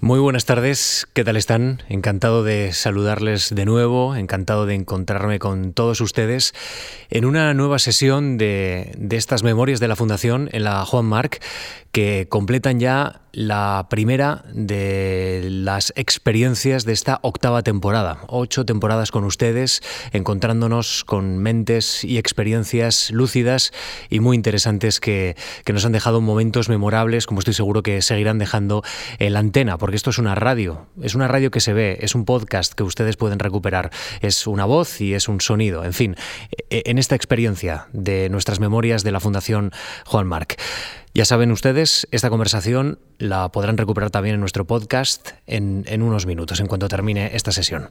Muy 0.00 0.20
buenas 0.20 0.44
tardes, 0.44 1.08
¿qué 1.12 1.24
tal 1.24 1.36
están? 1.36 1.82
Encantado 1.88 2.44
de 2.44 2.72
saludarles 2.72 3.52
de 3.52 3.64
nuevo, 3.64 4.14
encantado 4.14 4.64
de 4.64 4.76
encontrarme 4.76 5.40
con 5.40 5.72
todos 5.72 6.00
ustedes 6.00 6.54
en 7.10 7.24
una 7.24 7.52
nueva 7.52 7.80
sesión 7.80 8.38
de, 8.38 8.92
de 8.96 9.16
estas 9.16 9.42
memorias 9.42 9.80
de 9.80 9.88
la 9.88 9.96
Fundación 9.96 10.50
en 10.52 10.62
la 10.62 10.84
Juan 10.84 11.04
Marc 11.04 11.42
que 11.90 12.28
completan 12.28 12.78
ya 12.78 13.22
la 13.32 13.86
primera 13.88 14.44
de 14.52 15.46
las 15.50 15.92
experiencias 15.96 16.84
de 16.84 16.92
esta 16.92 17.18
octava 17.22 17.62
temporada. 17.62 18.18
Ocho 18.26 18.64
temporadas 18.64 19.10
con 19.10 19.24
ustedes, 19.24 19.82
encontrándonos 20.12 21.04
con 21.04 21.38
mentes 21.38 22.04
y 22.04 22.18
experiencias 22.18 23.10
lúcidas 23.10 23.72
y 24.10 24.20
muy 24.20 24.34
interesantes 24.36 25.00
que, 25.00 25.36
que 25.64 25.72
nos 25.72 25.84
han 25.84 25.92
dejado 25.92 26.20
momentos 26.20 26.68
memorables, 26.68 27.26
como 27.26 27.40
estoy 27.40 27.54
seguro 27.54 27.82
que 27.82 28.02
seguirán 28.02 28.38
dejando 28.38 28.82
en 29.18 29.32
la 29.34 29.40
antena, 29.40 29.78
porque 29.88 29.96
esto 29.96 30.10
es 30.10 30.18
una 30.18 30.34
radio, 30.34 30.86
es 31.00 31.14
una 31.14 31.28
radio 31.28 31.50
que 31.50 31.60
se 31.60 31.72
ve, 31.72 31.96
es 32.02 32.14
un 32.14 32.26
podcast 32.26 32.74
que 32.74 32.82
ustedes 32.82 33.16
pueden 33.16 33.38
recuperar, 33.38 33.90
es 34.20 34.46
una 34.46 34.66
voz 34.66 35.00
y 35.00 35.14
es 35.14 35.28
un 35.28 35.40
sonido, 35.40 35.82
en 35.82 35.94
fin, 35.94 36.14
e, 36.68 36.82
en 36.84 36.98
esta 36.98 37.14
experiencia 37.14 37.86
de 37.94 38.28
nuestras 38.28 38.60
memorias 38.60 39.02
de 39.02 39.12
la 39.12 39.20
Fundación 39.20 39.72
Juan 40.04 40.26
Marc. 40.26 40.60
Ya 41.14 41.24
saben 41.24 41.50
ustedes, 41.52 42.06
esta 42.10 42.28
conversación 42.28 42.98
la 43.16 43.48
podrán 43.48 43.78
recuperar 43.78 44.10
también 44.10 44.34
en 44.34 44.40
nuestro 44.40 44.66
podcast 44.66 45.30
en, 45.46 45.84
en, 45.88 46.02
unos 46.02 46.26
minutos, 46.26 46.60
en 46.60 46.66
cuanto 46.66 46.86
termine 46.88 47.34
esta 47.34 47.50
sesión. 47.50 47.88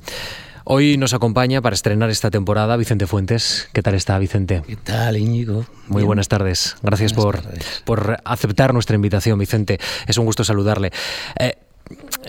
Hoy 0.65 0.97
nos 0.97 1.15
acompaña 1.15 1.63
para 1.63 1.73
estrenar 1.73 2.11
esta 2.11 2.29
temporada 2.29 2.77
Vicente 2.77 3.07
Fuentes. 3.07 3.69
¿Qué 3.73 3.81
tal 3.81 3.95
está, 3.95 4.19
Vicente? 4.19 4.61
¿Qué 4.67 4.75
tal, 4.75 5.17
Íñigo? 5.17 5.65
Muy 5.87 6.01
Bien. 6.01 6.07
buenas 6.07 6.27
tardes. 6.27 6.75
Gracias 6.83 7.15
buenas 7.15 7.41
por, 7.41 7.43
tardes. 7.43 7.81
por 7.85 8.17
aceptar 8.23 8.73
nuestra 8.73 8.95
invitación, 8.95 9.39
Vicente. 9.39 9.79
Es 10.05 10.19
un 10.19 10.25
gusto 10.25 10.43
saludarle. 10.43 10.91
Eh, 11.39 11.57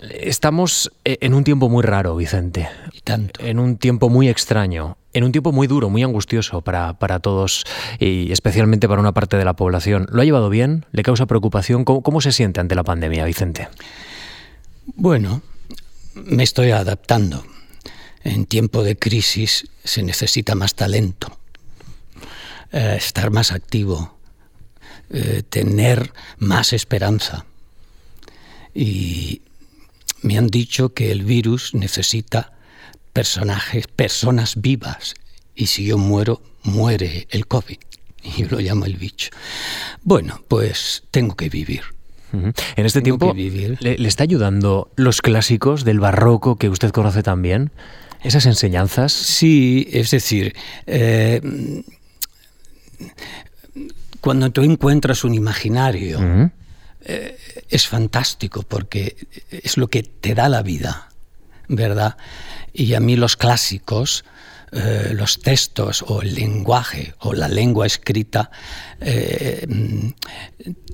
Estamos 0.01 0.91
en 1.03 1.33
un 1.33 1.43
tiempo 1.43 1.69
muy 1.69 1.83
raro, 1.83 2.15
Vicente. 2.15 2.69
Y 2.93 3.01
tanto. 3.01 3.43
En 3.43 3.59
un 3.59 3.77
tiempo 3.77 4.09
muy 4.09 4.29
extraño, 4.29 4.97
en 5.13 5.23
un 5.23 5.31
tiempo 5.31 5.51
muy 5.51 5.67
duro, 5.67 5.89
muy 5.89 6.03
angustioso 6.03 6.61
para, 6.61 6.93
para, 6.99 7.19
todos 7.19 7.65
y 7.99 8.31
especialmente 8.31 8.87
para 8.87 9.01
una 9.01 9.13
parte 9.13 9.37
de 9.37 9.45
la 9.45 9.55
población. 9.55 10.07
¿Lo 10.11 10.21
ha 10.21 10.25
llevado 10.25 10.49
bien? 10.49 10.85
¿Le 10.91 11.03
causa 11.03 11.25
preocupación? 11.25 11.83
¿Cómo, 11.83 12.01
cómo 12.01 12.21
se 12.21 12.31
siente 12.31 12.59
ante 12.59 12.75
la 12.75 12.83
pandemia, 12.83 13.25
Vicente? 13.25 13.67
Bueno, 14.95 15.41
me 16.13 16.43
estoy 16.43 16.71
adaptando. 16.71 17.43
En 18.23 18.45
tiempo 18.45 18.83
de 18.83 18.97
crisis 18.97 19.67
se 19.83 20.03
necesita 20.03 20.55
más 20.55 20.75
talento, 20.75 21.37
eh, 22.71 22.95
estar 22.97 23.31
más 23.31 23.51
activo, 23.51 24.17
eh, 25.09 25.43
tener 25.49 26.11
más 26.37 26.73
esperanza. 26.73 27.45
Y 28.73 29.41
me 30.21 30.37
han 30.37 30.47
dicho 30.47 30.93
que 30.93 31.11
el 31.11 31.23
virus 31.23 31.73
necesita 31.73 32.53
personajes, 33.13 33.87
personas 33.87 34.61
vivas. 34.61 35.15
Y 35.55 35.67
si 35.67 35.85
yo 35.85 35.97
muero, 35.97 36.41
muere 36.63 37.27
el 37.31 37.47
COVID. 37.47 37.77
Y 38.23 38.41
yo 38.41 38.47
lo 38.49 38.59
llamo 38.59 38.85
el 38.85 38.97
bicho. 38.97 39.29
Bueno, 40.03 40.41
pues 40.47 41.03
tengo 41.11 41.35
que 41.35 41.49
vivir. 41.49 41.81
Uh 42.31 42.37
-huh. 42.37 42.61
En 42.75 42.85
este 42.85 43.01
tengo 43.01 43.33
tiempo, 43.33 43.77
¿le, 43.79 43.97
¿le, 43.97 44.07
está 44.07 44.23
ayudando 44.23 44.91
los 44.95 45.21
clásicos 45.21 45.83
del 45.83 45.99
barroco 45.99 46.57
que 46.57 46.69
usted 46.69 46.91
conoce 46.91 47.23
también? 47.23 47.71
¿Esas 48.23 48.45
enseñanzas? 48.45 49.13
Sí, 49.13 49.87
es 49.91 50.11
decir, 50.11 50.53
eh, 50.85 51.41
cuando 54.21 54.51
tú 54.51 54.61
encuentras 54.63 55.23
un 55.23 55.33
imaginario, 55.33 56.19
uh 56.19 56.21
-huh. 56.21 56.51
eh, 57.05 57.37
es 57.69 57.87
fantástico 57.87 58.63
porque 58.63 59.15
es 59.49 59.77
lo 59.77 59.87
que 59.87 60.03
te 60.03 60.33
da 60.33 60.49
la 60.49 60.61
vida, 60.61 61.09
¿verdad? 61.67 62.17
Y 62.73 62.93
a 62.93 62.99
mí 62.99 63.15
los 63.15 63.37
clásicos, 63.37 64.25
eh, 64.71 65.11
los 65.13 65.39
textos 65.39 66.03
o 66.07 66.21
el 66.21 66.35
lenguaje 66.35 67.13
o 67.19 67.33
la 67.33 67.47
lengua 67.47 67.85
escrita 67.85 68.51
eh, 68.99 69.65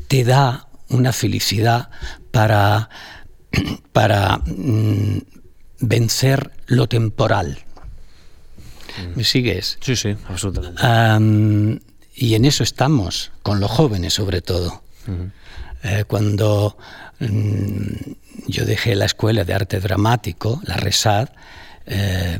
te 0.07 0.23
da 0.23 0.67
una 0.89 1.13
felicidad 1.13 1.89
para, 2.31 2.89
para 3.91 4.37
mm, 4.37 5.19
vencer 5.79 6.51
lo 6.67 6.87
temporal. 6.87 7.59
¿Me 9.15 9.23
sigues? 9.23 9.77
Sí, 9.81 9.95
sí, 9.95 10.15
absolutamente. 10.29 10.81
Um, 10.85 11.79
y 12.15 12.35
en 12.35 12.45
eso 12.45 12.63
estamos, 12.63 13.31
con 13.43 13.59
los 13.59 13.69
jóvenes 13.69 14.13
sobre 14.13 14.41
todo. 14.41 14.83
Eh, 15.85 16.03
cuando 16.07 16.77
mmm, 17.19 18.13
yo 18.47 18.65
dejé 18.65 18.95
la 18.95 19.05
escuela 19.05 19.43
de 19.43 19.53
arte 19.53 19.79
dramático, 19.79 20.59
la 20.65 20.77
RESAD, 20.77 21.29
eh, 21.85 22.39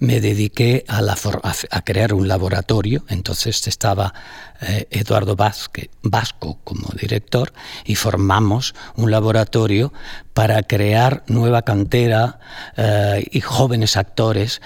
me 0.00 0.20
dediqué 0.20 0.84
a, 0.88 1.02
la 1.02 1.12
a, 1.12 1.54
a, 1.70 1.82
crear 1.82 2.14
un 2.14 2.26
laboratorio, 2.26 3.04
entonces 3.08 3.66
estaba 3.68 4.12
eh, 4.62 4.88
Eduardo 4.90 5.36
Vázquez, 5.36 5.90
Vasco 6.02 6.58
como 6.64 6.88
director 6.98 7.52
y 7.84 7.94
formamos 7.94 8.74
un 8.96 9.10
laboratorio 9.10 9.92
para 10.32 10.62
crear 10.62 11.22
nueva 11.28 11.62
cantera 11.62 12.40
eh, 12.76 13.26
y 13.30 13.40
jóvenes 13.42 13.98
actores 13.98 14.62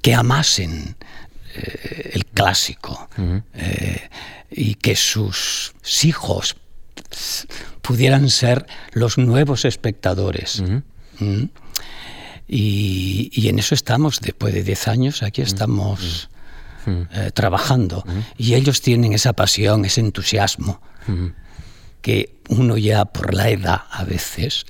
que 0.00 0.14
amasen 0.14 0.96
eh, 1.54 2.10
el 2.14 2.24
clásico 2.24 3.08
uh 3.18 3.22
-huh. 3.22 3.42
y 4.50 4.74
que 4.76 4.96
sus 4.96 5.74
hijos 6.02 6.56
pudieran 7.82 8.30
ser 8.30 8.66
los 8.92 9.18
nuevos 9.18 9.64
espectadores. 9.64 10.60
Uh 10.60 10.64
-huh. 10.64 10.82
¿Mm? 11.18 11.48
y, 12.48 13.30
y, 13.32 13.48
en 13.48 13.58
eso 13.58 13.74
estamos, 13.74 14.20
después 14.20 14.52
de 14.52 14.62
10 14.62 14.88
años, 14.88 15.22
aquí 15.22 15.42
estamos 15.42 16.28
uh 16.86 16.90
-huh. 16.90 17.08
eh, 17.12 17.30
trabajando. 17.32 18.04
Y 18.36 18.54
ellos 18.54 18.80
tienen 18.82 19.12
esa 19.14 19.32
pasión, 19.32 19.84
ese 19.84 20.00
entusiasmo 20.00 20.80
que 22.06 22.30
uno 22.48 22.76
ya 22.76 23.04
por 23.04 23.34
la 23.34 23.48
edad 23.50 23.80
a 23.90 24.04
veces. 24.04 24.64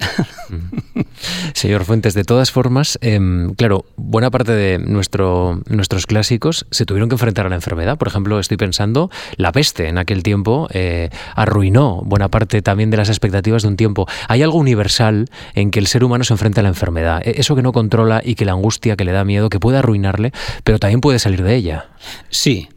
Señor 1.53 1.85
Fuentes, 1.85 2.15
de 2.15 2.25
todas 2.25 2.51
formas, 2.51 2.99
eh, 3.03 3.21
claro, 3.59 3.85
buena 3.97 4.31
parte 4.31 4.53
de 4.53 4.79
nuestro, 4.79 5.61
nuestros 5.69 6.07
clásicos 6.07 6.65
se 6.71 6.87
tuvieron 6.87 7.11
que 7.11 7.17
enfrentar 7.17 7.45
a 7.45 7.51
la 7.51 7.57
enfermedad. 7.57 7.99
Por 7.99 8.09
ejemplo, 8.09 8.41
estoy 8.41 8.57
pensando, 8.57 9.11
la 9.37 9.53
peste 9.53 9.87
en 9.89 9.99
aquel 9.99 10.23
tiempo 10.23 10.67
eh, 10.73 11.11
arruinó 11.35 12.01
buena 12.07 12.31
parte 12.31 12.63
también 12.63 12.91
de 12.91 12.97
las 12.97 13.11
expectativas 13.11 13.61
de 13.61 13.69
un 13.69 13.77
tiempo. 13.77 14.09
Hay 14.29 14.43
algo 14.43 14.57
universal 14.57 15.27
en 15.55 15.71
que 15.71 15.79
el 15.79 15.89
ser 15.89 16.05
humano 16.05 16.25
se 16.25 16.33
enfrenta 16.33 16.63
a 16.63 16.63
la 16.63 16.71
enfermedad, 16.71 17.21
e-, 17.23 17.39
eso 17.39 17.55
que 17.55 17.61
no 17.61 17.73
controla 17.73 18.23
y 18.25 18.35
que 18.35 18.47
la 18.47 18.53
angustia, 18.53 18.97
que 18.97 19.05
le 19.05 19.13
da 19.13 19.27
miedo, 19.27 19.51
que 19.51 19.61
puede 19.61 19.77
arruinarle, 19.77 20.33
pero 20.65 20.79
también 20.79 21.03
puede 21.03 21.19
salir 21.19 21.43
de 21.43 21.55
ella. 21.55 21.91
Sí, 22.31 22.71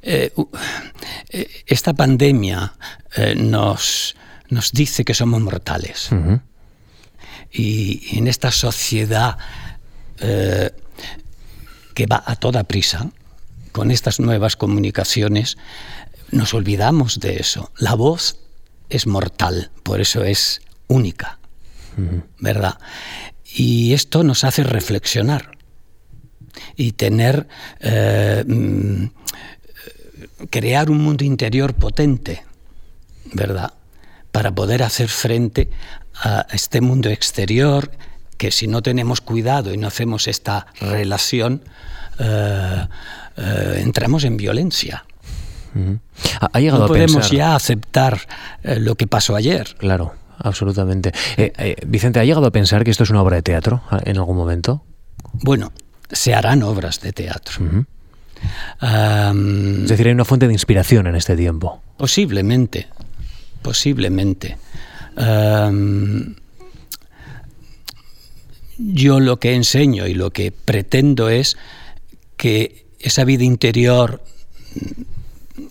eh, 0.00 0.32
esta 1.66 1.92
pandemia 1.92 2.72
eh, 3.16 3.34
nos, 3.34 4.16
nos, 4.50 4.72
dice 4.72 5.04
que 5.04 5.14
somos 5.14 5.40
mortales. 5.40 6.10
Uh 6.12 6.14
-huh. 6.16 6.40
y, 7.50 8.08
y, 8.12 8.18
en 8.18 8.28
esta 8.28 8.50
sociedad 8.50 9.38
eh, 10.20 10.70
que 11.94 12.06
va 12.06 12.22
a 12.26 12.36
toda 12.36 12.64
prisa, 12.64 13.10
con 13.72 13.90
estas 13.90 14.20
nuevas 14.20 14.56
comunicaciones, 14.56 15.56
nos 16.30 16.54
olvidamos 16.54 17.20
de 17.20 17.36
eso. 17.36 17.70
La 17.78 17.94
voz 17.94 18.40
es 18.88 19.06
mortal, 19.06 19.70
por 19.82 20.00
eso 20.00 20.24
es 20.24 20.60
única, 20.86 21.38
uh 21.96 22.00
-huh. 22.00 22.22
¿verdad? 22.38 22.78
Y 23.44 23.94
esto 23.94 24.22
nos 24.24 24.44
hace 24.44 24.62
reflexionar 24.62 25.58
y 26.76 26.92
tener 26.92 27.48
eh, 27.80 28.44
crear 30.50 30.90
un 30.90 30.98
mundo 30.98 31.24
interior 31.24 31.74
potente, 31.74 32.44
¿verdad? 33.32 33.72
Para 34.32 34.52
poder 34.52 34.82
hacer 34.82 35.08
frente 35.08 35.70
a 36.22 36.46
este 36.50 36.80
mundo 36.80 37.08
exterior 37.08 37.90
que 38.36 38.50
si 38.50 38.66
no 38.66 38.82
tenemos 38.82 39.20
cuidado 39.20 39.74
y 39.74 39.76
no 39.76 39.88
hacemos 39.88 40.28
esta 40.28 40.66
relación, 40.80 41.62
eh, 42.18 42.86
eh, 43.36 43.80
entramos 43.82 44.24
en 44.24 44.36
violencia. 44.36 45.04
Uh 45.74 45.78
-huh. 45.78 46.00
¿Ha 46.52 46.60
llegado 46.60 46.80
no 46.80 46.84
a 46.84 46.88
podemos 46.88 47.12
pensar... 47.12 47.32
ya 47.32 47.54
aceptar 47.54 48.20
eh, 48.62 48.78
lo 48.80 48.94
que 48.94 49.06
pasó 49.06 49.36
ayer. 49.36 49.74
Claro, 49.78 50.14
absolutamente. 50.38 51.12
Vicente, 51.86 52.20
¿ha 52.20 52.24
llegado 52.24 52.46
a 52.46 52.52
pensar 52.52 52.84
que 52.84 52.90
esto 52.90 53.02
es 53.02 53.10
una 53.10 53.22
obra 53.22 53.36
de 53.36 53.42
teatro 53.42 53.82
en 54.04 54.16
algún 54.16 54.36
momento? 54.36 54.84
Bueno, 55.32 55.72
se 56.10 56.34
harán 56.34 56.62
obras 56.62 57.00
de 57.00 57.12
teatro. 57.12 57.56
Uh 57.60 57.68
-huh. 57.68 57.86
Um, 58.80 59.82
es 59.82 59.88
decir, 59.88 60.06
hay 60.06 60.12
una 60.12 60.24
fuente 60.24 60.46
de 60.46 60.52
inspiración 60.52 61.08
en 61.08 61.16
este 61.16 61.36
tiempo. 61.36 61.82
Posiblemente, 61.96 62.88
posiblemente. 63.62 64.56
Yo 68.78 69.18
lo 69.18 69.40
que 69.40 69.54
enseño 69.54 70.06
y 70.06 70.14
lo 70.14 70.30
que 70.30 70.52
pretendo 70.52 71.28
es 71.28 71.56
que 72.36 72.86
esa 73.00 73.24
vida 73.24 73.42
interior 73.42 74.22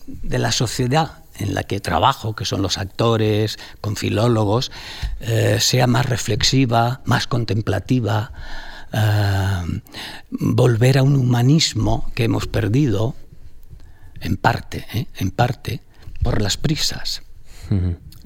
de 0.06 0.40
la 0.40 0.52
sociedad 0.52 1.24
en 1.40 1.54
la 1.54 1.64
que 1.64 1.80
trabajo, 1.80 2.36
que 2.36 2.46
son 2.46 2.62
los 2.62 2.78
actores, 2.78 3.60
con 3.80 3.96
filólogos, 3.96 4.72
eh, 5.22 5.58
sea 5.62 5.88
más 5.88 6.06
reflexiva, 6.08 7.02
más 7.06 7.28
contemplativa, 7.28 8.32
volver 10.30 10.98
a 10.98 11.04
un 11.04 11.18
humanismo 11.18 12.10
que 12.16 12.24
hemos 12.24 12.48
perdido, 12.48 13.16
en 14.22 14.38
parte, 14.38 14.86
¿eh? 14.94 15.08
en 15.18 15.32
parte, 15.32 15.82
por 16.24 16.42
las 16.42 16.58
prisas, 16.58 17.22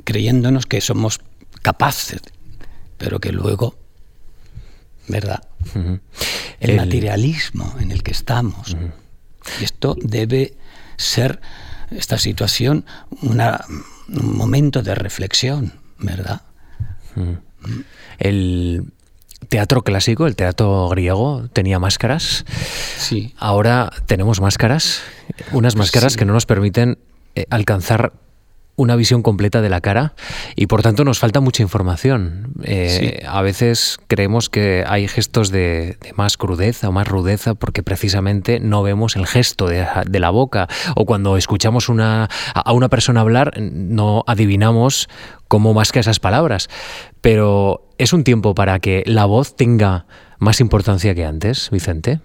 creyéndonos 0.03 0.65
que 0.65 0.81
somos 0.81 1.21
capaces, 1.61 2.21
pero 2.97 3.19
que 3.19 3.31
luego, 3.31 3.75
¿verdad? 5.07 5.43
El, 6.59 6.75
materialismo 6.75 7.75
en 7.79 7.91
el 7.91 8.03
que 8.03 8.11
estamos. 8.11 8.75
Y 9.59 9.63
esto 9.63 9.95
debe 10.01 10.55
ser 10.97 11.41
esta 11.89 12.17
situación 12.17 12.85
una, 13.21 13.65
un 14.07 14.37
momento 14.37 14.81
de 14.81 14.95
reflexión, 14.95 15.73
¿verdad? 15.99 16.41
El 18.17 18.85
teatro 19.49 19.83
clásico, 19.83 20.27
el 20.27 20.35
teatro 20.35 20.87
griego, 20.89 21.49
tenía 21.51 21.79
máscaras. 21.79 22.45
Sí. 22.97 23.33
Ahora 23.37 23.91
tenemos 24.05 24.39
máscaras, 24.39 25.01
unas 25.51 25.75
máscaras 25.75 26.15
que 26.15 26.25
no 26.25 26.33
nos 26.33 26.45
permiten 26.45 26.99
eh, 27.35 27.45
alcanzar 27.49 28.13
una 28.81 28.95
visión 28.95 29.21
completa 29.21 29.61
de 29.61 29.69
la 29.69 29.81
cara 29.81 30.13
y 30.55 30.67
por 30.67 30.81
tanto 30.81 31.03
nos 31.03 31.19
falta 31.19 31.39
mucha 31.39 31.63
información. 31.63 32.53
Eh, 32.63 33.23
a 33.27 33.41
veces 33.41 33.99
creemos 34.07 34.49
que 34.49 34.83
hay 34.87 35.07
gestos 35.07 35.51
de, 35.51 35.97
más 36.15 36.37
crudeza 36.37 36.89
o 36.89 36.91
más 36.91 37.07
rudeza 37.07 37.53
porque 37.53 37.83
precisamente 37.83 38.59
no 38.59 38.83
vemos 38.83 39.15
el 39.15 39.27
gesto 39.27 39.67
de, 39.67 39.85
la 40.19 40.29
boca 40.29 40.67
o 40.95 41.05
cuando 41.05 41.37
escuchamos 41.37 41.89
una, 41.89 42.29
a 42.53 42.73
una 42.73 42.89
persona 42.89 43.21
hablar 43.21 43.53
no 43.59 44.23
adivinamos 44.27 45.09
cómo 45.47 45.73
masca 45.73 45.99
esas 45.99 46.19
palabras. 46.19 46.69
Pero 47.21 47.87
es 47.97 48.13
un 48.13 48.23
tiempo 48.23 48.55
para 48.55 48.79
que 48.79 49.03
la 49.05 49.25
voz 49.25 49.55
tenga 49.55 50.05
más 50.39 50.59
importancia 50.59 51.13
que 51.13 51.25
antes, 51.25 51.69
Vicente. 51.71 52.19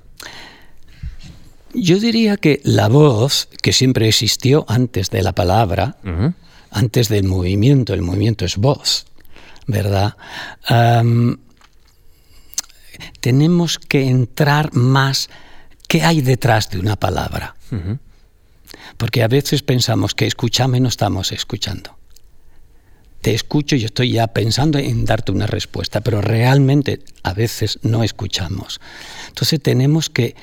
Yo 1.75 1.99
diría 1.99 2.39
que 2.39 2.61
la 2.65 2.89
voz, 2.89 3.49
que 3.63 3.73
siempre 3.73 4.09
existió 4.09 4.65
antes 4.69 5.11
de 5.11 5.23
la 5.23 5.33
palabra, 5.35 5.97
antes 6.71 7.09
del 7.09 7.25
movimiento, 7.25 7.95
el 7.95 8.03
movimiento 8.03 8.45
es 8.45 8.57
voz, 8.57 9.07
¿verdad? 9.67 10.17
tenemos 13.21 13.79
que 13.79 14.09
entrar 14.09 14.73
más 14.75 15.29
qué 15.87 16.03
hay 16.03 16.23
detrás 16.23 16.71
de 16.71 16.79
una 16.79 16.97
palabra. 16.97 17.55
Porque 18.97 19.23
a 19.23 19.29
veces 19.29 19.63
pensamos 19.63 20.15
que 20.15 20.27
escuchamos 20.27 20.79
y 20.79 20.81
no 20.81 20.89
estamos 20.89 21.33
escuchando. 21.33 21.97
Te 23.21 23.35
escucho 23.35 23.77
y 23.77 23.85
estoy 23.85 24.13
ya 24.13 24.29
pensando 24.29 24.79
en 24.79 25.05
darte 25.05 25.33
una 25.33 25.47
respuesta, 25.47 26.01
pero 26.01 26.23
realmente 26.23 27.01
a 27.23 27.35
veces 27.35 27.81
no 27.83 28.05
escuchamos. 28.05 28.81
Entonces 29.29 29.61
tenemos 29.61 30.09
que 30.09 30.37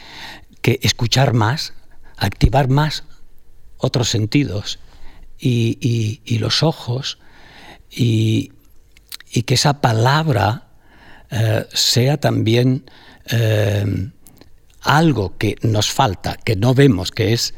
que 0.64 0.80
escuchar 0.82 1.34
más, 1.34 1.74
activar 2.18 2.70
más 2.70 3.04
otros 3.78 4.10
sentidos 4.10 4.80
y, 5.46 6.38
los 6.40 6.64
ojos 6.64 7.20
y, 7.90 8.52
que 9.46 9.54
esa 9.56 9.82
palabra 9.82 10.68
eh, 11.32 11.66
sea 11.74 12.18
también 12.18 12.86
eh, 13.30 14.10
algo 14.82 15.38
que 15.38 15.56
nos 15.62 15.92
falta, 15.92 16.36
que 16.36 16.56
no 16.56 16.74
vemos, 16.74 17.12
que 17.12 17.34
es 17.34 17.54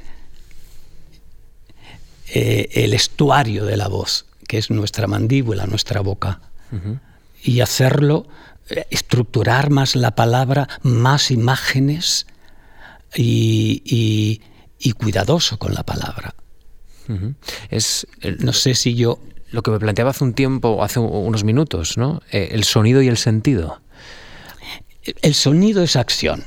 eh, 2.34 2.70
el 2.74 2.94
estuario 2.94 3.66
de 3.66 3.78
la 3.78 3.88
voz, 3.88 4.26
que 4.48 4.58
es 4.58 4.70
nuestra 4.72 5.08
mandíbula, 5.08 5.66
nuestra 5.66 6.02
boca, 6.02 6.42
y 7.42 7.62
hacerlo, 7.62 8.28
estructurar 8.90 9.70
más 9.70 9.96
la 9.96 10.16
palabra, 10.16 10.68
más 10.82 11.32
imágenes, 11.32 12.26
y, 13.18 14.42
cuidadoso 14.98 15.58
con 15.58 15.74
la 15.74 15.84
palabra. 15.84 16.36
Es, 17.70 18.08
no 18.40 18.54
sé 18.54 18.76
si 18.76 18.96
yo 18.96 19.20
lo 19.52 19.64
que 19.64 19.72
me 19.72 19.80
planteaba 19.80 20.12
hace 20.12 20.24
un 20.24 20.34
tiempo, 20.34 20.84
hace 20.84 21.00
unos 21.00 21.44
minutos, 21.44 21.98
¿no? 21.98 22.22
Eh, 22.32 22.50
el 22.52 22.64
sonido 22.64 23.02
y 23.02 23.08
el 23.08 23.18
sentido. 23.18 23.82
El 25.22 25.34
sonido 25.34 25.84
es 25.84 25.96
acción. 25.96 26.44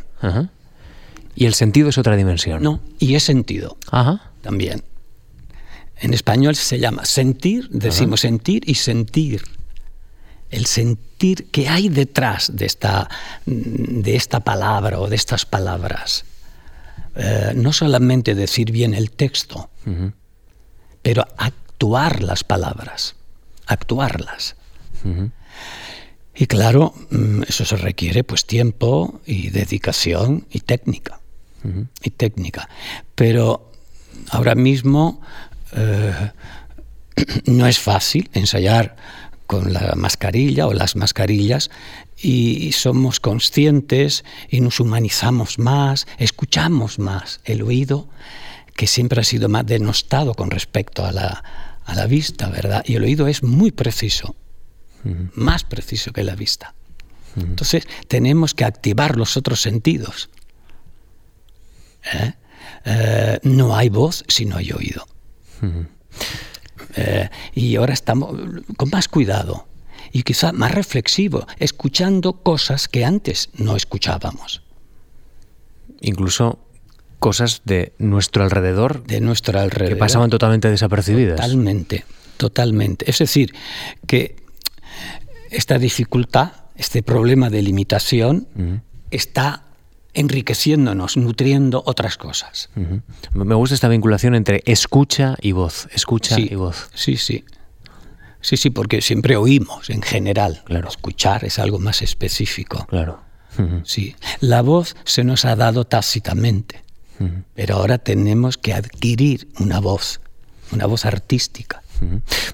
Y 1.35 1.47
el 1.47 1.55
sentido 1.55 1.89
es 1.89 1.99
otra 1.99 2.17
dimensión. 2.17 2.63
No, 2.63 2.81
y 2.99 3.15
es 3.15 3.23
sentido. 3.23 3.77
También. 4.43 4.83
En 6.01 6.15
español 6.15 6.55
se 6.55 6.79
llama 6.79 7.05
sentir, 7.05 7.69
decimos 7.71 8.21
sentir 8.21 8.69
y 8.69 8.75
sentir. 8.75 9.43
El 10.51 10.67
sentir 10.67 11.51
que 11.51 11.69
hay 11.69 11.89
detrás 11.89 12.57
de 12.57 12.67
esta, 12.67 13.09
de 13.47 14.17
esta 14.17 14.41
palabra 14.41 14.99
o 15.01 15.09
de 15.09 15.17
estas 15.17 15.45
palabras. 15.45 16.25
Eh, 17.17 17.53
no 17.55 17.73
solamente 17.73 18.35
decir 18.35 18.71
bien 18.71 18.95
el 18.95 19.11
texto, 19.11 19.71
pero 21.03 21.27
actuar 21.37 22.23
las 22.23 22.45
palabras, 22.45 23.17
actuarlas. 23.67 24.57
Y 26.35 26.47
claro, 26.47 26.95
mm, 27.11 27.43
eso 27.49 27.65
se 27.65 27.77
requiere 27.77 28.25
pues 28.25 28.47
tiempo 28.47 29.21
y 29.27 29.51
dedicación 29.51 30.47
y 30.51 30.61
técnica. 30.61 31.21
Y 32.03 32.11
técnica. 32.11 32.69
Pero 33.15 33.73
ahora 34.31 34.55
mismo 34.55 35.21
eh, 35.73 36.31
no 37.47 37.67
es 37.67 37.79
fácil 37.79 38.31
ensayar 38.33 38.97
con 39.49 39.73
la 39.73 39.95
mascarilla 39.97 40.67
o 40.67 40.73
las 40.73 40.95
mascarillas 40.95 41.71
y 42.21 42.73
somos 42.73 43.21
conscientes 43.21 44.25
y 44.51 44.61
nos 44.61 44.81
humanizamos 44.81 45.59
más, 45.59 46.07
escuchamos 46.19 46.99
más 46.99 47.41
el 47.45 47.63
oído, 47.63 48.09
que 48.79 48.87
siempre 48.87 49.21
ha 49.21 49.25
sido 49.25 49.49
más 49.49 49.67
denostado 49.67 50.35
con 50.35 50.53
respecto 50.53 51.05
a 51.05 51.11
la, 51.11 51.43
a 51.85 51.95
la 51.97 52.07
vista, 52.07 52.49
¿verdad? 52.49 52.85
Y 52.87 52.95
el 52.95 53.03
oído 53.03 53.27
es 53.27 53.43
muy 53.43 53.73
preciso, 53.73 54.37
más 55.35 55.65
preciso 55.65 56.13
que 56.13 56.23
la 56.23 56.37
vista. 56.37 56.77
Entonces 57.35 57.89
tenemos 58.07 58.55
que 58.55 58.65
activar 58.65 59.17
los 59.17 59.37
otros 59.37 59.61
sentidos. 59.61 60.31
¿Eh? 62.15 62.35
Eh, 62.85 63.41
no 63.43 63.77
hay 63.77 63.89
voz 63.89 64.25
si 64.29 64.45
no 64.45 64.59
hay 64.59 64.71
oído. 64.71 65.09
Eh, 66.95 67.29
y 67.55 67.75
ahora 67.75 67.95
estamos 67.95 68.33
con 68.77 68.91
más 68.91 69.09
cuidado 69.09 69.67
y 70.13 70.23
quizá 70.23 70.53
más 70.53 70.71
reflexivo, 70.71 71.49
escuchando 71.59 72.45
cosas 72.45 72.87
que 72.87 73.05
antes 73.05 73.51
no 73.55 73.75
escuchábamos. 73.75 74.63
Incluso 76.01 76.61
cosas 77.19 77.63
de 77.65 77.93
nuestro 77.99 78.43
alrededor. 78.43 79.05
De 79.05 79.21
nuestro 79.21 79.59
alrededor. 79.59 79.95
Que 79.95 79.99
pasaban 79.99 80.31
totalmente 80.31 80.71
desapercibidas. 80.71 81.37
Totalmente, 81.37 82.05
totalmente. 82.37 83.11
Es 83.11 83.19
decir, 83.19 83.55
que 84.07 84.37
esta 85.51 85.79
dificultad, 85.79 86.53
este 86.77 87.03
problema 87.03 87.51
de 87.51 87.63
limitación, 87.63 88.47
está 89.11 89.65
enriqueciéndonos, 90.15 91.17
nutriendo 91.17 91.83
otras 91.87 92.17
cosas. 92.17 92.71
Me 93.33 93.55
gusta 93.55 93.75
esta 93.75 93.89
vinculación 93.89 94.35
entre 94.35 94.63
escucha 94.67 95.37
y 95.41 95.53
voz, 95.53 95.89
escucha 95.93 96.39
y 96.39 96.55
voz. 96.55 96.91
Sí, 96.95 97.17
sí. 97.17 97.45
Sí, 98.41 98.57
sí, 98.57 98.71
porque 98.71 99.01
siempre 99.01 99.37
oímos 99.37 99.91
en 99.91 100.03
general. 100.03 100.63
Claro. 100.65 100.89
Escuchar 100.89 101.45
es 101.45 101.59
algo 101.59 101.79
más 101.79 102.03
específico. 102.03 102.87
Claro. 102.87 103.21
Sí. 103.85 104.15
La 104.41 104.63
voz 104.63 104.95
se 105.05 105.25
nos 105.25 105.45
ha 105.45 105.57
dado 105.57 105.85
tácitamente, 105.85 106.85
pero 107.55 107.77
ahora 107.77 107.99
tenemos 107.99 108.57
que 108.59 108.73
adquirir 108.73 109.49
una 109.59 109.81
voz, 109.81 110.21
una 110.73 110.87
voz 110.87 111.05
artística. 111.05 111.83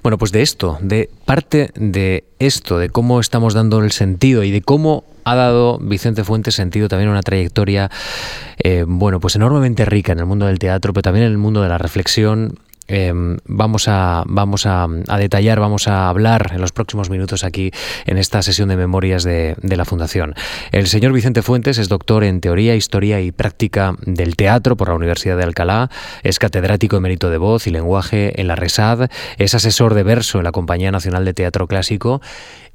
Bueno, 0.01 0.17
pues 0.17 0.31
de 0.31 0.41
esto, 0.41 0.77
de 0.81 1.09
parte 1.25 1.69
de 1.75 2.23
esto, 2.39 2.79
de 2.79 2.89
cómo 2.89 3.19
estamos 3.19 3.53
dando 3.53 3.79
el 3.79 3.91
sentido 3.91 4.43
y 4.43 4.51
de 4.51 4.61
cómo 4.61 5.03
ha 5.23 5.35
dado 5.35 5.77
Vicente 5.79 6.23
Fuentes 6.23 6.55
sentido 6.55 6.87
también 6.87 7.09
una 7.09 7.21
trayectoria, 7.21 7.91
eh, 8.57 8.85
bueno, 8.87 9.19
pues 9.19 9.35
enormemente 9.35 9.85
rica 9.85 10.11
en 10.13 10.19
el 10.19 10.25
mundo 10.25 10.45
del 10.45 10.59
teatro, 10.59 10.93
pero 10.93 11.03
también 11.03 11.25
en 11.25 11.31
el 11.31 11.37
mundo 11.37 11.61
de 11.61 11.69
la 11.69 11.77
reflexión 11.77 12.57
Em, 12.87 13.37
vamos, 13.45 13.87
a, 13.87 14.23
vamos 14.27 14.67
a, 14.67 14.87
detallar, 15.17 15.59
vamos 15.59 15.87
a 15.87 16.07
hablar 16.07 16.51
en 16.53 16.61
los 16.61 16.71
próximos 16.71 17.09
minutos 17.09 17.43
aquí 17.43 17.71
en 18.05 18.17
esta 18.17 18.43
sesión 18.43 18.69
de 18.69 18.77
memorias 18.77 19.23
de, 19.23 19.55
la 19.63 19.85
Fundación. 19.85 20.35
El 20.71 20.87
señor 20.87 21.11
Vicente 21.11 21.41
Fuentes 21.41 21.79
es 21.79 21.89
doctor 21.89 22.23
en 22.23 22.41
Teoría, 22.41 22.75
Historia 22.75 23.21
y 23.21 23.31
Práctica 23.31 23.95
del 24.05 24.35
Teatro 24.35 24.77
por 24.77 24.89
la 24.89 24.95
Universidad 24.95 25.35
de 25.35 25.43
Alcalá, 25.43 25.89
es 26.23 26.39
catedrático 26.39 26.99
mérito 27.01 27.29
de 27.29 27.37
voz 27.37 27.67
y 27.67 27.71
lenguaje 27.71 28.39
en 28.39 28.47
la 28.47 28.55
RESAD, 28.55 29.09
es 29.37 29.55
asesor 29.55 29.95
de 29.95 30.03
verso 30.03 30.37
en 30.37 30.43
la 30.43 30.51
Compañía 30.51 30.91
Nacional 30.91 31.25
de 31.25 31.33
Teatro 31.33 31.67
Clásico 31.67 32.21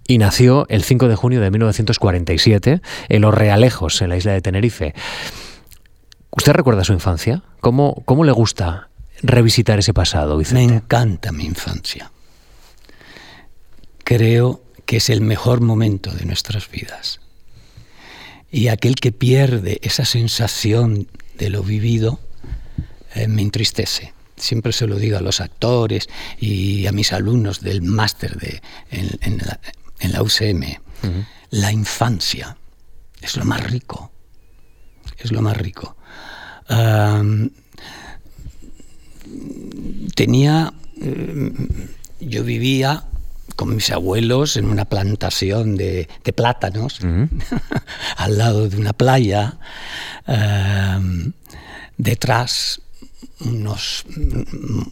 y 0.06 0.18
nació 0.18 0.66
el 0.68 0.82
5 0.82 1.08
de 1.08 1.14
junio 1.14 1.40
de 1.40 1.50
1947 1.50 2.82
en 3.08 3.22
Los 3.22 3.32
Realejos, 3.32 4.02
en 4.02 4.08
la 4.08 4.16
isla 4.16 4.32
de 4.32 4.42
Tenerife. 4.42 4.94
¿Usted 6.30 6.52
recuerda 6.52 6.84
su 6.84 6.92
infancia? 6.92 7.42
¿Cómo, 7.60 8.02
cómo 8.04 8.24
le 8.24 8.32
gusta 8.32 8.89
revisitar 9.22 9.78
ese 9.78 9.94
pasado, 9.94 10.36
Vicente? 10.36 10.66
Me 10.66 10.74
encanta 10.74 11.32
mi 11.32 11.44
infancia. 11.44 12.10
Creo 14.04 14.62
que 14.86 14.96
es 14.96 15.10
el 15.10 15.20
mejor 15.20 15.60
momento 15.60 16.10
de 16.12 16.24
nuestras 16.24 16.70
vidas. 16.70 17.20
Y 18.50 18.68
aquel 18.68 18.96
que 18.96 19.12
pierde 19.12 19.78
esa 19.82 20.04
sensación 20.04 21.06
de 21.38 21.50
lo 21.50 21.62
vivido 21.62 22.18
eh, 23.14 23.28
me 23.28 23.42
entristece. 23.42 24.12
Siempre 24.36 24.72
se 24.72 24.86
lo 24.86 24.96
digo 24.96 25.18
a 25.18 25.20
los 25.20 25.40
actores 25.40 26.08
y 26.38 26.86
a 26.86 26.92
mis 26.92 27.12
alumnos 27.12 27.60
del 27.60 27.82
máster 27.82 28.36
de, 28.36 28.62
en, 28.90 29.38
la, 30.12 30.22
UCM. 30.22 30.80
La 31.50 31.72
infancia 31.72 32.56
es 33.20 33.36
lo 33.36 33.44
más 33.44 33.62
rico. 33.70 34.10
Es 35.18 35.30
lo 35.30 35.42
más 35.42 35.56
rico. 35.56 35.96
Tenía. 40.14 40.72
Eh, 41.00 41.52
yo 42.20 42.44
vivía 42.44 43.04
con 43.56 43.74
mis 43.74 43.90
abuelos 43.90 44.56
en 44.56 44.66
una 44.66 44.84
plantación 44.84 45.76
de, 45.76 46.08
plátanos 46.36 47.00
al 48.16 48.38
lado 48.38 48.68
de 48.68 48.76
una 48.76 48.92
playa. 48.92 49.58
detrás 51.96 52.80
unos 53.40 54.04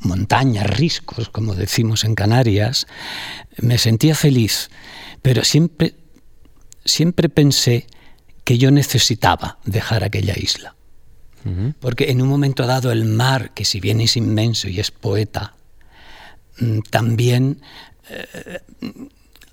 montañas, 0.00 0.66
riscos, 0.66 1.28
como 1.28 1.54
decimos 1.54 2.04
en 2.04 2.14
Canarias, 2.14 2.86
me 3.60 3.78
sentía 3.78 4.14
feliz, 4.14 4.70
pero 5.22 5.44
siempre, 5.44 5.94
siempre 6.84 7.28
pensé 7.28 7.86
que 8.44 8.58
yo 8.58 8.70
necesitaba 8.70 9.58
dejar 9.64 10.04
aquella 10.04 10.34
isla. 10.36 10.74
Porque 11.80 12.10
en 12.10 12.20
un 12.20 12.28
momento 12.28 12.66
dado 12.66 12.92
el 12.92 13.06
mar, 13.06 13.52
que 13.54 13.64
si 13.64 13.80
bien 13.80 14.02
es 14.02 14.16
inmenso 14.18 14.68
y 14.68 14.80
es 14.80 14.90
poeta, 14.90 15.54
mm, 16.60 16.80
también 16.90 17.62
eh, 18.10 18.60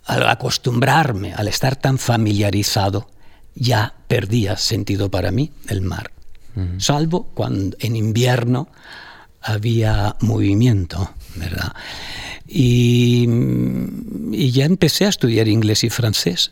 al 0.05 0.27
acostumbrarme, 0.27 1.33
al 1.33 1.47
estar 1.47 1.77
tan 1.77 1.97
familiarizado, 1.97 3.09
ya 3.55 3.93
perdía 4.07 4.57
sentido 4.57 5.09
para 5.09 5.31
mí 5.31 5.51
el 5.69 5.81
mar 5.81 6.11
salvo 6.77 7.23
cuando 7.33 7.75
en 7.79 7.95
invierno 7.95 8.67
había 9.41 10.15
movimiento, 10.21 11.11
¿verdad? 11.35 11.73
Y, 12.47 13.27
ya 14.51 14.65
empecé 14.65 15.05
a 15.05 15.09
estudiar 15.09 15.47
inglés 15.47 15.83
y 15.83 15.89
francés. 15.89 16.51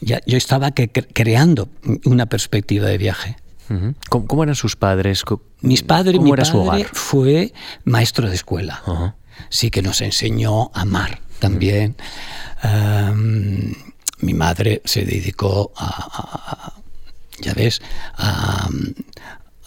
Ya, 0.00 0.20
yo 0.26 0.36
estaba 0.36 0.72
creando 0.72 1.68
una 2.04 2.26
perspectiva 2.26 2.86
de 2.88 2.98
viaje. 2.98 3.36
¿Cómo, 4.08 4.42
eran 4.42 4.54
sus 4.54 4.76
padres? 4.76 5.24
Mis 5.60 5.82
padres, 5.82 6.20
mi 6.20 6.32
padre 6.32 6.86
fue 6.92 7.52
maestro 7.84 8.28
de 8.28 8.34
escuela. 8.34 8.82
Sí 9.48 9.70
que 9.70 9.82
nos 9.82 10.00
enseñó 10.00 10.70
a 10.74 10.82
amar 10.82 11.20
también. 11.38 11.96
mi 14.20 14.34
madre 14.34 14.82
se 14.84 15.04
dedicó 15.04 15.72
a, 15.76 16.74
ya 17.40 17.54
ves, 17.54 17.80
a, 18.16 18.68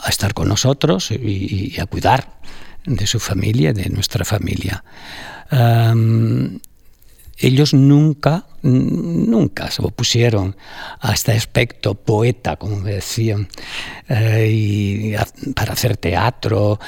estar 0.08 0.34
con 0.34 0.50
nosotros 0.50 1.12
y, 1.12 1.80
a 1.80 1.86
cuidar 1.86 2.40
de 2.86 3.08
su 3.08 3.20
familia, 3.20 3.72
de 3.72 3.90
nuestra 3.90 4.26
familia. 4.26 4.84
Ellos 7.38 7.74
nunca, 7.74 8.46
nunca 8.62 9.72
se 9.72 9.82
opusieron 9.82 10.56
a 11.00 11.14
este 11.14 11.32
aspecto 11.32 11.96
poeta, 11.96 12.56
como 12.56 12.82
decían, 12.82 13.48
eh, 14.10 14.50
y 14.52 15.14
para 15.54 15.74
hacer 15.74 15.98
teatro, 15.98 16.80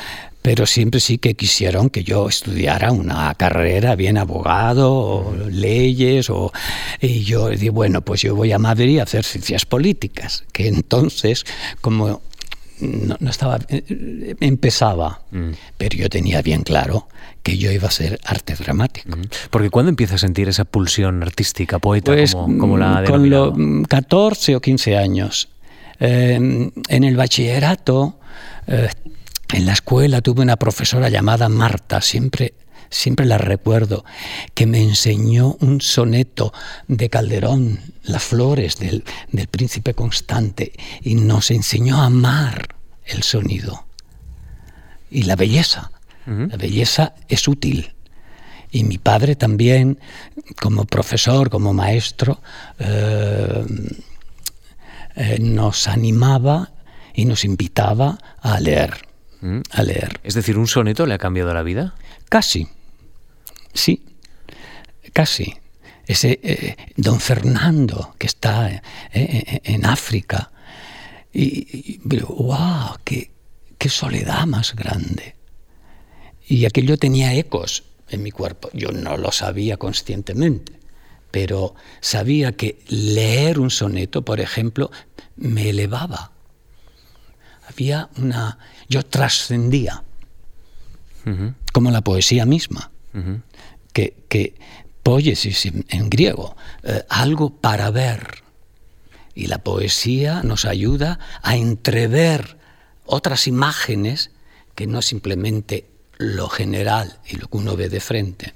pero 0.41 0.67
siempre 0.67 0.99
sí 0.99 1.17
que 1.17 1.33
quisieron 1.33 1.89
que 1.89 2.03
yo 2.03 2.29
estudiara 2.29 2.91
una 2.91 3.33
carrera, 3.33 3.95
bien 3.95 4.17
abogado, 4.17 4.93
o 4.93 5.35
leyes, 5.49 6.29
o, 6.29 6.51
y 7.01 7.23
yo 7.23 7.49
dije, 7.49 7.71
bueno, 7.71 8.01
pues 8.01 8.21
yo 8.21 8.35
voy 8.35 8.51
a 8.51 8.59
Madrid 8.59 8.99
a 8.99 9.03
hacer 9.03 9.23
ciencias 9.23 9.65
políticas, 9.65 10.43
que 10.51 10.67
entonces, 10.67 11.45
como 11.81 12.21
no, 12.79 13.29
estaba, 13.29 13.59
eh, 13.69 14.35
empezaba, 14.39 15.21
mm. 15.31 15.51
pero 15.77 15.97
yo 15.97 16.09
tenía 16.09 16.41
bien 16.41 16.63
claro 16.63 17.07
que 17.43 17.57
yo 17.57 17.71
iba 17.71 17.87
a 17.87 17.91
ser 17.91 18.19
arte 18.23 18.55
dramático. 18.55 19.15
Mm. 19.15 19.23
Porque 19.49 19.69
¿cuándo 19.69 19.89
empieza 19.89 20.15
a 20.15 20.17
sentir 20.17 20.49
esa 20.49 20.65
pulsión 20.65 21.21
artística, 21.23 21.79
poeta, 21.79 22.11
pues, 22.13 22.33
como, 22.33 22.77
la 22.77 23.01
de 23.01 23.07
Con 23.07 23.29
los 23.29 23.53
14 23.87 24.55
o 24.55 24.61
15 24.61 24.97
años. 24.97 25.49
Eh, 25.99 26.35
en 26.35 27.03
el 27.05 27.15
bachillerato 27.15 28.17
eh, 28.67 28.89
en 29.53 29.65
la 29.65 29.73
escuela 29.73 30.21
tuve 30.21 30.41
una 30.41 30.57
profesora 30.57 31.09
llamada 31.09 31.49
Marta, 31.49 32.01
siempre 32.01 32.53
siempre 32.89 33.25
la 33.25 33.37
recuerdo, 33.37 34.05
que 34.53 34.65
me 34.65 34.81
enseñó 34.81 35.57
un 35.59 35.81
soneto 35.81 36.53
de 36.87 37.09
Calderón, 37.09 37.79
Las 38.03 38.23
flores 38.23 38.77
del, 38.77 39.03
príncipe 39.49 39.93
constante, 39.93 40.73
y 41.01 41.15
nos 41.15 41.51
enseñó 41.51 42.01
a 42.01 42.05
amar 42.05 42.75
el 43.05 43.23
sonido 43.23 43.85
y 45.09 45.23
la 45.23 45.35
belleza. 45.35 45.91
La 46.25 46.57
belleza 46.57 47.13
es 47.27 47.47
útil. 47.47 47.93
Y 48.71 48.83
mi 48.83 48.97
padre 48.97 49.35
también, 49.35 49.99
como 50.59 50.85
profesor, 50.85 51.51
como 51.51 51.71
maestro, 51.71 52.41
eh, 52.79 53.63
eh, 55.15 55.37
nos 55.39 55.87
animaba 55.87 56.71
y 57.13 57.25
nos 57.25 57.45
invitaba 57.45 58.17
a 58.41 58.59
leer 58.59 59.05
a 59.71 59.83
leer. 59.83 60.19
Es 60.23 60.33
decir, 60.33 60.57
¿un 60.57 60.67
soneto 60.67 61.05
le 61.05 61.13
ha 61.13 61.17
cambiado 61.17 61.53
la 61.53 61.63
vida? 61.63 61.93
Casi, 62.29 62.67
sí, 63.75 64.03
casi. 65.13 65.53
Ese 66.07 66.39
eh, 66.43 66.75
don 66.95 67.19
Fernando 67.19 68.15
que 68.17 68.27
está 68.27 68.69
eh, 68.69 68.81
eh, 69.11 69.61
en 69.63 69.85
África. 69.85 70.51
Y, 71.33 71.99
wow, 72.03 72.97
qué, 73.03 73.31
qué 73.77 73.89
soledad 73.89 74.45
más 74.45 74.75
grande. 74.75 75.35
Y 76.47 76.65
aquello 76.65 76.97
tenía 76.97 77.33
ecos 77.33 77.83
en 78.09 78.23
mi 78.23 78.31
cuerpo. 78.31 78.69
Yo 78.73 78.91
no 78.91 79.17
lo 79.17 79.31
sabía 79.31 79.77
conscientemente, 79.77 80.73
pero 81.31 81.75
sabía 82.01 82.53
que 82.53 82.79
leer 82.87 83.59
un 83.59 83.71
soneto, 83.71 84.23
por 84.23 84.39
ejemplo, 84.39 84.91
me 85.35 85.69
elevaba 85.69 86.35
había 87.67 88.09
una... 88.17 88.57
Yo 88.87 89.03
trascendía, 89.03 90.03
como 91.73 91.89
la 91.89 92.01
poesía 92.01 92.45
misma, 92.45 92.91
que, 93.93 94.15
que 94.27 94.55
poiesis 95.03 95.65
en, 95.65 96.09
griego, 96.09 96.55
eh, 96.83 97.03
algo 97.09 97.51
para 97.51 97.91
ver. 97.91 98.43
Y 99.35 99.47
la 99.47 99.59
poesía 99.59 100.41
nos 100.43 100.65
ayuda 100.65 101.19
a 101.43 101.55
entrever 101.57 102.57
otras 103.05 103.47
imágenes 103.47 104.31
que 104.73 104.87
no 104.87 105.01
simplemente 105.01 105.85
lo 106.17 106.49
general 106.49 107.19
y 107.27 107.37
lo 107.37 107.47
que 107.47 107.57
uno 107.57 107.75
ve 107.75 107.89
de 107.89 107.99
frente. 107.99 108.53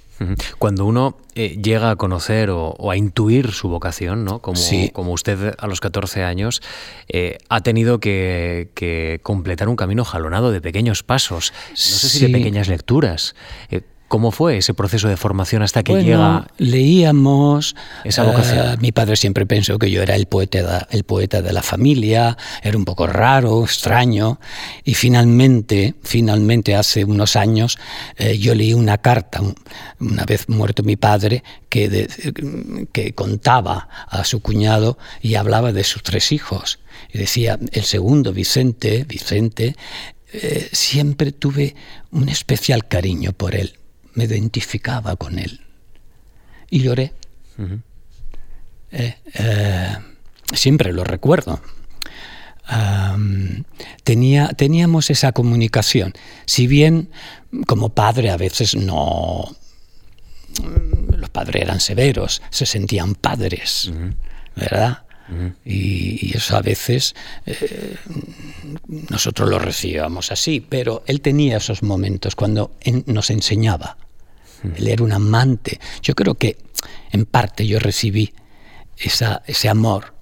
Cuando 0.58 0.86
uno 0.86 1.18
eh, 1.36 1.58
llega 1.62 1.92
a 1.92 1.96
conocer 1.96 2.50
o, 2.50 2.92
a 2.92 2.98
intuir 2.98 3.52
su 3.52 3.70
vocación, 3.70 4.26
¿no? 4.26 4.40
como, 4.40 4.60
como 4.92 5.14
usted 5.14 5.56
a 5.58 5.68
los 5.68 5.80
14 5.80 6.24
años, 6.24 6.62
eh, 7.08 7.38
ha 7.48 7.62
tenido 7.62 8.00
que, 8.00 9.20
completar 9.24 9.70
un 9.70 9.76
camino 9.76 10.04
jalonado 10.04 10.52
de 10.52 10.62
pequeños 10.62 11.04
pasos, 11.04 11.54
no 11.70 11.78
sé 11.78 12.10
si 12.10 12.26
de 12.26 12.34
pequeñas 12.34 12.68
lecturas. 12.68 13.36
Eh, 13.70 13.82
¿Cómo 14.10 14.32
fue 14.32 14.58
ese 14.58 14.74
proceso 14.74 15.08
de 15.08 15.18
formación 15.18 15.62
hasta 15.62 15.84
que 15.84 16.04
llega? 16.04 16.48
Leíamos. 16.58 17.76
Esa 18.04 18.24
vocación. 18.24 18.74
Eh, 18.74 18.78
mi 18.82 18.92
padre 18.92 19.16
siempre 19.16 19.46
pensó 19.46 19.78
que 19.78 19.92
yo 19.92 20.02
era 20.02 20.16
el 20.16 20.26
poeta, 20.26 20.88
el 20.90 21.04
poeta 21.04 21.44
de 21.44 21.54
la 21.54 21.62
familia, 21.62 22.36
era 22.64 22.76
un 22.76 22.86
poco 22.86 23.06
raro, 23.06 23.64
extraño. 23.64 24.40
Y 24.84 24.96
finalmente, 24.96 25.94
finalmente 26.02 26.76
hace 26.76 27.06
unos 27.06 27.36
años, 27.36 27.78
eh, 28.18 28.40
yo 28.40 28.56
leí 28.56 28.74
una 28.74 28.98
carta, 28.98 29.42
una 30.00 30.26
vez 30.26 30.50
muerto 30.50 30.82
mi 30.82 30.96
padre, 30.96 31.44
que, 31.70 32.08
que 32.92 33.14
contaba 33.14 33.90
a 34.08 34.24
su 34.24 34.42
cuñado 34.42 34.98
y 35.22 35.36
hablaba 35.36 35.72
de 35.72 35.84
sus 35.84 36.02
tres 36.02 36.32
hijos. 36.32 36.80
Y 37.14 37.20
decía, 37.20 37.60
el 37.74 37.84
segundo, 37.84 38.34
Vicente, 38.34 39.06
Vicente, 39.08 39.76
eh, 40.34 40.68
siempre 40.72 41.32
tuve 41.32 41.76
un 42.10 42.28
especial 42.28 42.88
cariño 42.88 43.34
por 43.34 43.54
él 43.54 43.79
me 44.14 44.26
identificaba 44.26 45.16
con 45.16 45.40
él. 45.40 45.62
Y 46.70 46.82
lloré. 46.82 47.14
Eh, 48.92 49.18
eh, 49.34 49.98
siempre 50.54 50.94
lo 50.94 51.04
recuerdo. 51.04 51.62
tenía, 54.04 54.50
teníamos 54.50 55.10
esa 55.10 55.32
comunicación. 55.32 56.14
Si 56.46 56.68
bien 56.68 57.10
como 57.66 57.90
padre 57.90 58.30
a 58.30 58.38
veces 58.38 58.76
no... 58.76 59.56
Los 61.16 61.30
padres 61.30 61.64
eran 61.64 61.80
severos, 61.80 62.42
se 62.50 62.66
sentían 62.66 63.16
padres, 63.16 63.92
¿verdad? 64.56 65.04
Y, 65.66 66.36
eso 66.36 66.58
a 66.58 66.62
veces 66.62 67.16
eh, 67.46 67.96
nosotros 69.10 69.50
lo 69.50 69.60
recibíamos 69.60 70.32
así, 70.32 70.60
pero 70.60 71.04
él 71.06 71.22
tenía 71.22 71.58
esos 71.58 71.84
momentos 71.84 72.36
cuando 72.36 72.72
nos 73.06 73.30
enseñaba. 73.30 73.98
Él 74.76 74.88
era 74.88 75.04
un 75.04 75.14
amante. 75.14 75.80
Yo 76.02 76.16
creo 76.16 76.36
que 76.36 76.58
en 77.12 77.26
parte 77.26 77.66
yo 77.66 77.80
recibí 77.80 78.34
esa, 78.98 79.42
ese 79.46 79.70
amor, 79.70 80.14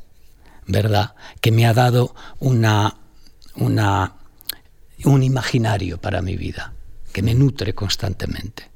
¿verdad? 0.67 1.15
Que 1.41 1.51
me 1.51 1.65
ha 1.65 1.73
dado 1.73 2.15
una, 2.39 2.97
una, 3.55 4.13
un 5.05 5.23
imaginario 5.23 5.99
para 5.99 6.21
mi 6.21 6.35
vida, 6.35 6.73
que 7.11 7.21
me 7.21 7.33
nutre 7.33 7.73
constantemente. 7.73 8.69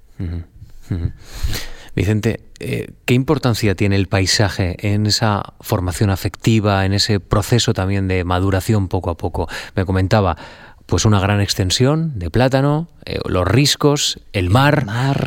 Vicente, 1.95 2.41
eh, 2.59 2.91
¿qué 3.05 3.13
importancia 3.13 3.75
tiene 3.75 3.97
el 3.97 4.07
paisaje 4.07 4.75
en 4.93 5.05
esa 5.05 5.53
formación 5.59 6.09
afectiva, 6.09 6.85
en 6.85 6.93
ese 6.93 7.19
proceso 7.19 7.73
también 7.73 8.07
de 8.07 8.23
maduración 8.23 8.87
poco 8.87 9.09
a 9.09 9.17
poco? 9.17 9.49
Me 9.75 9.83
comentaba, 9.85 10.37
pues 10.85 11.05
una 11.05 11.19
gran 11.19 11.41
extensión 11.41 12.17
de 12.17 12.29
plátano, 12.29 12.87
eh, 13.05 13.19
los 13.25 13.47
riscos, 13.47 14.19
el 14.31 14.49
mar, 14.49 14.85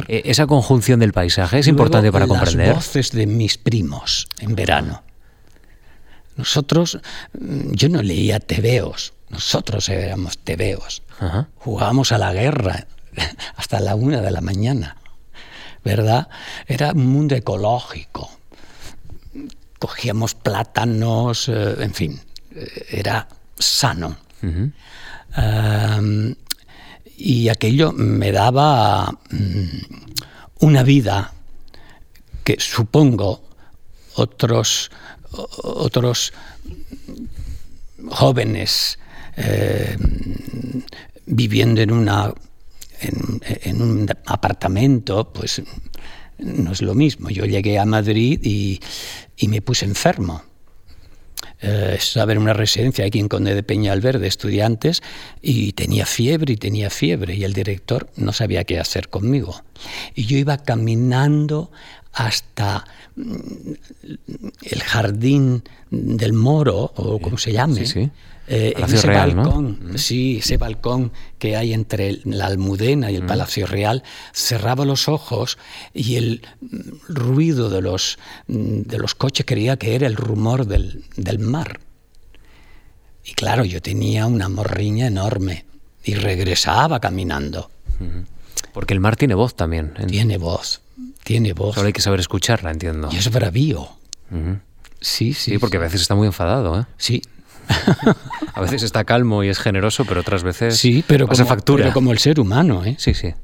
eh, 0.08 0.22
esa 0.24 0.46
conjunción 0.46 1.00
del 1.00 1.12
paisaje 1.12 1.58
es 1.58 1.66
importante 1.66 2.10
para 2.10 2.26
comprender. 2.26 2.68
Las 2.68 2.76
voces 2.76 3.12
de 3.12 3.26
mis 3.26 3.58
primos 3.58 4.28
en 4.38 4.54
verano. 4.54 5.02
Nosotros, 6.36 6.98
mm, 7.38 7.72
yo 7.72 7.88
no 7.90 8.02
leía 8.02 8.40
tebeos, 8.40 9.12
nosotros 9.28 9.88
éramos 9.88 10.38
tebeos. 10.38 11.02
Jugábamos 11.56 12.12
a 12.12 12.18
la 12.18 12.32
guerra 12.32 12.86
hasta 13.56 13.80
la 13.80 13.94
una 13.94 14.20
de 14.20 14.30
la 14.30 14.40
mañana. 14.40 14.96
¿Verdad? 15.84 16.28
Era 16.66 16.92
un 16.92 17.06
mundo 17.06 17.34
ecológico. 17.34 18.30
Cogíamos 19.78 20.34
plátanos, 20.34 21.48
eh, 21.48 21.76
en 21.80 21.94
fin, 21.94 22.20
eh, 22.54 22.86
era 22.90 23.28
sano. 23.58 24.16
y 27.16 27.48
aquello 27.48 27.92
me 27.92 28.32
daba 28.32 29.10
mm, 29.30 29.66
una 30.60 30.82
vida 30.82 31.32
que 32.44 32.56
supongo 32.60 33.42
otros, 34.16 34.90
otros 35.30 36.32
jóvenes 38.10 38.98
eh, 39.36 39.96
viviendo 41.26 41.80
en 41.80 41.90
una 41.90 42.32
en, 43.04 43.82
un 43.82 44.08
apartamento, 44.26 45.32
pues 45.32 45.62
no 46.38 46.72
es 46.72 46.82
lo 46.82 46.94
mismo. 46.94 47.30
Yo 47.30 47.44
llegué 47.44 47.78
a 47.78 47.84
Madrid 47.84 48.40
y, 48.42 48.80
me 49.48 49.62
puse 49.62 49.84
enfermo. 49.84 50.42
Eh, 51.60 51.96
estaba 51.98 52.32
en 52.32 52.38
una 52.38 52.52
residencia 52.52 53.06
aquí 53.06 53.18
en 53.18 53.28
Conde 53.28 53.54
de 53.54 53.62
Peñalver 53.62 54.18
de 54.18 54.26
estudiantes 54.26 55.02
y 55.40 55.72
tenía 55.72 56.04
fiebre 56.04 56.54
y 56.54 56.56
tenía 56.56 56.90
fiebre 56.90 57.34
y 57.34 57.44
el 57.44 57.52
director 57.52 58.10
no 58.16 58.32
sabía 58.32 58.64
qué 58.64 58.78
hacer 58.78 59.08
conmigo. 59.08 59.62
Y 60.14 60.26
yo 60.26 60.36
iba 60.36 60.58
caminando 60.58 61.70
hasta 62.12 62.84
mm, 63.16 63.72
el 64.62 64.82
jardín 64.82 65.62
del 65.90 66.32
Moro, 66.32 66.92
o 66.96 67.18
como 67.18 67.38
se 67.38 67.52
llame, 67.52 67.84
eh, 68.46 68.74
ese 68.76 69.06
balcón, 69.06 69.92
sí, 69.96 70.38
ese 70.38 70.58
balcón 70.58 71.12
que 71.38 71.56
hay 71.56 71.72
entre 71.72 72.20
la 72.24 72.46
Almudena 72.46 73.10
y 73.10 73.16
el 73.16 73.24
Palacio 73.24 73.66
Real, 73.66 74.02
cerraba 74.34 74.84
los 74.84 75.08
ojos 75.08 75.56
y 75.94 76.16
el 76.16 76.42
ruido 77.08 77.70
de 77.70 77.80
los, 77.80 78.18
de 78.46 78.98
los 78.98 79.14
coches 79.14 79.46
creía 79.46 79.78
que 79.78 79.94
era 79.94 80.06
el 80.06 80.16
rumor 80.16 80.66
del, 80.66 81.04
mar. 81.38 81.80
Y 83.24 83.32
claro, 83.32 83.64
yo 83.64 83.80
tenía 83.80 84.26
una 84.26 84.50
morriña 84.50 85.06
enorme 85.06 85.64
y 86.04 86.14
regresaba 86.14 87.00
caminando. 87.00 87.70
Porque 88.74 88.92
el 88.92 89.00
mar 89.00 89.16
tiene 89.16 89.34
voz 89.34 89.54
también. 89.54 89.94
Tiene 90.06 90.36
voz, 90.36 90.82
tiene 91.22 91.54
voz. 91.54 91.76
Solo 91.76 91.86
hay 91.86 91.94
que 91.94 92.02
saber 92.02 92.20
escucharla, 92.20 92.70
entiendo. 92.70 93.08
Y 93.10 93.16
es 93.16 93.30
bravío. 93.30 93.88
Sí, 95.00 95.32
sí. 95.32 95.52
Sí, 95.52 95.58
porque 95.58 95.78
a 95.78 95.80
veces 95.80 96.02
está 96.02 96.14
muy 96.14 96.26
enfadado, 96.26 96.80
¿eh? 96.80 96.84
Sí, 96.98 97.22
a 98.54 98.60
veces 98.60 98.82
está 98.82 99.04
calmo 99.04 99.44
y 99.44 99.48
es 99.48 99.58
generoso, 99.58 100.04
pero 100.04 100.20
otras 100.20 100.42
veces 100.42 100.76
sí, 100.76 101.04
pero 101.06 101.26
como, 101.26 101.44
factura. 101.46 101.92
como 101.92 102.12
el 102.12 102.18
ser 102.18 102.40
humano, 102.40 102.84
¿eh? 102.84 102.96
Sí, 102.98 103.14
sí. 103.14 103.34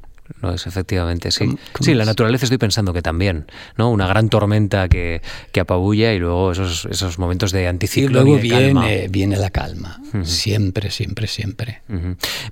No 0.42 0.54
es 0.54 0.66
efectivamente, 0.66 1.30
sí. 1.30 1.56
sí, 1.80 1.92
la 1.92 2.04
naturaleza 2.04 2.44
estoy 2.44 2.58
pensando 2.58 2.92
que 2.92 3.02
también, 3.02 3.46
¿no? 3.76 3.90
Una 3.90 4.06
gran 4.06 4.28
tormenta 4.28 4.88
que, 4.88 5.22
que 5.52 5.60
apabulla 5.60 6.12
y 6.12 6.18
luego 6.18 6.52
esos, 6.52 6.86
esos 6.86 7.18
momentos 7.18 7.52
de 7.52 7.66
anticiclón. 7.66 8.10
Y 8.10 8.30
luego 8.30 8.38
viene, 8.40 9.08
viene 9.10 9.36
la 9.36 9.50
calma. 9.50 10.00
Siempre, 10.22 10.90
siempre, 10.90 11.26
siempre. 11.26 11.82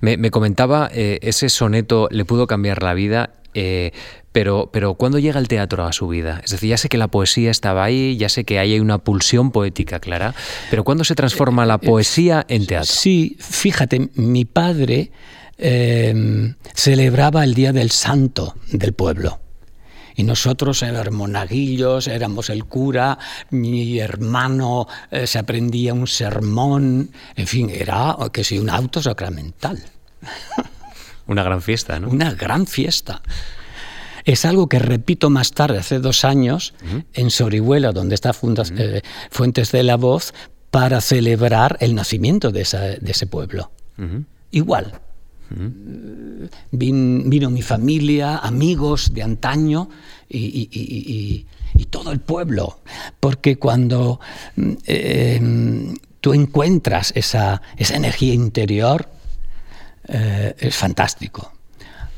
me, 0.01 0.29
comentaba, 0.29 0.89
eh, 0.93 1.19
ese 1.21 1.49
soneto 1.49 2.09
le 2.11 2.25
pudo 2.25 2.47
cambiar 2.47 2.83
la 2.83 2.93
vida. 2.93 3.31
Eh, 3.53 3.91
pero, 4.39 4.69
pero 4.71 4.93
¿cuándo 4.93 5.19
llega 5.19 5.37
el 5.37 5.49
teatro 5.49 5.85
a 5.85 5.91
su 5.91 6.07
vida? 6.07 6.39
Es 6.45 6.51
decir, 6.51 6.69
ya 6.69 6.77
sé 6.77 6.87
que 6.87 6.97
la 6.97 7.09
poesía 7.09 7.51
estaba 7.51 7.83
ahí, 7.83 8.15
ya 8.15 8.29
sé 8.29 8.45
que 8.45 8.57
hay 8.57 8.79
una 8.79 8.99
pulsión 8.99 9.51
poética 9.51 9.99
clara, 9.99 10.33
pero 10.69 10.85
¿cuándo 10.85 11.03
se 11.03 11.13
transforma 11.13 11.65
la 11.65 11.77
poesía 11.77 12.45
en 12.47 12.65
teatro? 12.65 12.87
Sí, 12.89 13.35
fíjate, 13.37 14.09
mi 14.13 14.45
padre 14.45 15.11
em, 15.57 16.55
celebraba 16.73 17.43
el 17.43 17.53
Día 17.53 17.73
del 17.73 17.91
Santo 17.91 18.55
del 18.71 18.93
pueblo. 18.93 19.41
Y 20.15 20.23
nosotros 20.23 20.83
éramos 20.83 21.11
monaguillos, 21.11 22.07
éramos 22.07 22.49
el 22.49 22.63
cura, 22.63 23.19
mi 23.49 23.99
hermano 23.99 24.87
eh, 25.11 25.27
se 25.27 25.37
aprendía 25.37 25.93
un 25.93 26.07
sermón, 26.07 27.11
en 27.35 27.45
fin, 27.45 27.69
era 27.69 28.15
que 28.31 28.45
sí, 28.45 28.57
un 28.57 28.69
auto 28.69 29.01
sacramental. 29.01 29.83
Una 31.27 31.43
gran 31.43 31.61
fiesta, 31.61 31.99
¿no? 31.99 32.07
Una 32.07 32.31
gran 32.31 32.67
fiesta. 32.67 33.21
Es 34.25 34.45
algo 34.45 34.67
que 34.67 34.79
repito 34.79 35.29
más 35.29 35.51
tarde, 35.51 35.79
hace 35.79 35.99
dos 35.99 36.25
años, 36.25 36.73
en 37.13 37.29
Sorihuela, 37.29 37.91
donde 37.91 38.15
está 38.15 38.31
eh, 38.31 39.01
Fuentes 39.31 39.71
de 39.71 39.83
la 39.83 39.97
Voz, 39.97 40.33
para 40.71 41.01
celebrar 41.01 41.77
el 41.79 41.95
nacimiento 41.95 42.51
de, 42.51 42.61
ese 42.61 43.27
pueblo. 43.27 43.71
Igual. 44.51 44.99
vino 46.71 47.49
mi 47.49 47.61
familia, 47.61 48.37
amigos 48.37 49.13
de 49.13 49.23
antaño 49.23 49.89
y, 50.29 51.45
todo 51.89 52.11
el 52.11 52.19
pueblo. 52.19 52.81
Porque 53.19 53.57
cuando 53.57 54.19
mm, 54.55 54.73
em, 54.85 55.95
tú 56.21 56.33
encuentras 56.33 57.11
esa, 57.15 57.61
energía 57.77 58.33
interior, 58.33 59.09
eh, 60.07 60.55
es 60.59 60.75
fantástico. 60.75 61.51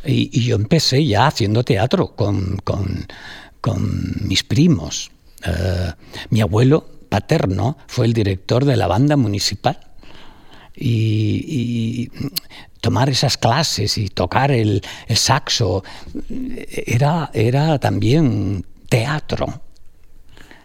Y, 0.05 0.41
yo 0.43 0.55
empecé 0.55 1.05
ya 1.05 1.27
haciendo 1.27 1.63
teatro 1.63 2.15
con, 2.15 3.07
mis 4.21 4.43
primos. 4.43 5.11
Eh, 5.45 5.91
mi 6.29 6.41
abuelo 6.41 6.87
paterno 7.09 7.77
fue 7.87 8.05
el 8.05 8.13
director 8.13 8.65
de 8.65 8.77
la 8.77 8.87
banda 8.87 9.15
municipal. 9.17 9.79
Y, 10.75 12.09
tomar 12.79 13.09
esas 13.09 13.37
clases 13.37 13.99
y 13.99 14.07
tocar 14.07 14.51
el, 14.51 14.81
saxo 15.13 15.83
era, 16.67 17.29
era 17.33 17.77
también 17.77 18.65
teatro. 18.89 19.61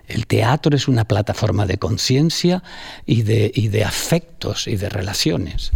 El 0.08 0.26
teatro 0.26 0.74
es 0.76 0.88
una 0.88 1.04
plataforma 1.04 1.66
de 1.66 1.78
conciencia 1.78 2.62
y 3.04 3.22
de, 3.22 3.50
de 3.70 3.84
afectos 3.84 4.66
y 4.66 4.76
de 4.76 4.88
relaciones. 4.88 5.72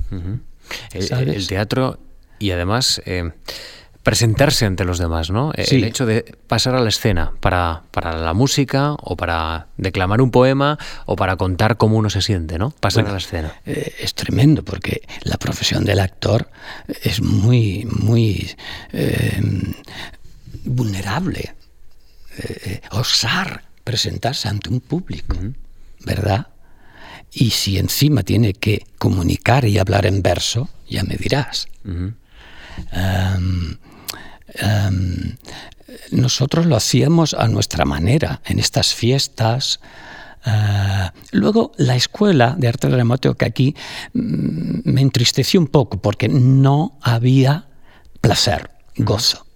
el, 0.92 1.46
teatro 1.46 1.98
y 2.40 2.50
además 2.50 3.00
eh, 3.04 3.30
presentarse 4.02 4.66
ante 4.66 4.84
los 4.84 4.98
demás, 4.98 5.30
¿no? 5.30 5.52
Eh, 5.54 5.66
el 5.70 5.84
hecho 5.84 6.06
de 6.06 6.24
pasar 6.48 6.74
a 6.74 6.80
la 6.80 6.88
escena 6.88 7.32
para, 7.38 7.82
para, 7.92 8.16
la 8.16 8.32
música 8.32 8.94
o 8.94 9.14
para 9.16 9.68
declamar 9.76 10.20
un 10.22 10.32
poema 10.32 10.78
o 11.06 11.14
para 11.14 11.36
contar 11.36 11.76
cómo 11.76 11.98
uno 11.98 12.10
se 12.10 12.22
siente, 12.22 12.58
¿no? 12.58 12.70
Pasar 12.70 13.06
a 13.06 13.12
la 13.12 13.18
escena. 13.18 13.54
Eh, 13.66 13.94
es 14.00 14.14
tremendo 14.14 14.64
porque 14.64 15.02
la 15.22 15.36
profesión 15.36 15.84
del 15.84 16.00
actor 16.00 16.50
es 17.02 17.20
muy, 17.20 17.86
muy 17.88 18.56
vulnerable. 20.64 21.54
osar 22.90 23.64
presentarse 23.84 24.48
ante 24.48 24.70
un 24.70 24.80
público, 24.80 25.36
¿verdad? 26.06 26.48
Y 27.32 27.50
si 27.50 27.78
encima 27.78 28.22
tiene 28.22 28.54
que 28.54 28.86
comunicar 28.98 29.66
y 29.66 29.78
hablar 29.78 30.06
en 30.06 30.22
verso, 30.22 30.70
ya 30.88 31.04
me 31.04 31.16
dirás. 31.16 31.68
Em, 32.92 33.76
em, 34.54 35.36
nosotros 36.10 36.66
lo 36.66 36.76
hacíamos 36.76 37.34
a 37.34 37.48
nuestra 37.48 37.84
manera, 37.84 38.40
en 38.44 38.58
estas 38.58 38.94
fiestas. 38.94 39.80
Eh, 40.46 41.10
luego 41.32 41.72
la 41.76 41.96
escuela 41.96 42.54
de 42.58 42.68
arte 42.68 42.88
dramático 42.88 43.34
que 43.34 43.44
aquí 43.44 43.74
mm, 44.14 44.80
me 44.84 45.00
entristeció 45.02 45.60
un 45.60 45.66
poco 45.66 46.00
porque 46.00 46.28
no 46.28 46.98
había 47.02 47.66
placer, 48.20 48.70
gozo. 48.96 49.46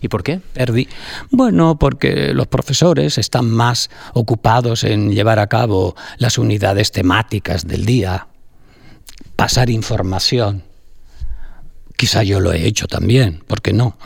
¿Y 0.00 0.08
por 0.08 0.22
qué? 0.22 0.40
Perdí. 0.52 0.88
Bueno, 1.30 1.76
porque 1.76 2.32
los 2.34 2.46
profesores 2.46 3.18
están 3.18 3.50
más 3.50 3.90
ocupados 4.14 4.84
en 4.84 5.10
llevar 5.10 5.40
a 5.40 5.48
cabo 5.48 5.96
las 6.18 6.38
unidades 6.38 6.92
temáticas 6.92 7.66
del 7.66 7.84
día, 7.84 8.28
pasar 9.34 9.68
información. 9.68 10.62
Quizá 12.00 12.22
yo 12.22 12.40
lo 12.40 12.54
he 12.54 12.66
hecho 12.66 12.86
también, 12.86 13.44
¿por 13.46 13.60
qué 13.60 13.74
no? 13.74 13.98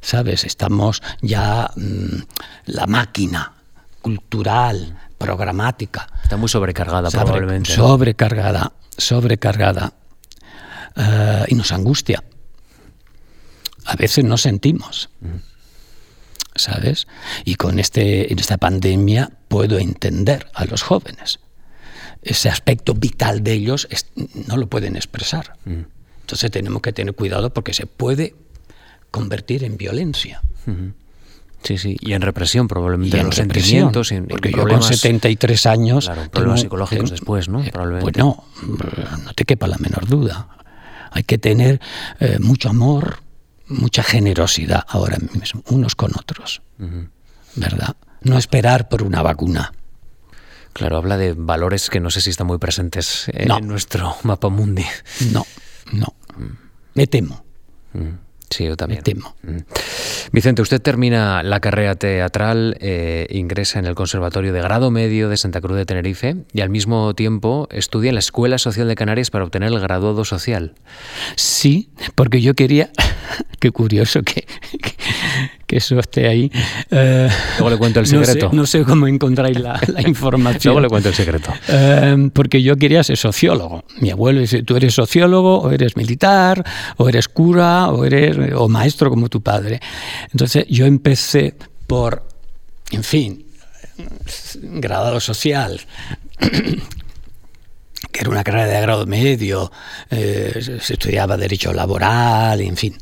¿Sabes? 0.00 0.42
Estamos 0.42 1.00
ya 1.22 1.70
mm, 1.76 2.22
la 2.66 2.88
máquina 2.88 3.52
cultural, 4.02 4.98
programática. 5.16 6.08
Está 6.24 6.36
muy 6.36 6.48
sobrecargada 6.48 7.08
probablemente. 7.08 7.72
Sobrecargada, 7.72 8.72
sobrecargada. 8.96 9.92
Eh, 10.96 11.44
y 11.50 11.54
nos 11.54 11.70
angustia 11.70 12.20
a 13.84 13.94
veces 13.94 14.24
no 14.24 14.36
sentimos. 14.36 15.10
¿Sabes? 16.56 17.06
Y 17.44 17.54
con 17.54 17.78
este, 17.78 18.32
en 18.32 18.38
esta 18.40 18.58
pandemia 18.58 19.30
puedo 19.46 19.78
entender 19.78 20.48
a 20.54 20.64
los 20.64 20.82
jóvenes. 20.82 21.38
Ese 22.22 22.48
aspecto 22.48 22.94
vital 22.94 23.44
de 23.44 23.52
ellos 23.52 23.88
no 24.46 24.56
lo 24.56 24.68
pueden 24.68 24.96
expresar. 24.96 25.54
Entonces 26.30 26.52
tenemos 26.52 26.80
que 26.80 26.92
tener 26.92 27.12
cuidado 27.12 27.52
porque 27.52 27.74
se 27.74 27.86
puede 27.86 28.36
convertir 29.10 29.64
en 29.64 29.76
violencia. 29.76 30.40
Sí, 31.64 31.76
sí, 31.76 31.96
y 31.98 32.12
en 32.12 32.22
represión 32.22 32.68
probablemente. 32.68 33.16
Y 33.16 33.20
en 33.20 33.26
los 33.26 33.34
sentimientos. 33.34 34.12
porque 34.28 34.52
yo 34.52 34.68
con 34.68 34.80
73 34.80 35.66
años... 35.66 36.04
Claro, 36.04 36.30
problemas 36.30 36.60
psicológicos 36.60 37.10
después, 37.10 37.48
¿no? 37.48 37.64
Eh, 37.64 37.72
pues 38.00 38.16
no, 38.16 38.44
no 38.62 39.32
te 39.34 39.44
quepa 39.44 39.66
la 39.66 39.76
menor 39.78 40.06
duda. 40.06 40.46
Hay 41.10 41.24
que 41.24 41.36
tener 41.36 41.80
eh, 42.20 42.38
mucho 42.38 42.68
amor, 42.68 43.18
mucha 43.66 44.04
generosidad 44.04 44.84
ahora 44.86 45.18
mismo, 45.34 45.64
unos 45.66 45.96
con 45.96 46.12
otros, 46.16 46.62
¿verdad? 47.56 47.96
No 48.22 48.38
esperar 48.38 48.88
por 48.88 49.02
una 49.02 49.20
vacuna. 49.20 49.72
Claro, 50.74 50.96
habla 50.96 51.16
de 51.16 51.32
valores 51.32 51.90
que 51.90 51.98
no 51.98 52.10
sé 52.10 52.20
si 52.20 52.30
están 52.30 52.46
muy 52.46 52.58
presentes 52.58 53.28
en 53.34 53.66
nuestro 53.66 54.14
mapa 54.22 54.48
mundi. 54.48 54.84
No, 55.32 55.44
no. 55.90 56.14
Mm. 56.40 56.56
Me 56.94 57.06
temo. 57.06 57.44
Mm. 57.94 58.29
Sí, 58.50 58.64
yo 58.64 58.76
también. 58.76 58.98
Me 58.98 59.02
temo. 59.02 59.36
Mm. 59.42 59.58
Vicente, 60.32 60.60
usted 60.60 60.82
termina 60.82 61.44
la 61.44 61.60
carrera 61.60 61.94
teatral, 61.94 62.76
eh, 62.80 63.28
ingresa 63.30 63.78
en 63.78 63.86
el 63.86 63.94
Conservatorio 63.94 64.52
de 64.52 64.60
Grado 64.60 64.90
Medio 64.90 65.28
de 65.28 65.36
Santa 65.36 65.60
Cruz 65.60 65.76
de 65.76 65.86
Tenerife 65.86 66.36
y 66.52 66.60
al 66.60 66.68
mismo 66.68 67.14
tiempo 67.14 67.68
estudia 67.70 68.08
en 68.08 68.16
la 68.16 68.20
Escuela 68.20 68.58
Social 68.58 68.88
de 68.88 68.96
Canarias 68.96 69.30
para 69.30 69.44
obtener 69.44 69.68
el 69.72 69.78
graduado 69.78 70.24
social. 70.24 70.74
Sí, 71.36 71.90
porque 72.16 72.42
yo 72.42 72.54
quería, 72.54 72.90
qué 73.60 73.70
curioso 73.70 74.22
que, 74.22 74.44
que, 75.68 75.76
eso 75.76 76.00
esté 76.00 76.26
ahí. 76.26 76.50
Eh, 76.90 77.28
Luego 77.58 77.70
le 77.70 77.76
cuento 77.76 78.00
el 78.00 78.06
secreto. 78.06 78.50
No 78.52 78.66
sé, 78.66 78.82
cómo 78.82 79.06
encontráis 79.06 79.60
la, 79.60 79.78
información. 80.04 80.72
Luego 80.72 80.80
le 80.80 80.88
cuento 80.88 81.10
el 81.10 81.14
secreto. 81.14 81.52
Eh, 81.68 82.30
porque 82.32 82.62
yo 82.62 82.74
quería 82.76 83.04
ser 83.04 83.16
sociólogo. 83.16 83.84
Mi 84.00 84.10
abuelo 84.10 84.40
dice, 84.40 84.64
tú 84.64 84.76
eres 84.76 84.94
sociólogo 84.94 85.60
o 85.60 85.70
eres 85.70 85.96
militar 85.96 86.64
o 86.96 87.08
eres 87.08 87.28
cura 87.28 87.88
o 87.90 88.04
eres 88.04 88.39
o 88.54 88.68
maestro 88.68 89.10
como 89.10 89.28
tu 89.28 89.42
padre. 89.42 89.80
Entonces 90.30 90.66
yo 90.68 90.86
empecé 90.86 91.54
por, 91.86 92.22
en 92.90 93.04
fin, 93.04 93.44
graduado 94.54 95.20
social, 95.20 95.80
que 98.12 98.20
era 98.20 98.30
una 98.30 98.44
carrera 98.44 98.66
de 98.66 98.80
grado 98.80 99.06
medio, 99.06 99.70
eh, 100.10 100.78
se 100.80 100.94
estudiaba 100.94 101.36
derecho 101.36 101.72
laboral, 101.72 102.60
en 102.60 102.76
fin, 102.76 102.96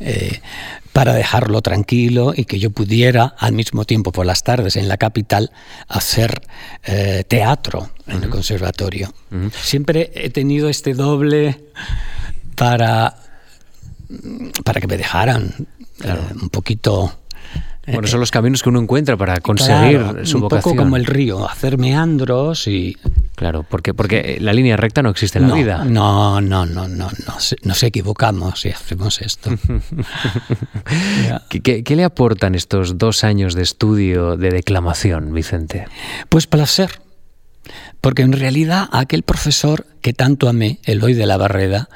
eh, 0.00 0.40
para 0.92 1.14
dejarlo 1.14 1.62
tranquilo 1.62 2.32
y 2.34 2.44
que 2.44 2.58
yo 2.58 2.70
pudiera 2.70 3.34
al 3.38 3.52
mismo 3.52 3.84
tiempo 3.84 4.10
por 4.10 4.26
las 4.26 4.42
tardes 4.42 4.76
en 4.76 4.88
la 4.88 4.96
capital 4.96 5.52
hacer 5.86 6.42
eh, 6.84 7.24
teatro 7.28 7.90
en 8.06 8.24
el 8.24 8.30
conservatorio. 8.30 9.12
Siempre 9.62 10.10
he 10.14 10.30
tenido 10.30 10.68
este 10.68 10.94
doble 10.94 11.60
para 12.56 13.27
para 14.64 14.80
que 14.80 14.86
me 14.86 14.96
dejaran 14.96 15.54
eh, 16.02 16.14
un 16.40 16.48
poquito... 16.50 17.12
Eh, 17.86 17.92
bueno, 17.92 18.06
son 18.06 18.20
los 18.20 18.30
caminos 18.30 18.62
que 18.62 18.68
uno 18.68 18.80
encuentra 18.80 19.16
para 19.16 19.40
conseguir 19.40 20.00
su 20.24 20.40
vocación. 20.40 20.42
Un 20.42 20.48
poco 20.48 20.76
como 20.76 20.96
el 20.96 21.06
río, 21.06 21.48
hacer 21.48 21.78
meandros 21.78 22.66
y... 22.68 22.96
Claro, 23.34 23.64
porque, 23.66 23.94
porque 23.94 24.36
la 24.40 24.52
línea 24.52 24.76
recta 24.76 25.00
no 25.00 25.10
existe 25.10 25.38
en 25.38 25.48
la 25.48 25.54
vida. 25.54 25.84
No, 25.84 26.40
no, 26.40 26.66
no, 26.66 26.88
no, 26.88 27.08
no, 27.08 27.36
nos 27.62 27.82
equivocamos 27.82 28.60
si 28.60 28.70
hacemos 28.70 29.22
esto. 29.22 29.50
¿Qué, 31.48 31.84
¿Qué 31.84 31.96
le 31.96 32.04
aportan 32.04 32.54
estos 32.56 32.98
dos 32.98 33.24
años 33.24 33.54
de 33.54 33.62
estudio 33.62 34.36
de 34.36 34.50
declamación, 34.50 35.32
Vicente? 35.32 35.86
Pues 36.28 36.46
placer. 36.46 36.90
Porque 38.00 38.22
en 38.22 38.32
realidad 38.32 38.88
aquel 38.92 39.22
profesor 39.22 39.86
que 40.00 40.12
tanto 40.12 40.48
amé, 40.48 40.78
Eloy 40.84 41.14
de 41.14 41.26
la 41.26 41.36
Barreda, 41.36 41.88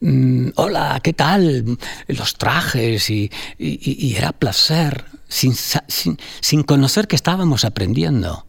mm, 0.00 0.50
hola, 0.56 1.00
¿qué 1.02 1.12
tal? 1.12 1.78
Los 2.06 2.34
trajes 2.34 3.10
y, 3.10 3.30
era 4.16 4.32
placer, 4.32 5.04
sin, 5.28 5.54
sin, 5.54 6.62
conocer 6.62 7.08
que 7.08 7.16
estábamos 7.16 7.64
aprendiendo, 7.64 8.46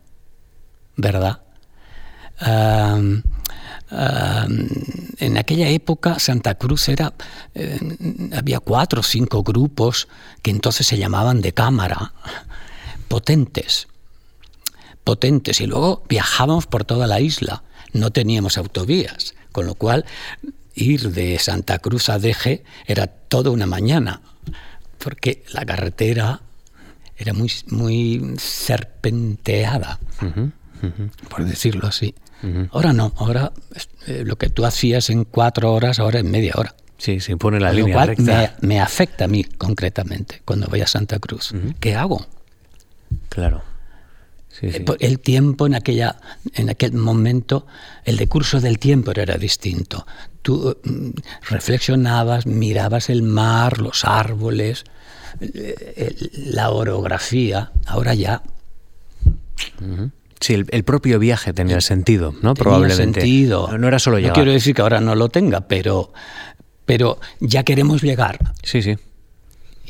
¿verdad? 0.95 1.41
en 5.19 5.37
aquella 5.37 5.69
época 5.69 6.17
Santa 6.17 6.55
Cruz 6.55 6.89
era, 6.89 7.13
eh, 7.53 7.79
había 8.35 8.59
cuatro 8.59 9.01
o 9.01 9.03
cinco 9.03 9.43
grupos 9.43 10.07
que 10.41 10.49
entonces 10.49 10.87
se 10.87 10.97
llamaban 10.97 11.41
de 11.41 11.53
cámara, 11.53 12.13
potentes 13.07 13.87
potentes 15.03 15.61
y 15.61 15.67
luego 15.67 16.03
viajábamos 16.07 16.67
por 16.67 16.85
toda 16.85 17.07
la 17.07 17.19
isla. 17.19 17.63
No 17.93 18.11
teníamos 18.11 18.57
autovías, 18.57 19.35
con 19.51 19.65
lo 19.65 19.75
cual 19.75 20.05
ir 20.75 21.11
de 21.11 21.37
Santa 21.39 21.79
Cruz 21.79 22.09
a 22.09 22.19
Deje 22.19 22.63
era 22.85 23.07
toda 23.07 23.51
una 23.51 23.65
mañana, 23.65 24.21
porque 24.97 25.43
la 25.51 25.65
carretera 25.65 26.41
era 27.17 27.33
muy, 27.33 27.51
muy 27.67 28.35
serpenteada, 28.37 29.99
por 31.29 31.45
decirlo 31.45 31.87
así. 31.87 32.15
Ahora 32.71 32.91
no, 32.91 33.13
ahora 33.17 33.51
eh, 34.07 34.23
lo 34.25 34.35
que 34.37 34.49
tú 34.49 34.65
hacías 34.65 35.11
en 35.11 35.25
cuatro 35.25 35.71
horas, 35.73 35.99
ahora 35.99 36.19
en 36.19 36.31
media 36.31 36.53
hora. 36.55 36.73
Sí, 36.97 37.19
se 37.19 37.31
impone 37.31 37.59
la 37.59 37.71
línea 37.71 38.05
recta. 38.05 38.55
Me, 38.61 38.79
afecta 38.79 39.25
a 39.25 39.27
mí 39.27 39.43
concretamente 39.43 40.41
cuando 40.45 40.67
voy 40.67 40.81
a 40.81 40.87
Santa 40.87 41.19
Cruz. 41.19 41.53
¿Qué 41.79 41.95
hago? 41.95 42.25
Claro. 43.29 43.63
Eh, 44.61 44.85
el 44.99 45.19
tiempo 45.19 45.65
en, 45.65 45.75
aquella, 45.75 46.17
en 46.53 46.69
aquel 46.69 46.93
momento, 46.93 47.65
el 48.05 48.17
decurso 48.17 48.59
del 48.59 48.79
tiempo 48.79 49.11
era 49.15 49.37
distinto. 49.37 50.05
Tú 50.41 50.77
mm, 50.83 51.09
reflexionabas, 51.49 52.45
mirabas 52.45 53.09
el 53.09 53.23
mar, 53.23 53.79
los 53.79 54.05
árboles, 54.05 54.83
la 56.33 56.69
orografía. 56.69 57.71
Ahora 57.85 58.13
ya. 58.13 58.43
Sí, 60.39 60.53
el, 60.53 60.83
propio 60.83 61.19
viaje 61.19 61.53
tenía 61.53 61.81
sentido, 61.81 62.31
¿no? 62.41 62.53
Tenía 62.53 62.63
Probablemente. 62.63 63.21
sentido. 63.21 63.77
No, 63.77 63.87
era 63.87 63.99
solo 63.99 64.17
llegar. 64.17 64.31
No 64.31 64.35
quiero 64.35 64.51
decir 64.51 64.75
que 64.75 64.81
ahora 64.81 64.99
no 64.99 65.15
lo 65.15 65.29
tenga, 65.29 65.61
pero, 65.61 66.13
pero 66.85 67.19
ya 67.39 67.63
queremos 67.63 68.01
llegar. 68.01 68.39
Sí, 68.63 68.81
sí. 68.81 68.97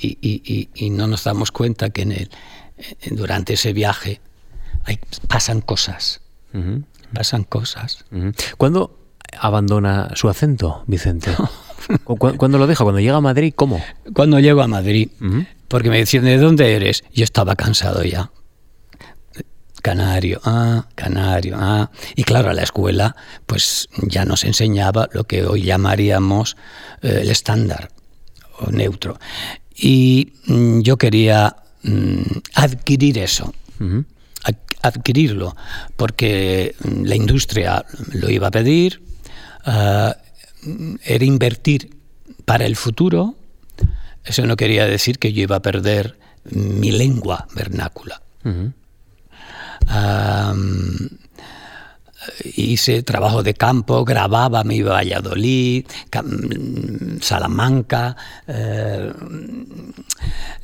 Y, 0.04 0.70
y 0.74 0.90
no 0.90 1.08
nos 1.08 1.24
damos 1.24 1.52
cuenta 1.52 1.92
que 1.92 2.02
en 2.02 2.12
el, 2.12 2.30
durante 3.12 3.54
ese 3.54 3.72
viaje 3.72 4.20
pasan 5.28 5.62
cosas. 5.62 6.22
Pasan 7.14 7.44
cosas. 7.44 8.06
¿Cuándo 8.58 9.00
abandona 9.40 10.10
su 10.16 10.30
acento, 10.30 10.84
Vicente? 10.88 11.32
¿Cuándo 12.04 12.58
lo 12.58 12.68
deja? 12.68 12.84
¿Cuando 12.84 13.00
llega 13.00 13.18
a 13.18 13.22
Madrid? 13.22 13.54
¿Cómo? 13.56 13.82
Cuando 14.14 14.40
llego 14.40 14.62
a 14.62 14.68
Madrid. 14.68 15.10
Porque 15.68 15.90
me 15.90 15.98
decían, 15.98 16.26
¿de 16.26 16.38
dónde 16.38 16.76
eres? 16.76 17.04
Yo 17.14 17.24
estaba 17.24 17.56
cansado 17.56 18.04
ya. 18.04 18.32
Canario, 19.82 20.40
ah, 20.44 20.86
canario, 20.94 21.56
ah. 21.58 21.90
Y 22.16 22.24
claro, 22.24 22.52
a 22.52 22.54
la 22.54 22.62
escuela, 22.62 23.16
pues 23.48 23.90
ya 24.04 24.26
nos 24.26 24.44
enseñaba 24.44 25.10
lo 25.12 25.24
que 25.24 25.44
hoy 25.44 25.64
llamaríamos 25.64 26.56
eh, 27.02 27.20
el 27.24 27.32
estándar 27.32 27.90
o 28.60 28.70
neutro. 28.70 29.18
Y 29.76 30.34
mm, 30.46 30.82
yo 30.82 30.98
quería 30.98 31.56
mm, 31.82 32.22
adquirir 32.54 33.18
eso 33.18 33.54
adquirirlo, 34.82 35.56
porque 35.96 36.76
la 36.84 37.16
industria 37.16 37.86
lo 38.14 38.30
iba 38.30 38.48
a 38.48 38.52
pedir, 38.52 39.02
eh, 39.66 40.14
era 41.04 41.26
invertir 41.26 41.98
para 42.46 42.66
el 42.66 42.76
futuro, 42.76 43.36
eso 44.24 44.46
no 44.46 44.56
quería 44.56 44.86
decir 44.86 45.18
que 45.18 45.34
yo 45.34 45.44
iba 45.44 45.58
a 45.58 45.62
perder 45.62 46.18
mi 46.46 46.92
lengua 46.92 47.48
vernácula. 47.56 48.22
hice 52.56 53.04
trabajo 53.04 53.44
de 53.44 53.54
campo, 53.54 54.06
grababa, 54.06 54.64
mi 54.64 54.82
Valladolid, 54.82 55.86
Salamanca, 57.22 58.16
eh, 58.48 59.12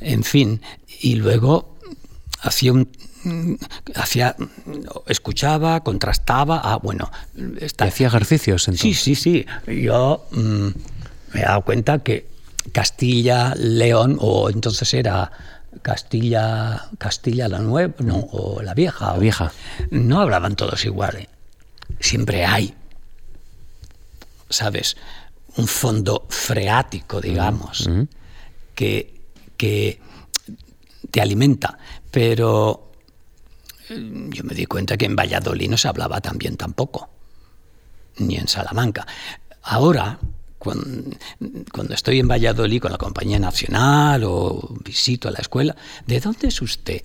En 0.00 0.22
fin, 0.22 0.60
y 1.00 1.16
luego 1.16 1.78
hacía 2.40 2.72
un 2.72 2.88
hacía 3.94 4.36
escuchaba 5.06 5.82
contrastaba 5.82 6.60
ah 6.62 6.78
bueno 6.82 7.10
hacía 7.78 8.08
ejercicios 8.08 8.68
entonces? 8.68 9.00
sí 9.00 9.14
sí 9.14 9.46
sí. 9.66 9.82
Yo 9.82 10.26
mm, 10.32 10.68
me 11.34 11.40
he 11.40 11.42
dado 11.42 11.62
cuenta 11.62 12.00
que 12.00 12.26
Castilla 12.72 13.54
León 13.56 14.18
o 14.20 14.50
entonces 14.50 14.92
era 14.94 15.30
Castilla 15.82 16.88
Castilla 16.98 17.48
la 17.48 17.60
nueva 17.60 17.94
no 18.00 18.16
o 18.32 18.62
la 18.62 18.74
vieja. 18.74 19.12
La 19.12 19.18
vieja. 19.18 19.52
No 19.90 20.20
hablaban 20.20 20.56
todos 20.56 20.84
iguales 20.84 21.28
siempre 22.00 22.44
hay 22.44 22.74
sabes 24.50 24.96
un 25.56 25.66
fondo 25.66 26.26
freático 26.28 27.20
digamos 27.20 27.88
que 28.74 29.18
que 29.56 30.00
te 31.10 31.20
alimenta. 31.20 31.78
Pero 32.10 32.87
yo 33.88 34.44
me 34.44 34.54
di 34.54 34.66
cuenta 34.66 34.96
que 34.96 35.06
en 35.06 35.16
Valladolid 35.16 35.70
no 35.70 35.76
se 35.76 35.88
hablaba 35.88 36.20
tan 36.20 36.38
bien 36.38 36.56
tampoco, 36.56 37.08
ni 38.18 38.36
en 38.36 38.48
Salamanca. 38.48 39.06
Ahora, 39.62 40.18
cuando, 40.58 41.94
estoy 41.94 42.18
en 42.18 42.28
Valladolid 42.28 42.80
con 42.80 42.92
la 42.92 42.98
Compañía 42.98 43.38
Nacional 43.38 44.24
o 44.24 44.76
visito 44.84 45.28
a 45.28 45.30
la 45.30 45.38
escuela, 45.38 45.76
¿de 46.06 46.20
dónde 46.20 46.48
es 46.48 46.60
usted? 46.60 47.02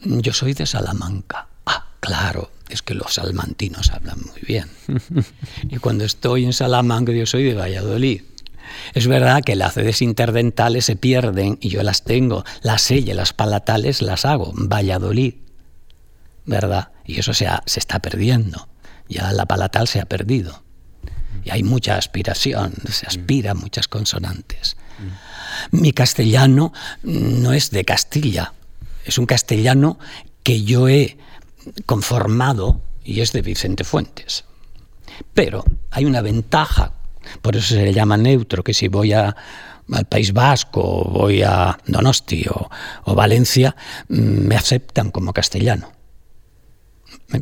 Yo 0.00 0.32
soy 0.32 0.54
de 0.54 0.66
Salamanca. 0.66 1.48
Ah, 1.66 1.86
claro, 2.00 2.50
es 2.68 2.82
que 2.82 2.94
los 2.94 3.14
salmantinos 3.14 3.90
hablan 3.90 4.20
muy 4.20 4.40
bien. 4.42 4.70
y 5.68 5.78
cuando 5.78 6.04
estoy 6.04 6.44
en 6.44 6.52
Salamanca, 6.52 7.12
yo 7.12 7.26
soy 7.26 7.44
de 7.44 7.54
Valladolid. 7.54 8.22
Es 8.94 9.06
verdad 9.06 9.42
que 9.42 9.56
las 9.56 9.74
sedes 9.74 10.02
interdentales 10.02 10.84
se 10.84 10.96
pierden 10.96 11.58
y 11.60 11.68
yo 11.68 11.82
las 11.82 12.04
tengo. 12.04 12.44
Las 12.62 12.82
selle, 12.82 13.14
las 13.14 13.32
palatales 13.32 14.02
las 14.02 14.24
hago. 14.24 14.52
Valladolid. 14.54 15.34
¿Verdad? 16.46 16.92
Y 17.04 17.18
eso 17.18 17.34
se, 17.34 17.48
se 17.66 17.80
está 17.80 18.00
perdiendo. 18.00 18.68
Ya 19.08 19.32
la 19.32 19.46
palatal 19.46 19.88
se 19.88 20.00
ha 20.00 20.06
perdido. 20.06 20.62
Y 21.44 21.50
hay 21.50 21.62
mucha 21.62 21.96
aspiración, 21.96 22.72
se 22.90 23.06
aspira 23.06 23.50
a 23.50 23.54
muchas 23.54 23.88
consonantes. 23.88 24.76
Mi 25.70 25.92
castellano 25.92 26.72
no 27.02 27.52
es 27.52 27.70
de 27.70 27.84
Castilla, 27.84 28.54
es 29.04 29.18
un 29.18 29.26
castellano 29.26 29.98
que 30.42 30.62
yo 30.62 30.88
he 30.88 31.18
conformado 31.86 32.80
y 33.04 33.20
es 33.20 33.32
de 33.32 33.42
Vicente 33.42 33.84
Fuentes. 33.84 34.44
Pero 35.34 35.64
hay 35.90 36.04
una 36.06 36.22
ventaja, 36.22 36.92
por 37.42 37.56
eso 37.56 37.74
se 37.74 37.84
le 37.84 37.92
llama 37.92 38.16
neutro, 38.16 38.62
que 38.64 38.72
si 38.72 38.88
voy 38.88 39.12
a, 39.12 39.36
al 39.92 40.04
País 40.06 40.32
Vasco, 40.32 40.80
o 40.80 41.10
voy 41.10 41.42
a 41.42 41.78
Donosti 41.86 42.46
o 42.48 43.14
Valencia, 43.14 43.76
mm, 44.08 44.46
me 44.46 44.56
aceptan 44.56 45.10
como 45.10 45.32
castellano. 45.32 45.93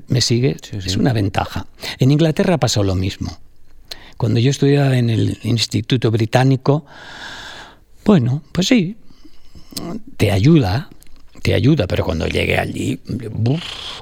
¿Me, 0.09 0.20
sigue? 0.20 0.57
Es 0.72 0.96
una 0.96 1.12
ventaja. 1.12 1.66
En 1.98 2.11
Inglaterra 2.11 2.59
pasó 2.59 2.83
lo 2.83 2.94
mismo. 2.94 3.38
Cuando 4.16 4.40
yo 4.40 4.50
estudiaba 4.50 4.96
en 4.96 5.11
el 5.11 5.38
Instituto 5.42 6.11
Británico, 6.11 6.85
bueno, 8.05 8.42
pues 8.52 8.68
sí, 8.68 8.96
te 10.16 10.31
ayuda, 10.31 10.90
te 11.42 11.55
ayuda, 11.55 11.87
pero 11.87 12.05
cuando 12.05 12.26
llegué 12.26 12.59
allí, 12.59 13.00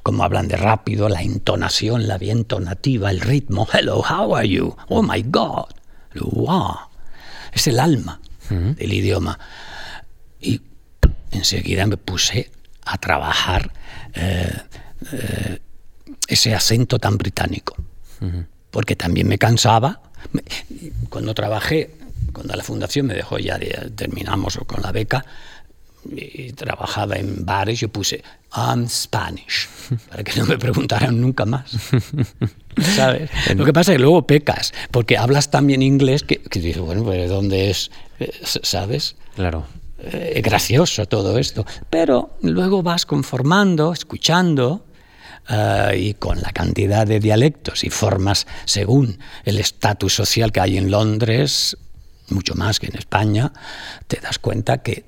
como 0.03 0.25
hablan 0.25 0.49
de 0.49 0.57
rápido, 0.57 1.09
la 1.09 1.23
entonación, 1.23 2.07
la 2.07 2.19
vía 2.19 2.33
entonativa, 2.33 3.11
el 3.11 3.21
ritmo, 3.21 3.67
hello, 3.73 4.03
how 4.03 4.37
are 4.37 4.49
you? 4.49 4.77
Oh 4.89 5.03
my 5.03 5.23
God, 5.23 5.69
wow, 6.21 6.77
es 7.53 7.67
el 7.67 7.81
alma 7.81 8.21
del 8.51 8.93
idioma. 8.93 9.39
Y 10.41 10.61
enseguida 11.31 11.87
me 11.87 11.97
puse 11.97 12.51
a 12.85 12.99
trabajar 12.99 13.73
eh, 14.15 14.53
eh, 15.13 15.59
ese 16.31 16.55
acento 16.55 16.99
tan 16.99 17.19
británico. 17.19 17.77
Porque 18.71 18.97
también 18.97 19.29
me 19.29 19.39
cansaba. 19.39 20.01
Cuando 21.09 21.35
trabajé, 21.35 21.97
cuando 22.33 22.55
la 22.55 22.63
fundación 22.63 23.07
me 23.07 23.15
dejó 23.15 23.39
ya, 23.39 23.59
terminamos 23.95 24.59
con 24.67 24.83
la 24.83 24.93
beca, 24.93 25.25
y 26.09 26.53
trabajaba 26.53 27.17
en 27.17 27.45
bares, 27.45 27.81
yo 27.81 27.89
puse 27.89 28.23
I'm 28.57 28.89
Spanish, 28.89 29.69
para 30.09 30.25
que 30.25 30.39
no 30.41 30.47
me 30.47 30.59
preguntaran 30.59 31.21
nunca 31.21 31.45
más. 31.45 31.73
¿Sabes? 32.97 33.31
Lo 33.55 33.65
que 33.65 33.73
pasa 33.73 33.93
es 33.93 33.97
que 33.97 34.03
luego 34.03 34.27
pecas, 34.27 34.73
porque 34.91 35.19
hablas 35.19 35.51
también 35.51 35.83
inglés 35.83 36.23
que, 36.23 36.41
que 36.41 36.61
dices, 36.61 36.81
bueno, 36.81 37.05
pues 37.05 37.29
¿dónde 37.29 37.71
es? 37.71 37.91
Eh, 38.19 38.33
¿Sabes? 38.43 39.17
Claro. 39.35 39.67
Eh, 39.99 40.35
es 40.37 40.43
gracioso 40.43 41.07
todo 41.07 41.39
esto. 41.39 41.67
Pero 41.91 42.37
luego 42.43 42.83
vas 42.83 43.05
conformando, 43.05 43.93
escuchando, 43.93 44.85
eh, 45.49 45.97
y 45.99 46.15
con 46.15 46.41
la 46.41 46.53
cantidad 46.53 47.07
de 47.07 47.21
dialectos 47.21 47.85
y 47.85 47.91
formas 47.91 48.47
según 48.65 49.19
el 49.45 49.59
estatus 49.59 50.15
social 50.15 50.53
que 50.53 50.61
hay 50.61 50.79
en 50.79 50.91
Londres, 50.91 51.77
mucho 52.29 52.55
más 52.55 52.79
que 52.79 52.87
en 52.87 52.97
España, 52.97 53.53
te 54.07 54.21
das 54.21 54.39
cuenta 54.39 54.79
que, 54.79 55.05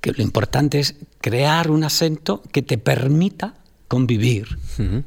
que 0.00 0.12
lo 0.12 0.22
importante 0.22 0.78
es 0.78 0.94
crear 1.20 1.70
un 1.70 1.84
acento 1.84 2.42
que 2.52 2.62
te 2.62 2.78
permita 2.78 3.54
convivir 3.88 4.58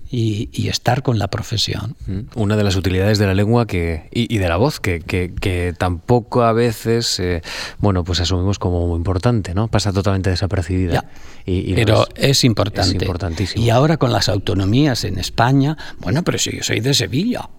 y, 0.10 0.68
estar 0.68 1.04
con 1.04 1.20
la 1.20 1.28
profesión. 1.28 1.96
Una 2.36 2.56
de 2.56 2.64
las 2.64 2.76
utilidades 2.76 3.18
de 3.18 3.26
la 3.26 3.34
lengua 3.34 3.68
que, 3.68 4.08
y, 4.12 4.38
de 4.38 4.48
la 4.48 4.58
voz 4.58 4.80
que, 4.80 5.02
que, 5.02 5.74
tampoco 5.78 6.44
a 6.44 6.54
veces 6.54 7.20
eh, 7.20 7.42
bueno, 7.80 8.04
pues 8.04 8.20
asumimos 8.22 8.60
como 8.60 8.88
muy 8.88 8.98
importante, 8.98 9.54
¿no? 9.54 9.68
Pasa 9.68 9.92
totalmente 9.92 10.30
desapercibida. 10.30 11.06
Y, 11.46 11.74
pero 11.74 12.08
es, 12.16 12.44
importante. 12.44 12.98
Es 12.98 13.02
importantísimo. 13.02 13.64
Y 13.64 13.70
ahora 13.70 13.98
con 13.98 14.12
las 14.12 14.30
autonomías 14.30 15.04
en 15.04 15.20
España, 15.20 15.78
bueno, 15.98 16.24
pero 16.24 16.38
si 16.38 16.56
yo 16.56 16.64
soy 16.64 16.80
de 16.80 16.94
Sevilla, 16.94 17.50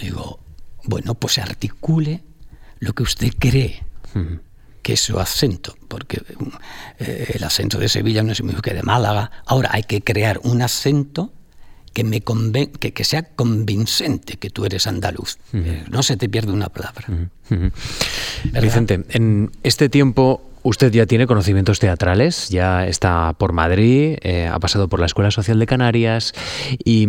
digo, 0.00 0.40
bueno, 0.84 1.14
pues 1.14 1.38
articule 1.38 2.22
lo 2.80 2.92
que 2.94 3.02
usted 3.02 3.32
cree 3.38 3.82
que 4.84 4.98
su 4.98 5.18
acento, 5.18 5.74
porque 5.88 6.22
eh, 6.98 7.32
el 7.34 7.42
acento 7.42 7.78
de 7.78 7.88
Sevilla 7.88 8.22
no 8.22 8.32
es 8.32 8.40
el 8.40 8.46
mismo 8.46 8.60
que 8.60 8.74
de 8.74 8.82
Málaga. 8.82 9.30
Ahora 9.46 9.70
hay 9.72 9.84
que 9.84 10.02
crear 10.02 10.38
un 10.44 10.60
acento 10.60 11.32
que, 11.94 12.04
me 12.04 12.20
que, 12.20 12.92
que, 12.92 13.04
sea 13.04 13.22
convincente 13.22 14.36
que 14.36 14.50
tú 14.50 14.66
eres 14.66 14.86
andaluz. 14.86 15.38
No 15.90 16.02
se 16.02 16.18
te 16.18 16.28
pierde 16.28 16.52
una 16.52 16.68
palabra. 16.68 17.06
Vicente, 18.60 19.06
en 19.08 19.50
este 19.62 19.88
tiempo 19.88 20.50
Usted 20.66 20.90
ya 20.92 21.04
tiene 21.04 21.26
conocimientos 21.26 21.78
teatrales, 21.78 22.48
ya 22.48 22.86
está 22.86 23.34
por 23.36 23.52
Madrid, 23.52 24.16
eh, 24.22 24.48
ha 24.50 24.58
pasado 24.58 24.88
por 24.88 24.98
la 24.98 25.04
Escuela 25.04 25.30
Social 25.30 25.58
de 25.58 25.66
Canarias 25.66 26.32
y, 26.82 27.06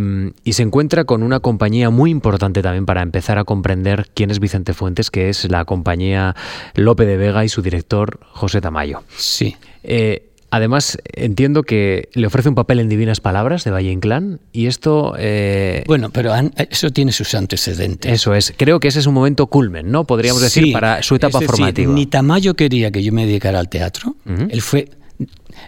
se 0.52 0.62
encuentra 0.62 1.06
con 1.06 1.24
una 1.24 1.40
compañía 1.40 1.90
muy 1.90 2.12
importante 2.12 2.62
también 2.62 2.86
para 2.86 3.02
empezar 3.02 3.38
a 3.38 3.46
comprender 3.46 4.10
quién 4.14 4.30
es 4.30 4.42
Vicente 4.42 4.74
Fuentes, 4.74 5.10
que 5.10 5.30
es 5.30 5.50
la 5.50 5.64
compañía 5.64 6.36
Lope 6.74 7.06
de 7.06 7.16
Vega 7.16 7.46
y 7.46 7.50
su 7.50 7.62
director 7.62 8.20
José 8.32 8.60
Tamayo. 8.60 9.04
Sí. 9.16 9.56
Eh, 9.84 10.35
Además, 10.56 10.98
entiendo 11.12 11.64
que 11.64 12.08
le 12.14 12.28
ofrece 12.28 12.48
un 12.48 12.56
papel 12.56 12.80
en 12.80 12.88
Divinas 12.88 13.20
Palabras 13.20 13.66
de 13.66 13.72
Valle 13.72 13.92
Inclán 13.92 14.40
y 14.54 14.68
esto... 14.68 15.14
Eh, 15.20 15.84
bueno, 15.86 16.12
pero 16.12 16.32
eso 16.70 16.92
tiene 16.92 17.12
sus 17.12 17.36
antecedentes. 17.36 18.10
Eso 18.10 18.34
es. 18.34 18.54
Creo 18.56 18.80
que 18.80 18.88
ese 18.88 19.00
es 19.00 19.06
un 19.06 19.16
momento 19.16 19.48
culmen, 19.48 19.92
¿no? 19.92 20.06
Podríamos 20.06 20.42
decir, 20.42 20.72
para 20.72 21.04
su 21.04 21.16
etapa 21.16 21.42
formativa. 21.42 21.92
Ni 21.92 22.06
Tamayo 22.06 22.54
quería 22.54 22.90
que 22.90 23.04
yo 23.04 23.12
me 23.12 23.26
dedicara 23.26 23.60
al 23.60 23.68
teatro. 23.68 24.16
Él 24.48 24.62
fue, 24.62 24.92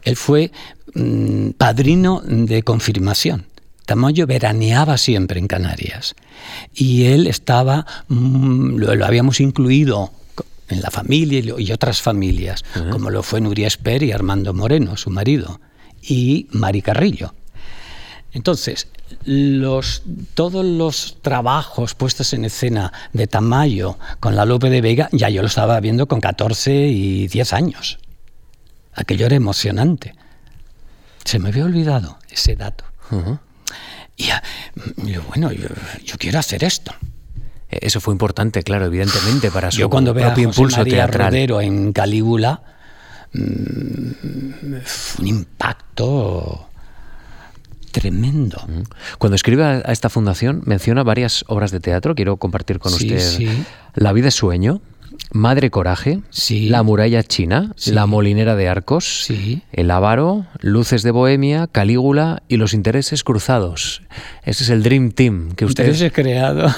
él 0.06 0.16
fue 0.16 0.54
mm, 0.94 1.50
padrino 1.58 2.22
de 2.26 2.64
confirmación. 2.64 3.44
Tamayo 3.86 4.26
veraneaba 4.26 4.98
siempre 4.98 5.42
en 5.42 5.48
Canarias 5.48 6.16
y 6.74 7.08
él 7.08 7.28
estaba, 7.28 7.86
mm, 8.08 8.78
lo 8.78 9.06
habíamos 9.06 9.42
incluido 9.42 10.14
en 10.70 10.82
la 10.82 10.92
familia 10.92 11.42
y 11.58 11.72
otras 11.72 12.02
familias, 12.02 12.64
como 12.92 13.10
lo 13.10 13.24
fue 13.24 13.42
Nuria 13.42 13.68
Esper 13.68 14.04
y 14.04 14.12
Armando 14.12 14.54
Moreno, 14.54 14.98
su 14.98 15.10
marido, 15.10 15.60
y 16.02 16.48
Mari 16.52 16.82
Carrillo. 16.82 17.34
Entonces, 18.34 18.88
los, 19.24 20.04
todos 20.34 20.66
los 20.66 21.18
trabajos 21.22 21.96
puestos 21.96 22.34
en 22.34 22.46
escena 22.46 22.92
de 23.14 23.28
Tamayo 23.28 23.98
con 24.20 24.36
la 24.36 24.46
Lope 24.46 24.70
de 24.70 24.82
Vega, 24.82 25.10
ya 25.12 25.30
yo 25.30 25.42
lo 25.42 25.48
estaba 25.48 25.80
viendo 25.80 26.08
con 26.08 26.20
14 26.20 26.88
y 26.88 27.28
10 27.28 27.54
años. 27.54 28.00
Aquello 28.94 29.26
era 29.28 29.36
emocionante. 29.36 30.16
Se 31.24 31.40
me 31.40 31.50
había 31.50 31.66
olvidado 31.66 32.20
ese 32.30 32.56
dato. 32.56 32.84
Y 34.18 34.28
bueno, 35.30 35.52
yo 35.52 36.18
quiero 36.18 36.40
hacer 36.40 36.64
esto. 36.64 36.94
Eso 37.82 38.00
fue 38.02 38.14
importante, 38.14 38.64
claro, 38.64 38.86
evidentemente, 38.86 39.52
para 39.52 39.72
su 39.72 39.80
Yo 39.80 39.90
cuando 39.90 40.14
veo 40.14 40.28
propio 40.28 40.46
a 40.46 40.48
José 40.48 40.60
impulso 40.62 40.78
María 40.78 40.94
teatral. 41.06 41.28
Rodero 41.28 41.62
en 41.62 41.94
Calígula, 41.94 42.62
mmm, 43.34 44.74
un 45.20 45.28
impacto 45.28 46.68
tremendo. 47.92 48.62
Cuando 49.18 49.36
escribe 49.36 49.64
a 49.64 49.92
esta 49.92 50.10
fundación 50.10 50.62
menciona 50.66 51.04
varias 51.04 51.44
obras 51.48 51.72
de 51.72 51.80
teatro. 51.80 52.14
Quiero 52.16 52.38
compartir 52.38 52.80
con 52.80 52.94
usted 52.94 53.20
La 53.96 54.14
vida 54.14 54.28
es 54.28 54.36
sueño, 54.36 54.82
Madre 55.32 55.70
Coraje, 55.70 56.22
Sí. 56.30 56.70
La 56.70 56.84
Muralla 56.84 57.24
China, 57.24 57.74
Sí. 57.76 57.92
La 57.92 58.06
Molinera 58.06 58.56
de 58.56 58.68
Arcos, 58.70 59.24
Sí. 59.26 59.62
El 59.72 59.92
Avaro, 59.92 60.46
Luces 60.62 61.04
de 61.04 61.12
Bohemia, 61.12 61.68
Calígula 61.68 62.44
y 62.48 62.58
Los 62.58 62.74
Intereses 62.74 63.24
Cruzados. 63.24 64.02
Ese 64.44 64.64
es 64.64 64.70
el 64.70 64.84
Dream 64.84 65.12
Team 65.12 65.52
que 65.56 65.66
usted, 65.66 66.12
creado. 66.14 66.74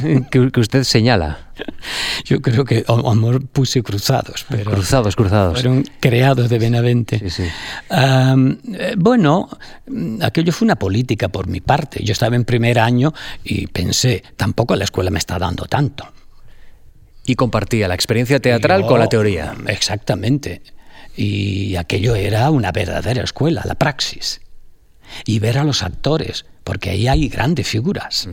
que, 0.30 0.50
que 0.50 0.60
usted 0.60 0.84
señala. 0.84 1.38
Yo 2.24 2.40
creo 2.42 2.64
que 2.64 2.84
amor 2.88 3.46
puse 3.46 3.82
cruzados, 3.82 4.44
pero 4.48 4.70
Cruzados, 4.72 5.14
cruzados. 5.16 5.54
fueron 5.54 5.84
creados 6.00 6.48
de 6.50 6.58
Benavente. 6.58 7.30
Sí, 7.30 7.44
eh, 7.90 8.94
bueno, 8.96 9.48
mm, 9.86 10.22
aquello 10.22 10.52
fue 10.52 10.66
una 10.66 10.76
política 10.76 11.28
por 11.28 11.46
mi 11.46 11.60
parte. 11.60 12.02
Yo 12.04 12.12
estaba 12.12 12.36
en 12.36 12.44
primer 12.44 12.78
año 12.78 13.12
y 13.44 13.66
pensé, 13.68 14.22
tampoco 14.36 14.74
la 14.76 14.84
escuela 14.84 15.10
me 15.10 15.18
está 15.18 15.38
dando 15.38 15.64
tanto. 15.66 16.06
Y 17.26 17.34
compartía 17.36 17.88
la 17.88 17.94
experiencia 17.94 18.40
teatral 18.40 18.82
Yo- 18.82 18.86
con 18.88 18.98
la 19.00 19.08
teoría. 19.08 19.54
Exactamente. 19.68 20.62
Y 21.16 21.76
aquello 21.76 22.14
era 22.16 22.50
una 22.50 22.72
verdadera 22.72 23.22
escuela, 23.22 23.62
la 23.64 23.76
praxis. 23.76 24.40
Y 25.26 25.38
ver 25.38 25.58
a 25.58 25.64
los 25.64 25.82
actores, 25.82 26.44
porque 26.64 26.90
ahí 26.90 27.06
hay 27.08 27.28
grandes 27.28 27.68
figuras. 27.68 28.28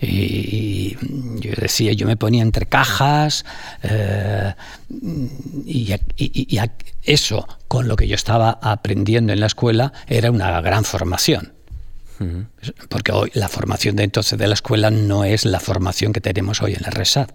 Y 0.00 0.96
yo 1.40 1.52
decía, 1.56 1.92
yo 1.92 2.06
me 2.06 2.16
ponía 2.16 2.42
entre 2.42 2.66
cajas 2.66 3.44
eh, 3.82 4.54
y, 4.90 5.92
y- 5.92 5.98
y- 6.16 6.56
y 6.56 6.60
eso, 7.04 7.46
con 7.68 7.88
lo 7.88 7.96
que 7.96 8.06
yo 8.08 8.14
estaba 8.14 8.58
aprendiendo 8.62 9.32
en 9.32 9.40
la 9.40 9.46
escuela, 9.46 9.92
era 10.06 10.30
una 10.30 10.60
gran 10.60 10.84
formación. 10.84 11.52
Porque 12.88 13.12
hoy 13.12 13.30
la 13.34 13.48
formación 13.48 13.96
de 13.96 14.04
entonces 14.04 14.38
de 14.38 14.46
la 14.46 14.54
escuela 14.54 14.90
no 14.90 15.24
es 15.24 15.44
la 15.44 15.60
formación 15.60 16.12
que 16.12 16.20
tenemos 16.20 16.62
hoy 16.62 16.72
en 16.74 16.82
la 16.82 16.90
RESAD. 16.90 17.28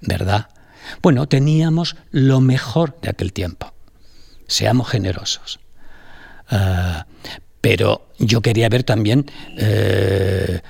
¿Verdad? 0.00 0.48
Bueno, 1.02 1.26
teníamos 1.26 1.96
lo 2.10 2.40
mejor 2.40 2.98
de 3.00 3.10
aquel 3.10 3.32
tiempo. 3.32 3.72
Seamos 4.46 4.88
generosos. 4.88 5.60
Ah, 6.48 7.06
pero 7.60 8.08
yo 8.18 8.40
quería 8.42 8.68
ver 8.68 8.84
también 8.84 9.26
eh, 9.56 10.60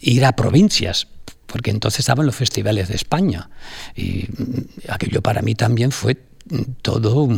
ir 0.00 0.24
a 0.24 0.32
provincias, 0.32 1.06
porque 1.46 1.70
entonces 1.70 2.00
estaban 2.00 2.26
los 2.26 2.34
festivales 2.34 2.88
de 2.88 2.96
España. 2.96 3.50
Y 3.94 4.26
mm, 4.36 4.88
aquello 4.88 5.22
para 5.22 5.42
mí 5.42 5.54
también 5.54 5.92
fue 5.92 6.16
todo 6.82 7.28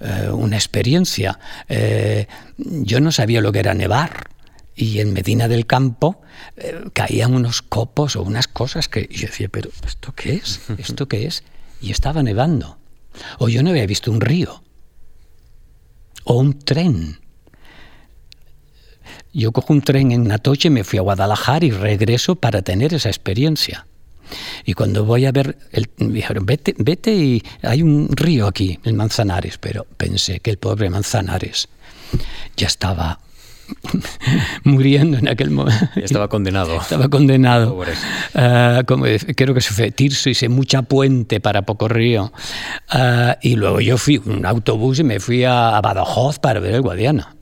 eh, 0.00 0.28
una 0.32 0.56
experiencia. 0.56 1.38
Eh, 1.68 2.26
yo 2.56 3.00
no 3.00 3.12
sabía 3.12 3.40
lo 3.40 3.52
que 3.52 3.60
era 3.60 3.74
nevar. 3.74 4.30
Y 4.76 5.00
en 5.00 5.12
Medina 5.12 5.48
del 5.48 5.66
Campo 5.66 6.20
eh, 6.56 6.84
caían 6.92 7.34
unos 7.34 7.62
copos 7.62 8.16
o 8.16 8.22
unas 8.22 8.48
cosas 8.48 8.88
que 8.88 9.08
yo 9.10 9.28
decía, 9.28 9.48
pero 9.48 9.70
¿esto 9.86 10.12
qué 10.14 10.34
es? 10.34 10.60
¿Esto 10.78 11.06
qué 11.06 11.26
es? 11.26 11.44
Y 11.80 11.90
estaba 11.90 12.22
nevando. 12.22 12.78
O 13.38 13.48
yo 13.48 13.62
no 13.62 13.70
había 13.70 13.86
visto 13.86 14.10
un 14.10 14.20
río. 14.20 14.62
O 16.24 16.34
un 16.38 16.58
tren. 16.58 17.20
Yo 19.32 19.52
cojo 19.52 19.72
un 19.72 19.82
tren 19.82 20.12
en 20.12 20.30
Atoche, 20.30 20.70
me 20.70 20.84
fui 20.84 20.98
a 20.98 21.02
Guadalajara 21.02 21.64
y 21.64 21.70
regreso 21.70 22.36
para 22.36 22.62
tener 22.62 22.94
esa 22.94 23.08
experiencia. 23.08 23.86
Y 24.64 24.72
cuando 24.72 25.04
voy 25.04 25.26
a 25.26 25.32
ver, 25.32 25.58
el, 25.72 25.90
me 25.98 26.14
dijeron, 26.14 26.46
vete, 26.46 26.74
vete 26.78 27.14
y 27.14 27.42
hay 27.62 27.82
un 27.82 28.08
río 28.10 28.46
aquí, 28.46 28.78
el 28.84 28.94
Manzanares, 28.94 29.58
pero 29.58 29.86
pensé 29.96 30.40
que 30.40 30.50
el 30.50 30.58
pobre 30.58 30.88
Manzanares 30.88 31.68
ya 32.56 32.66
estaba 32.66 33.20
muriendo 34.64 35.18
en 35.18 35.28
aquel 35.28 35.50
momento. 35.50 35.86
Estaba 35.96 36.28
condenado. 36.28 36.76
Estaba 36.80 37.08
condenado. 37.08 37.78
Ah, 38.34 38.82
como 38.86 39.04
creo 39.36 39.54
que 39.54 39.60
se 39.60 39.72
fue 39.72 39.90
Tirso 39.90 40.30
y 40.30 40.34
se 40.34 40.48
mucha 40.48 40.82
puente 40.82 41.40
para 41.40 41.62
Poco 41.62 41.88
Río. 41.88 42.32
Ah, 42.88 43.38
y 43.42 43.56
luego 43.56 43.80
yo 43.80 43.98
fui 43.98 44.20
un 44.24 44.44
autobús 44.46 44.98
y 45.00 45.04
me 45.04 45.20
fui 45.20 45.44
a, 45.44 45.76
a 45.76 45.80
Badajoz 45.80 46.38
para 46.38 46.60
ver 46.60 46.74
el 46.74 46.82
Guadiana. 46.82 47.34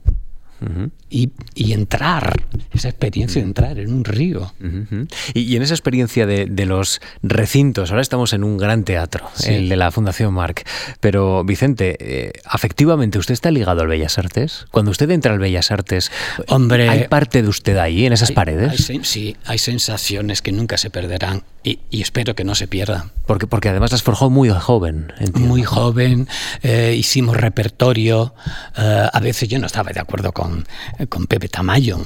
Y, 1.15 1.31
y 1.53 1.73
entrar, 1.73 2.43
esa 2.73 2.89
experiencia 2.89 3.39
de 3.41 3.47
entrar 3.47 3.77
en 3.77 3.93
un 3.93 4.03
río. 4.03 4.51
Ujú. 4.59 5.07
y, 5.35 5.41
y 5.41 5.55
en 5.55 5.61
esa 5.61 5.75
experiencia 5.75 6.25
de, 6.25 6.47
de 6.47 6.65
los 6.65 7.01
recintos, 7.21 7.91
ahora 7.91 8.01
estamos 8.01 8.33
en 8.33 8.43
un 8.43 8.57
gran 8.57 8.83
teatro, 8.83 9.29
Sí. 9.35 9.53
el 9.53 9.69
de 9.69 9.75
la 9.75 9.91
Fundación 9.91 10.33
Marc, 10.33 10.67
pero 10.99 11.43
Vicente, 11.43 11.97
eh, 11.99 12.31
afectivamente, 12.45 13.19
¿usted 13.19 13.33
está 13.33 13.51
ligado 13.51 13.81
al 13.81 13.87
Bellas 13.87 14.17
Artes? 14.17 14.65
Cuando 14.71 14.89
usted 14.91 15.09
entra 15.11 15.33
al 15.33 15.39
Bellas 15.39 15.69
Artes, 15.71 16.11
Hombre, 16.47 16.89
¿hay 16.89 17.07
parte 17.07 17.43
de 17.43 17.47
usted 17.49 17.77
ahí, 17.77 18.05
en 18.07 18.13
esas 18.13 18.29
Hay- 18.29 18.35
paredes? 18.35 18.89
hay 18.89 18.99
sí, 19.03 19.35
hay 19.45 19.57
sensaciones 19.59 20.41
que 20.41 20.51
nunca 20.51 20.77
se 20.77 20.89
perderán 20.89 21.43
y, 21.63 21.79
y 21.91 22.01
espero 22.01 22.33
que 22.35 22.43
no 22.43 22.55
se 22.55 22.67
pierdan. 22.67 23.11
Porque, 23.27 23.45
porque 23.47 23.69
además 23.69 23.91
las 23.91 24.01
forjó 24.03 24.29
muy 24.29 24.49
joven. 24.49 25.13
entiendo. 25.19 25.39
Muy 25.41 25.63
joven, 25.63 26.27
eh, 26.63 26.95
hicimos 26.97 27.37
repertorio. 27.37 28.33
eh, 28.77 29.07
a 29.11 29.19
veces 29.19 29.47
yo 29.49 29.59
no 29.59 29.67
estaba 29.67 29.91
de 29.91 29.99
acuerdo 29.99 30.31
con, 30.33 30.65
con 31.07 31.27
Pepe 31.27 31.49
Tamayo. 31.49 31.99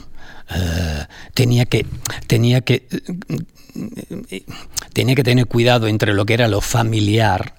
eh, 0.56 1.06
tenía 1.34 1.66
que 1.66 1.86
tenía 2.28 2.62
que 2.62 2.88
tenía 4.94 5.16
que 5.16 5.24
tener 5.24 5.46
cuidado 5.48 5.88
entre 5.88 6.14
lo 6.14 6.26
que 6.26 6.34
era 6.34 6.48
lo 6.48 6.62
familiar 6.62 7.56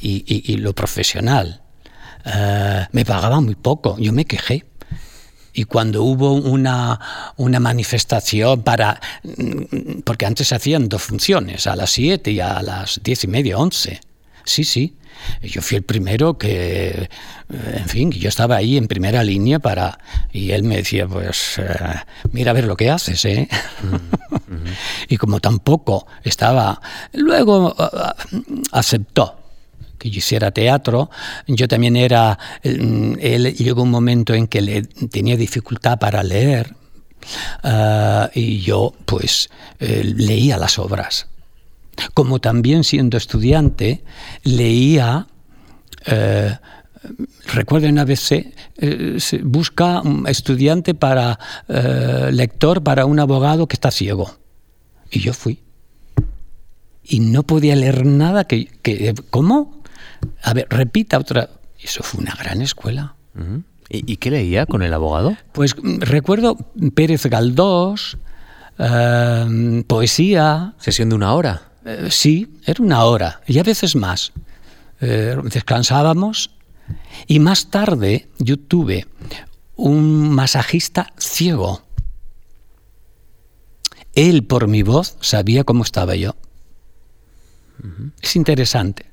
y, 0.00 0.56
lo 0.56 0.72
profesional. 0.72 1.62
Eh, 2.24 2.86
me 2.92 3.04
pagaba 3.04 3.40
muy 3.40 3.54
poco, 3.54 3.96
yo 3.98 4.12
me 4.12 4.24
quejé. 4.24 4.64
Y 5.52 5.64
cuando 5.64 6.04
hubo 6.04 6.32
una, 6.32 7.32
una 7.36 7.60
manifestación 7.60 8.62
para... 8.62 9.00
mm, 9.24 10.00
Porque 10.04 10.24
antes 10.24 10.48
se 10.48 10.54
hacían 10.54 10.88
dos 10.88 11.02
funciones, 11.02 11.66
a 11.66 11.76
las 11.76 11.90
7 11.90 12.30
y 12.30 12.40
a 12.40 12.62
las 12.62 13.00
diez 13.02 13.24
y 13.24 13.26
media, 13.26 13.58
11. 13.58 14.00
Sí, 14.44 14.64
sí. 14.64 14.96
Yo 15.42 15.60
fui 15.60 15.76
el 15.76 15.82
primero 15.82 16.38
que, 16.38 16.88
eh, 16.88 17.08
en 17.48 17.88
fin, 17.88 18.10
yo 18.10 18.28
estaba 18.28 18.56
ahí 18.56 18.76
en 18.76 18.88
primera 18.88 19.22
línea 19.22 19.58
para... 19.58 19.98
Y 20.32 20.52
él 20.52 20.62
me 20.62 20.76
decía, 20.76 21.06
pues, 21.06 21.58
eh, 21.58 21.64
mira 22.32 22.52
a 22.52 22.54
ver 22.54 22.64
lo 22.64 22.76
que 22.76 22.90
haces, 22.90 23.24
¿eh? 23.24 23.48
y 25.08 25.16
como 25.16 25.40
tampoco 25.40 26.06
estaba... 26.24 26.80
Luego 27.12 27.74
ah, 27.78 28.14
aceptó 28.72 29.40
que 30.00 30.10
yo 30.10 30.18
hiciera 30.18 30.50
teatro. 30.50 31.10
Yo 31.46 31.68
también 31.68 31.94
era, 31.94 32.36
mm, 32.64 33.14
él 33.20 33.54
llegó 33.54 33.82
un 33.82 33.90
momento 33.90 34.34
en 34.34 34.48
que 34.48 34.62
le 34.62 34.82
tenía 34.82 35.36
dificultad 35.36 35.98
para 36.00 36.24
leer 36.24 36.74
ah, 37.62 38.30
y 38.34 38.60
yo 38.60 38.94
pues 39.04 39.50
eh, 39.78 40.02
leía 40.04 40.56
las 40.56 40.78
obras. 40.80 41.28
Como 42.14 42.40
también 42.40 42.84
siendo 42.84 43.16
estudiante 43.16 44.02
leía, 44.42 45.26
eh, 46.06 46.56
recuerdo 47.52 47.86
en 47.86 47.98
ABC, 47.98 48.52
eh, 48.76 49.16
se 49.18 49.38
busca 49.38 50.00
un 50.00 50.26
estudiante 50.26 50.94
para, 50.94 51.38
eh, 51.68 52.30
lector 52.32 52.82
para 52.82 53.06
un 53.06 53.20
abogado 53.20 53.66
que 53.66 53.74
está 53.74 53.90
ciego. 53.90 54.36
Y 55.10 55.20
yo 55.20 55.32
fui 55.32 55.60
y 57.10 57.20
no 57.20 57.42
podía 57.42 57.74
leer 57.74 58.06
nada 58.06 58.44
que, 58.44 58.66
que 58.82 59.14
¿cómo? 59.30 59.82
A 60.42 60.54
ver, 60.54 60.66
repita 60.70 61.18
otra. 61.18 61.50
Eso 61.82 62.02
fue 62.02 62.20
una 62.20 62.34
gran 62.34 62.62
escuela. 62.62 63.16
Ujú. 63.34 63.64
¿Y, 63.88 64.12
y 64.12 64.16
qué 64.18 64.30
leía 64.30 64.66
con 64.66 64.82
el 64.82 64.94
abogado? 64.94 65.36
Pues 65.52 65.74
mm, 65.76 66.00
recuerdo 66.00 66.56
Pérez 66.94 67.26
Galdós, 67.26 68.16
eh, 68.78 69.84
poesía, 69.88 70.74
Sesión 70.78 71.08
de 71.08 71.16
una 71.16 71.34
hora. 71.34 71.62
Eh, 71.90 72.08
sí, 72.10 72.60
era 72.64 72.82
una 72.82 73.04
hora 73.04 73.40
y 73.46 73.58
a 73.58 73.62
veces 73.62 73.96
más. 73.96 74.32
Eh, 75.00 75.36
descansábamos 75.44 76.50
y 77.26 77.38
más 77.38 77.70
tarde 77.70 78.28
yo 78.38 78.58
tuve 78.58 79.06
un 79.76 80.30
masajista 80.30 81.12
ciego. 81.18 81.82
Él 84.14 84.44
por 84.44 84.68
mi 84.68 84.82
voz 84.82 85.16
sabía 85.20 85.64
cómo 85.64 85.84
estaba 85.84 86.16
yo. 86.16 86.36
Es 88.20 88.36
interesante. 88.36 89.06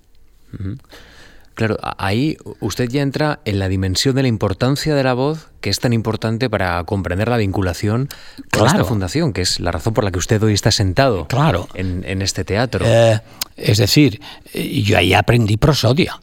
Claro, 1.57 1.75
ahí 1.97 2.37
usted 2.59 2.87
ya 2.87 3.01
entra 3.01 3.39
en 3.43 3.57
la 3.57 3.67
dimensión 3.67 4.15
de 4.15 4.21
la 4.21 4.27
importancia 4.27 4.93
de 4.93 5.03
la 5.03 5.15
voz, 5.15 5.47
que 5.59 5.71
es 5.71 5.79
tan 5.79 5.91
importante 5.91 6.51
para 6.51 6.83
comprender 6.83 7.29
la 7.29 7.37
vinculación 7.37 8.09
con 8.51 8.67
esta 8.67 8.73
Claro. 8.77 8.85
fundación, 8.85 9.33
que 9.33 9.41
es 9.41 9.59
la 9.59 9.71
razón 9.71 9.95
por 9.95 10.03
la 10.03 10.11
que 10.11 10.19
usted 10.19 10.41
hoy 10.43 10.53
está 10.53 10.69
sentado 10.69 11.27
Claro. 11.27 11.67
en, 11.73 12.03
en 12.05 12.21
este 12.21 12.45
teatro. 12.45 12.85
Eh, 12.87 13.19
es 13.55 13.79
decir, 13.79 14.21
eh, 14.53 14.81
yo 14.83 14.99
ahí 14.99 15.15
aprendí 15.15 15.57
prosodia, 15.57 16.21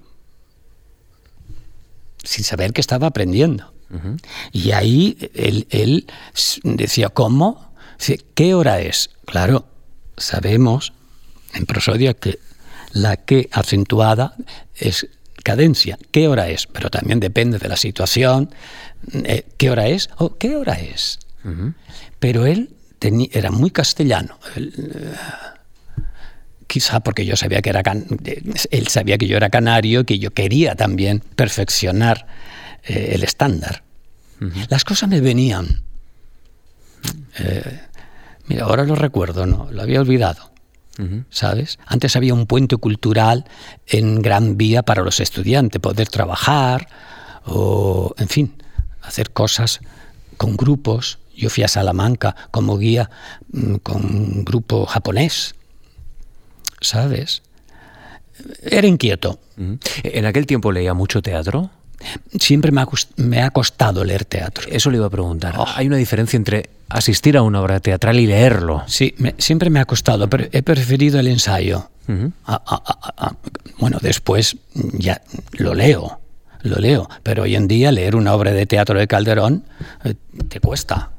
sin 2.22 2.44
saber 2.44 2.72
que 2.72 2.80
estaba 2.80 3.08
aprendiendo. 3.08 3.72
Y 4.52 4.70
ahí 4.70 5.18
él, 5.34 5.66
él 5.70 6.06
decía, 6.62 7.08
¿cómo? 7.08 7.72
¿Qué 8.34 8.54
hora 8.54 8.80
es? 8.80 9.10
Claro, 9.26 9.66
sabemos 10.16 10.92
en 11.54 11.66
prosodia 11.66 12.14
que 12.14 12.38
la 12.92 13.16
que 13.16 13.48
acentuada 13.52 14.34
es 14.76 15.08
cadencia. 15.44 15.96
¿Qué 16.10 16.26
hora 16.26 16.48
es? 16.48 16.66
Pero 16.66 16.90
también 16.90 17.20
depende 17.20 17.58
de 17.58 17.68
la 17.68 17.76
situación. 17.76 18.50
eh, 19.12 19.44
¿Qué 19.56 19.70
hora 19.70 19.86
es? 19.86 20.10
¿O 20.18 20.36
qué 20.36 20.56
hora 20.56 20.74
es? 20.80 21.20
Pero 22.18 22.46
él 22.46 22.70
teni- 23.00 23.30
era 23.32 23.50
muy 23.52 23.70
castellano. 23.70 24.38
Él, 24.56 24.72
eh, 24.76 25.12
quizá 26.66 27.00
porque 27.00 27.24
yo 27.26 27.36
sabía 27.36 27.60
que 27.62 27.70
era 27.70 27.82
él 28.70 28.88
sabía 28.88 29.18
que 29.18 29.26
yo 29.28 29.36
era 29.36 29.50
canario, 29.50 30.04
que 30.04 30.18
yo 30.18 30.32
quería 30.32 30.74
también 30.74 31.20
perfeccionar 31.20 32.26
eh, 32.84 33.12
el 33.14 33.22
estándar. 33.22 33.82
Las 34.68 34.84
cosas 34.84 35.08
me 35.08 35.20
venían. 35.20 35.82
Eh, 37.38 37.80
mira, 38.46 38.64
ahora 38.64 38.84
lo 38.84 38.94
recuerdo, 38.94 39.46
no, 39.46 39.70
lo 39.70 39.82
había 39.82 40.00
olvidado. 40.00 40.50
¿Sabes? 41.30 41.78
Antes 41.86 42.14
había 42.14 42.34
un 42.34 42.46
puente 42.46 42.76
cultural 42.76 43.44
en 43.86 44.22
Gran 44.22 44.56
Vía 44.56 44.82
para 44.82 45.02
los 45.02 45.18
estudiantes, 45.20 45.80
poder 45.80 46.08
trabajar 46.08 46.88
o, 47.44 48.14
en 48.16 48.28
fin, 48.28 48.54
hacer 49.02 49.32
cosas 49.32 49.80
con 50.36 50.56
grupos. 50.56 51.18
Yo 51.36 51.50
fui 51.50 51.64
a 51.64 51.68
Salamanca 51.68 52.36
como 52.50 52.78
guía 52.78 53.10
mm, 53.52 53.76
con 53.76 54.04
un 54.04 54.44
grupo 54.44 54.86
japonés, 54.86 55.56
¿sabes? 56.80 57.42
Era 58.62 58.86
inquieto. 58.86 59.38
¿En 60.02 60.26
aquel 60.26 60.46
tiempo 60.46 60.72
leía 60.72 60.94
mucho 60.94 61.22
teatro? 61.22 61.70
Siempre 62.38 62.70
me 62.72 63.40
ha, 63.42 63.50
costado 63.50 64.04
leer 64.04 64.24
teatro. 64.24 64.68
Eso 64.70 64.90
le 64.90 64.98
iba 64.98 65.06
a 65.06 65.10
preguntar. 65.10 65.54
Oh. 65.56 65.66
¿Hay 65.74 65.86
una 65.86 65.96
diferencia 65.96 66.36
entre 66.36 66.70
asistir 66.88 67.36
a 67.36 67.42
una 67.42 67.60
obra 67.60 67.80
teatral 67.80 68.18
y 68.18 68.26
leerlo? 68.26 68.82
Sí, 68.86 69.14
siempre 69.38 69.70
me 69.70 69.80
ha 69.80 69.84
costado, 69.84 70.28
pero 70.28 70.46
he 70.52 70.62
preferido 70.62 71.18
el 71.20 71.28
ensayo. 71.28 71.90
bueno, 73.78 73.98
después 74.00 74.56
ya 74.74 75.22
lo 75.52 75.74
leo, 75.74 76.20
lo 76.62 76.76
leo, 76.76 77.08
pero 77.22 77.44
hoy 77.44 77.56
en 77.56 77.68
día 77.68 77.92
leer 77.92 78.16
una 78.16 78.34
obra 78.34 78.52
de 78.52 78.66
teatro 78.66 78.98
de 78.98 79.06
Calderón 79.06 79.64
eh, 80.04 80.14
te 80.48 80.60
cuesta. 80.60 81.10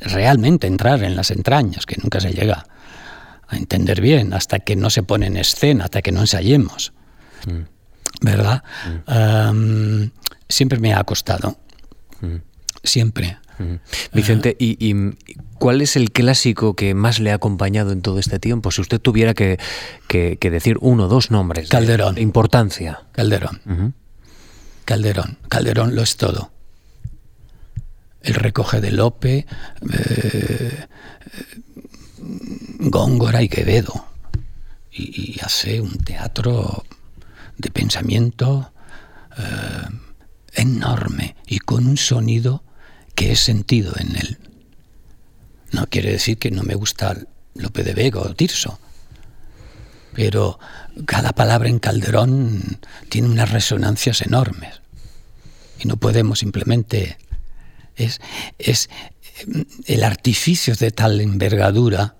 realmente 0.00 0.66
entrar 0.66 1.02
en 1.04 1.14
las 1.14 1.30
entrañas, 1.30 1.86
que 1.86 1.96
nunca 2.02 2.20
se 2.20 2.32
llega 2.32 2.66
a 3.48 3.56
entender 3.56 4.00
bien 4.00 4.32
hasta 4.32 4.60
que 4.60 4.76
no 4.76 4.88
se 4.88 5.02
pone 5.02 5.26
en 5.26 5.36
escena, 5.36 5.84
hasta 5.84 6.00
que 6.00 6.12
no 6.12 6.20
ensayemos. 6.20 6.92
¿Verdad? 8.22 8.62
siempre 10.48 10.78
me 10.78 10.94
ha 10.94 11.04
costado. 11.04 11.58
Siempre. 12.82 13.38
Vicente, 14.12 14.56
¿y, 14.58 14.94
cuál 15.58 15.82
es 15.82 15.96
el 15.96 16.10
clásico 16.10 16.74
que 16.74 16.94
más 16.94 17.20
le 17.20 17.30
ha 17.30 17.34
acompañado 17.34 17.92
en 17.92 18.02
todo 18.02 18.18
este 18.18 18.38
tiempo? 18.38 18.70
Si 18.70 18.80
usted 18.80 19.00
tuviera 19.00 19.34
que, 19.34 19.58
decir 20.40 20.78
uno 20.80 21.04
o 21.04 21.08
dos 21.08 21.30
nombres. 21.30 21.68
Calderón. 21.68 22.16
De 22.16 22.22
importancia. 22.22 23.02
Calderón. 23.12 23.94
Calderón. 24.84 25.38
Calderón 25.48 25.94
lo 25.94 26.02
es 26.02 26.16
todo. 26.16 26.50
El 28.22 28.34
recoge 28.34 28.80
de 28.80 28.92
Lope, 28.92 29.46
eh, 29.92 30.86
Góngora 32.78 33.42
y 33.42 33.48
Quevedo. 33.48 34.06
Y, 34.92 35.40
hace 35.42 35.80
un 35.80 35.98
teatro 35.98 36.84
de 37.58 37.70
pensamiento 37.70 38.72
eh, 39.38 39.88
enorme 40.54 41.36
y 41.46 41.58
con 41.58 41.86
un 41.86 41.96
sonido 41.96 42.62
que 43.14 43.32
es 43.32 43.40
sentido 43.40 43.92
en 43.98 44.16
él. 44.16 44.38
No 45.70 45.86
quiere 45.86 46.12
decir 46.12 46.38
que 46.38 46.50
no 46.50 46.62
me 46.62 46.74
gusta 46.74 47.16
Lope 47.54 47.82
de 47.82 47.94
Vega 47.94 48.20
o 48.20 48.34
Tirso, 48.34 48.78
pero 50.14 50.58
cada 51.06 51.32
palabra 51.32 51.68
en 51.68 51.78
Calderón 51.78 52.78
tiene 53.08 53.28
unas 53.28 53.50
resonancias 53.50 54.20
enormes 54.22 54.82
y 55.78 55.88
no 55.88 55.96
podemos 55.96 56.38
simplemente... 56.38 57.18
Es, 57.94 58.22
es 58.58 58.88
el 59.84 60.02
artificio 60.02 60.74
de 60.74 60.92
tal 60.92 61.20
envergadura 61.20 62.16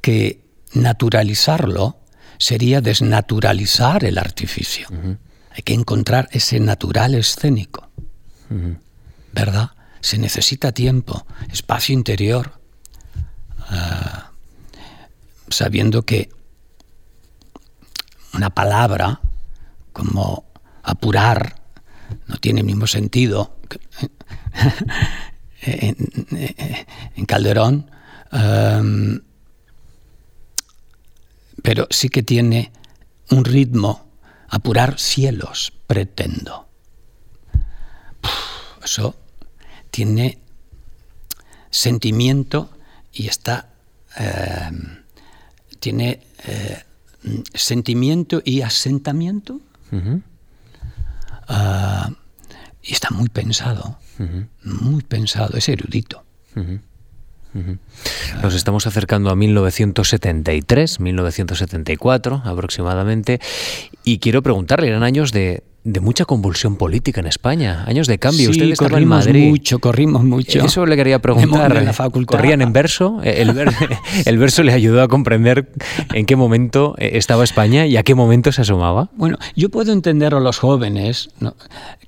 que 0.00 0.44
naturalizarlo 0.72 1.99
sería 2.40 2.80
desnaturalizar 2.80 4.02
el 4.04 4.16
artificio. 4.18 4.88
Hay 5.50 5.62
que 5.62 5.74
encontrar 5.74 6.28
ese 6.32 6.58
natural 6.58 7.14
escénico. 7.14 7.88
¿Verdad? 9.32 9.72
Se 10.00 10.16
necesita 10.16 10.72
tiempo, 10.72 11.26
espacio 11.52 11.92
interior, 11.92 12.58
ah, 13.68 14.30
sabiendo 15.50 16.02
que 16.02 16.30
una 18.32 18.48
palabra 18.48 19.20
como 19.92 20.46
apurar 20.82 21.56
no 22.26 22.36
tiene 22.38 22.60
el 22.60 22.66
mismo 22.66 22.86
sentido. 22.86 23.58
en, 25.60 27.26
Calderón, 27.26 27.90
pero 31.62 31.86
sí 31.90 32.08
que 32.08 32.22
tiene 32.22 32.72
un 33.30 33.44
ritmo. 33.44 34.08
Apurar 34.48 34.98
cielos, 34.98 35.72
pretendo. 35.86 36.68
eso 38.84 39.14
tiene 39.90 40.38
sentimiento 41.70 42.70
y 43.12 43.28
está 43.28 43.68
em, 44.16 45.04
tiene 45.78 46.26
eh, 46.44 46.82
sentimiento 47.54 48.42
y 48.44 48.62
asentamiento. 48.62 49.60
Ah, 51.46 52.10
y 52.82 52.92
está 52.92 53.10
muy 53.10 53.28
pensado. 53.28 53.98
Muy 54.64 55.02
pensado 55.02 55.56
es 55.56 55.68
erudito 55.68 56.24
nos 58.42 58.54
estamos 58.54 58.86
acercando 58.86 59.30
a 59.30 59.36
1973, 59.36 61.00
1974 61.00 62.42
aproximadamente, 62.44 63.40
y 64.04 64.18
quiero 64.18 64.42
preguntarle, 64.42 64.88
eran 64.88 65.02
años 65.02 65.32
de, 65.32 65.62
de 65.82 66.00
mucha 66.00 66.26
convulsión 66.26 66.76
política 66.76 67.20
en 67.20 67.26
España, 67.26 67.84
años 67.86 68.06
de 68.06 68.18
cambio. 68.18 68.52
Sí, 68.52 68.72
Usted 68.72 68.92
en 68.92 69.08
Madrid. 69.08 69.48
mucho, 69.48 69.78
corrimos 69.78 70.22
mucho. 70.24 70.62
Eso 70.62 70.84
le 70.84 70.94
quería 70.96 71.20
preguntar. 71.20 71.74
En 71.76 71.86
la 71.86 71.92
facultad. 71.92 72.36
¿Corrían 72.36 72.60
en 72.60 72.72
verso? 72.72 73.20
El, 73.22 73.56
el, 74.26 74.38
verso 74.38 74.62
le 74.62 74.72
ayudó 74.72 75.02
a 75.02 75.08
comprender 75.08 75.72
en 76.12 76.26
qué 76.26 76.36
momento 76.36 76.94
estaba 76.98 77.44
España 77.44 77.86
y 77.86 77.96
a 77.96 78.02
qué 78.02 78.14
momento 78.14 78.52
se 78.52 78.60
asomaba. 78.60 79.10
Bueno, 79.14 79.38
yo 79.56 79.70
puedo 79.70 79.92
entender 79.92 80.34
a 80.34 80.40
los 80.40 80.58
jóvenes 80.58 81.30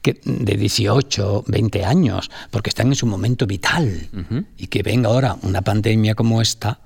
que 0.03 0.20
de 0.25 0.57
18, 0.57 1.45
20 1.47 1.85
años, 1.85 2.31
porque 2.51 2.68
están 2.68 2.89
en 2.89 2.95
su 2.95 3.07
momento 3.07 3.47
vital 3.47 4.09
y 4.59 4.66
que 4.66 4.83
venga 4.83 5.09
ahora 5.09 5.37
una 5.43 5.62
pandemia 5.62 6.14
como 6.14 6.43
esta. 6.43 6.81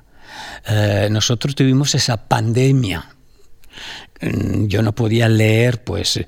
Eh, 0.69 1.09
nosotros 1.11 1.55
tuvimos 1.55 1.95
esa 1.95 2.29
pandemia 2.29 3.16
yo 4.21 4.83
no 4.83 4.95
podía 4.95 5.29
leer, 5.29 5.85
pues 5.85 6.25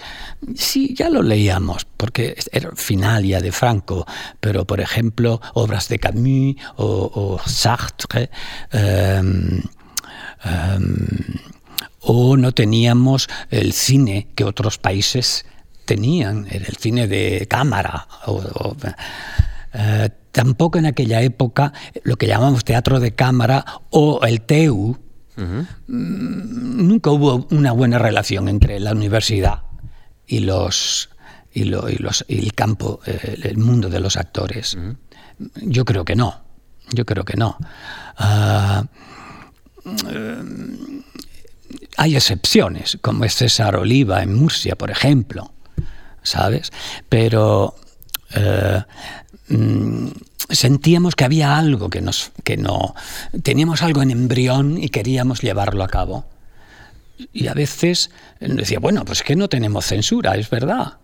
sí, 0.55 0.94
ya 0.94 1.09
lo 1.09 1.22
leíamos, 1.22 1.86
porque 1.96 2.36
era 2.53 2.70
final 2.76 3.24
ya 3.24 3.40
de 3.40 3.53
Franco, 3.53 4.07
pero 4.40 4.66
por 4.66 4.80
ejemplo, 4.80 5.40
obras 5.55 5.88
de 5.88 5.99
Camus 5.99 6.57
o, 6.76 7.40
Sartre, 7.46 8.30
em, 8.72 9.62
em, 10.44 11.07
o 12.01 12.36
no 12.36 12.53
teníamos 12.53 13.28
el 13.51 13.72
cine 13.72 14.28
que 14.34 14.44
otros 14.44 14.78
países 14.78 15.46
tenían, 15.84 16.46
el 16.51 16.76
cine 16.76 17.09
de 17.09 17.46
cámara. 17.49 18.07
Eh, 19.72 20.09
tampoco 20.32 20.78
en 20.78 20.86
aquella 20.86 21.20
época 21.22 21.72
lo 22.03 22.16
que 22.16 22.26
llamamos 22.26 22.64
teatro 22.64 23.01
de 23.01 23.14
cámara 23.14 23.64
o 23.90 24.20
el 24.24 24.40
TEU, 24.42 24.99
Mm, 25.39 26.89
nunca 26.89 27.11
hubo 27.11 27.47
una 27.51 27.72
buena 27.72 27.99
relación 27.99 28.49
entre 28.49 28.80
la 28.80 28.93
universidad 28.93 29.62
y 30.26 30.41
los 30.41 31.11
y, 31.53 31.64
los, 31.64 32.24
el 32.28 32.53
campo, 32.53 33.01
eh, 33.07 33.39
el 33.43 33.57
mundo 33.59 33.89
de 33.89 34.01
los 34.01 34.16
actores. 34.16 34.76
Yo 35.57 35.84
creo 35.84 36.05
que 36.05 36.14
no. 36.14 36.43
Yo 36.93 37.05
creo 37.05 37.24
que 37.24 37.36
no. 37.36 37.57
Ah, 38.16 38.84
mm, 39.84 41.01
hay 41.97 42.16
excepciones, 42.16 42.99
como 43.01 43.24
es 43.24 43.34
César 43.34 43.76
Oliva 43.76 44.22
en 44.22 44.34
Murcia, 44.34 44.76
por 44.76 44.91
ejemplo, 44.91 45.53
¿sabes? 46.22 46.70
Pero 47.09 47.74
eh, 48.34 48.82
mm, 49.49 50.09
sentíamos 50.49 51.14
que 51.14 51.24
había 51.24 51.57
algo 51.57 51.90
que 51.90 52.01
nos 52.01 52.32
que 52.44 52.57
no 52.57 52.94
teníamos 53.42 53.82
algo 53.82 54.03
en 54.03 54.11
embrión 54.11 54.82
y 54.82 54.88
queríamos 54.88 55.40
llevarlo 55.42 55.84
a 55.84 55.88
cabo. 55.88 56.26
Y 57.32 57.49
a 57.49 57.55
veces 57.55 58.11
decía, 58.40 58.78
bueno, 58.78 59.05
pues 59.05 59.22
que 59.22 59.34
no 59.34 59.49
tenemos 59.49 59.86
censura, 59.86 60.36
es 60.36 60.49
verdad. 60.51 60.99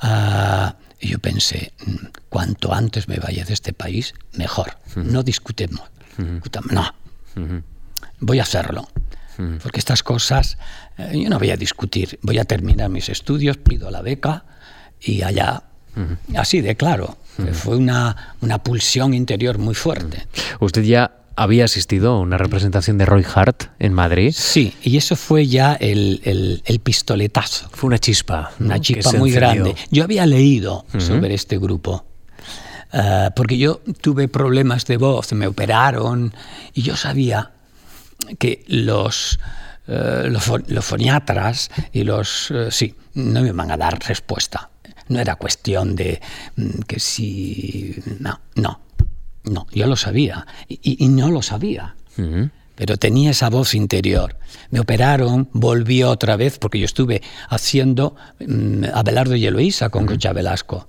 Ah, 0.00 0.76
y 1.00 1.08
yo 1.08 1.18
pensé, 1.18 1.72
mm, 1.84 2.06
cuanto 2.28 2.72
antes 2.72 3.08
me 3.08 3.16
vaya 3.16 3.44
de 3.44 3.52
este 3.52 3.72
país, 3.72 4.14
mejor. 4.34 4.78
No 4.94 5.22
discutemos. 5.24 5.82
No. 6.70 6.94
Voy 8.20 8.38
a 8.38 8.42
hacerlo. 8.42 8.88
Porque 9.62 9.80
estas 9.80 10.04
cosas, 10.04 10.58
eh, 10.98 11.20
yo 11.20 11.28
no 11.28 11.38
voy 11.38 11.50
a 11.50 11.56
discutir. 11.56 12.18
Voy 12.22 12.38
a 12.38 12.44
terminar 12.44 12.88
mis 12.90 13.08
estudios, 13.08 13.56
pido 13.56 13.90
la 13.90 14.02
beca 14.02 14.44
y 15.00 15.22
allá, 15.22 15.64
así 16.36 16.60
de 16.60 16.76
claro. 16.76 17.16
Fue 17.52 17.76
una, 17.76 18.34
una, 18.40 18.62
pulsión 18.62 19.14
interior 19.14 19.58
muy 19.58 19.74
fuerte. 19.74 20.26
Usted 20.60 20.82
ya 20.82 21.12
había 21.36 21.64
asistido 21.64 22.12
a 22.12 22.20
una 22.20 22.38
representación 22.38 22.98
de 22.98 23.06
Roy 23.06 23.24
Hart 23.34 23.64
en 23.78 23.92
Madrid. 23.92 24.32
Sí, 24.36 24.74
y 24.82 24.96
eso 24.96 25.16
fue 25.16 25.46
ya 25.46 25.74
el, 25.74 26.80
pistoletazo. 26.82 27.68
Fue 27.72 27.88
una 27.88 27.98
chispa. 27.98 28.52
Una 28.60 28.80
chispa 28.80 29.12
muy 29.12 29.32
grande. 29.32 29.74
Yo 29.90 30.04
había 30.04 30.26
leído 30.26 30.84
sobre 30.98 31.34
este 31.34 31.58
grupo. 31.58 32.04
Eh, 32.92 33.30
porque 33.34 33.56
yo 33.56 33.80
tuve 34.00 34.28
problemas 34.28 34.84
de 34.84 34.98
voz, 34.98 35.32
me 35.32 35.46
operaron 35.46 36.34
y 36.74 36.82
yo 36.82 36.94
sabía 36.94 37.52
que 38.38 38.62
los, 38.66 39.40
eh, 39.88 40.28
los, 40.28 40.84
foniatras 40.84 41.70
y 41.92 42.04
los... 42.04 42.50
Eh, 42.50 42.68
sí, 42.70 42.94
no 43.14 43.40
me 43.40 43.52
van 43.52 43.70
a 43.70 43.78
dar 43.78 43.98
respuesta. 44.06 44.68
No 45.08 45.20
era 45.20 45.36
cuestión 45.36 45.94
de 45.96 46.20
mm, 46.56 46.80
que 46.86 47.00
si... 47.00 47.94
No, 48.20 48.40
no, 48.54 48.80
no, 49.44 49.66
yo 49.72 49.86
lo 49.86 49.96
sabía 49.96 50.46
y, 50.68 51.08
no 51.08 51.30
lo 51.30 51.42
sabía. 51.42 51.96
Pero 52.74 52.96
tenía 52.96 53.30
esa 53.30 53.48
voz 53.50 53.74
interior. 53.74 54.36
Me 54.70 54.80
operaron, 54.80 55.48
volví 55.52 56.02
otra 56.02 56.36
vez, 56.36 56.58
porque 56.58 56.78
yo 56.78 56.84
estuve 56.84 57.22
haciendo 57.48 58.16
um, 58.40 58.82
Abelardo 58.92 59.34
y 59.34 59.46
Eloísa 59.46 59.88
con 59.88 60.06
Concha 60.06 60.32
Velasco. 60.32 60.88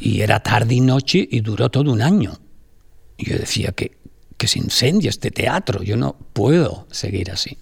Y 0.00 0.20
era 0.20 0.40
tarde 0.40 0.74
y 0.74 0.80
noche 0.80 1.26
y 1.30 1.40
duró 1.40 1.70
todo 1.70 1.92
un 1.92 2.02
año. 2.02 2.32
Y 3.16 3.30
yo 3.30 3.38
decía 3.38 3.72
que, 3.72 3.98
que 4.36 4.48
se 4.48 4.58
incendia 4.58 5.10
este 5.10 5.30
teatro, 5.30 5.82
yo 5.82 5.96
no 5.96 6.16
puedo 6.32 6.86
seguir 6.90 7.30
así. 7.30 7.58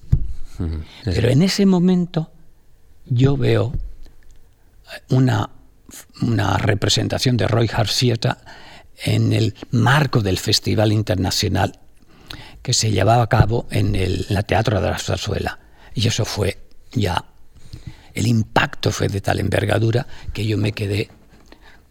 Pero 1.05 1.29
en 1.29 1.43
ese 1.43 1.67
momento 1.67 2.31
yo 3.07 3.37
veo 3.37 3.73
una, 5.11 5.51
una 6.23 6.57
representación 6.59 7.37
de 7.37 7.49
Roy 7.49 7.71
Harcieta 7.73 8.39
en 9.03 9.33
el 9.33 9.55
marco 9.71 10.21
del 10.21 10.39
Festival 10.39 10.93
Internacional 10.93 11.79
que 12.63 12.73
se 12.73 12.91
llevaba 12.91 13.23
a 13.23 13.29
cabo 13.29 13.67
en 13.71 13.95
el 13.95 14.27
Teatro 14.47 14.81
de 14.81 14.91
la 14.91 14.99
Zarzuela. 14.99 15.59
Y 15.95 16.07
eso 16.07 16.25
fue 16.25 16.59
ya, 16.93 17.25
el 18.15 18.27
impacto 18.27 18.91
fue 18.91 19.09
de 19.09 19.21
tal 19.21 19.41
envergadura 19.41 20.07
que 20.33 20.47
yo 20.47 20.59
me 20.59 20.73
quedé 20.73 21.09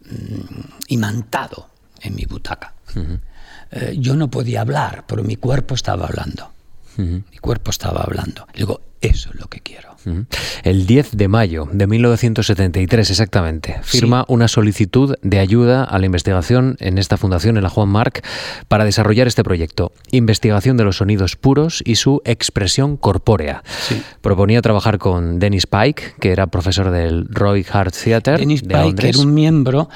mm, 0.04 0.60
imantado 0.88 1.70
en 2.00 2.14
mi 2.14 2.24
butaca. 2.24 2.74
Eh, 3.70 3.96
yo 3.98 4.16
no 4.16 4.30
podía 4.30 4.62
hablar, 4.62 5.04
pero 5.06 5.22
mi 5.22 5.36
cuerpo 5.36 5.74
estaba 5.74 6.06
hablando. 6.06 6.52
Mi 6.96 7.38
cuerpo 7.40 7.70
estaba 7.70 8.02
hablando. 8.02 8.46
Digo, 8.54 8.80
eso 9.00 9.30
es 9.32 9.40
lo 9.40 9.46
que 9.46 9.60
quiero. 9.60 9.90
El 10.62 10.86
10 10.86 11.16
de 11.16 11.28
mayo 11.28 11.68
de 11.70 11.86
1973, 11.86 13.10
exactamente, 13.10 13.80
firma 13.82 14.24
una 14.28 14.48
solicitud 14.48 15.14
de 15.22 15.38
ayuda 15.38 15.84
a 15.84 15.98
la 15.98 16.06
investigación 16.06 16.76
en 16.80 16.98
esta 16.98 17.16
fundación, 17.16 17.56
en 17.56 17.62
la 17.62 17.68
Juan 17.68 17.88
Marc, 17.88 18.24
para 18.68 18.84
desarrollar 18.84 19.26
este 19.26 19.44
proyecto. 19.44 19.92
Investigación 20.10 20.76
de 20.76 20.84
los 20.84 20.96
sonidos 20.96 21.36
puros 21.36 21.82
y 21.84 21.96
su 21.96 22.22
expresión 22.24 22.96
corpórea. 22.96 23.62
Proponía 24.20 24.62
trabajar 24.62 24.98
con 24.98 25.38
Dennis 25.38 25.66
Pike, 25.66 26.14
que 26.20 26.32
era 26.32 26.46
profesor 26.46 26.90
del 26.90 27.26
Roy 27.28 27.64
Hart 27.70 27.94
Theatre. 27.94 28.38
Dennis 28.38 28.62
Pike 28.62 29.08
era 29.08 29.18
un 29.18 29.34
miembro 29.34 29.88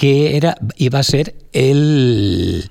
que 0.00 0.38
era, 0.38 0.56
iba 0.78 0.98
a 0.98 1.02
ser 1.02 1.34
el, 1.52 2.70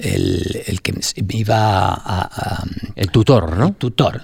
el, 0.00 0.80
que 0.82 0.92
iba 1.28 1.94
a, 1.94 2.64
El 2.96 3.12
tutor, 3.12 3.56
¿no? 3.56 3.74
tutor 3.74 4.20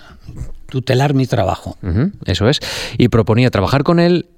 tutelar 0.66 1.14
mi 1.14 1.28
trabajo. 1.28 1.78
eso 2.24 2.48
es. 2.48 2.58
Y 2.98 3.06
proponía 3.06 3.50
trabajar 3.50 3.84
con 3.84 4.00
él 4.00 4.30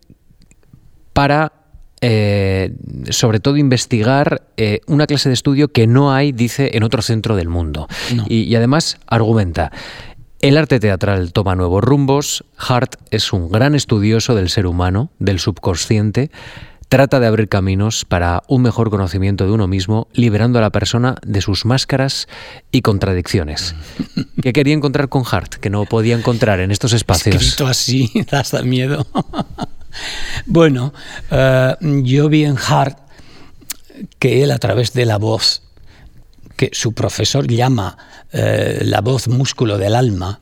para, 1.15 1.55
eh, 2.03 2.75
sobre 3.09 3.41
todo, 3.41 3.57
investigar 3.57 4.43
eh, 4.59 4.81
una 4.87 5.07
clase 5.07 5.31
de 5.31 5.35
estudio 5.35 5.69
que 5.69 5.87
no 5.87 6.13
hay, 6.13 6.33
dice, 6.33 6.73
en 6.75 6.83
otro 6.83 7.01
centro 7.01 7.35
del 7.35 7.49
mundo. 7.49 7.89
Y, 8.29 8.55
además 8.57 8.99
argumenta. 9.07 9.73
El 10.43 10.59
arte 10.59 10.81
teatral 10.81 11.33
toma 11.33 11.55
nuevos 11.55 11.83
rumbos. 11.83 12.45
Hart 12.59 12.97
es 13.11 13.33
un 13.33 13.51
gran 13.51 13.75
estudioso 13.75 14.35
del 14.35 14.51
ser 14.51 14.67
humano, 14.67 15.11
del 15.19 15.39
subconsciente, 15.39 16.31
trata 16.93 17.21
de 17.21 17.27
abrir 17.27 17.49
caminos 17.49 18.05
para 18.05 18.43
un 18.49 18.61
mejor 18.61 18.91
conocimiento 18.91 19.47
de 19.47 19.53
uno 19.53 19.67
mismo, 19.67 20.09
liberando 20.13 20.59
a 20.59 20.61
la 20.61 20.69
persona 20.69 21.15
de 21.25 21.41
sus 21.41 21.65
máscaras 21.65 22.29
y 22.71 22.83
contradicciones. 22.83 23.75
¿Qué 24.43 24.53
quería 24.53 24.75
encontrar 24.75 25.09
con 25.09 25.25
Hart, 25.25 25.55
que 25.55 25.71
no 25.71 25.87
podía 25.87 26.15
encontrar 26.15 26.61
en 26.61 26.71
estos 26.71 26.93
espacios? 26.93 27.37
Escrito 27.37 27.67
así, 27.67 28.13
da 28.31 28.63
miedo. 28.63 29.07
bueno, 30.45 30.93
eh, 31.31 31.77
yo 31.81 32.29
vi 32.29 32.45
en 32.45 32.59
Hart 32.59 32.99
que 34.19 34.45
él 34.45 34.51
a 34.51 34.59
través 34.59 34.93
de 34.93 35.07
la 35.07 35.17
voz, 35.17 35.63
que 36.57 36.69
su 36.75 36.93
profesor 36.93 37.47
llama 37.47 37.97
eh, 38.33 38.81
la 38.83 39.01
voz 39.01 39.29
músculo 39.29 39.79
del 39.79 39.95
alma, 39.95 40.41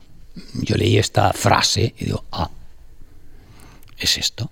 yo 0.55 0.74
leí 0.74 0.98
esta 0.98 1.32
frase 1.32 1.94
y 1.96 2.07
digo, 2.07 2.24
ah, 2.32 2.51
es 3.96 4.18
esto 4.18 4.51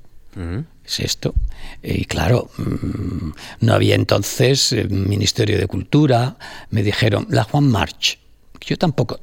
es 0.89 1.01
esto. 1.01 1.34
Y 1.82 2.05
claro, 2.07 2.51
mm, 2.57 3.30
no 3.61 3.74
había 3.74 3.95
entonces 3.95 4.72
eh, 4.72 4.89
Ministerio 4.89 5.59
de 5.59 5.66
Cultura, 5.66 6.36
me 6.70 6.82
dijeron, 6.82 7.26
la 7.30 7.45
Juan 7.45 7.68
March. 7.68 8.18
Yo 8.61 8.76
tampoco 8.76 9.20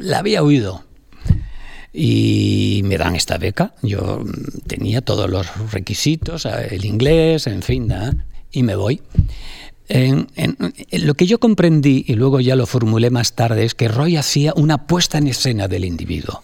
la 0.00 0.18
había 0.18 0.42
oído. 0.42 0.84
Y 1.94 2.82
me 2.84 2.96
dan 2.96 3.16
esta 3.16 3.38
beca. 3.38 3.74
Yo 3.82 4.22
mm, 4.24 4.66
tenía 4.66 5.00
todos 5.00 5.30
los 5.30 5.72
requisitos, 5.72 6.46
eh, 6.46 6.68
el 6.70 6.84
inglés, 6.84 7.46
en 7.46 7.62
fin, 7.62 7.92
y 8.50 8.62
me 8.62 8.76
voy. 8.76 9.00
En, 9.88 10.28
lo 10.90 11.14
que 11.14 11.26
yo 11.26 11.38
comprendí, 11.38 12.04
y 12.06 12.14
luego 12.14 12.40
ya 12.40 12.56
lo 12.56 12.66
formulé 12.66 13.10
más 13.10 13.34
tarde, 13.34 13.64
es 13.64 13.74
que 13.74 13.88
Roy 13.88 14.16
hacía 14.16 14.54
una 14.56 14.86
puesta 14.86 15.18
en 15.18 15.26
escena 15.26 15.68
del 15.68 15.84
individuo. 15.84 16.42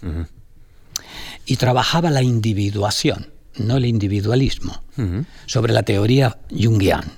Y 1.47 1.57
trabajaba 1.57 2.11
la 2.11 2.23
individuación 2.23 3.38
no 3.59 3.77
el 3.77 3.87
individualismo, 3.87 4.83
sobre 5.47 5.73
la 5.73 5.83
teoría 5.83 6.39
junguiana. 6.51 7.13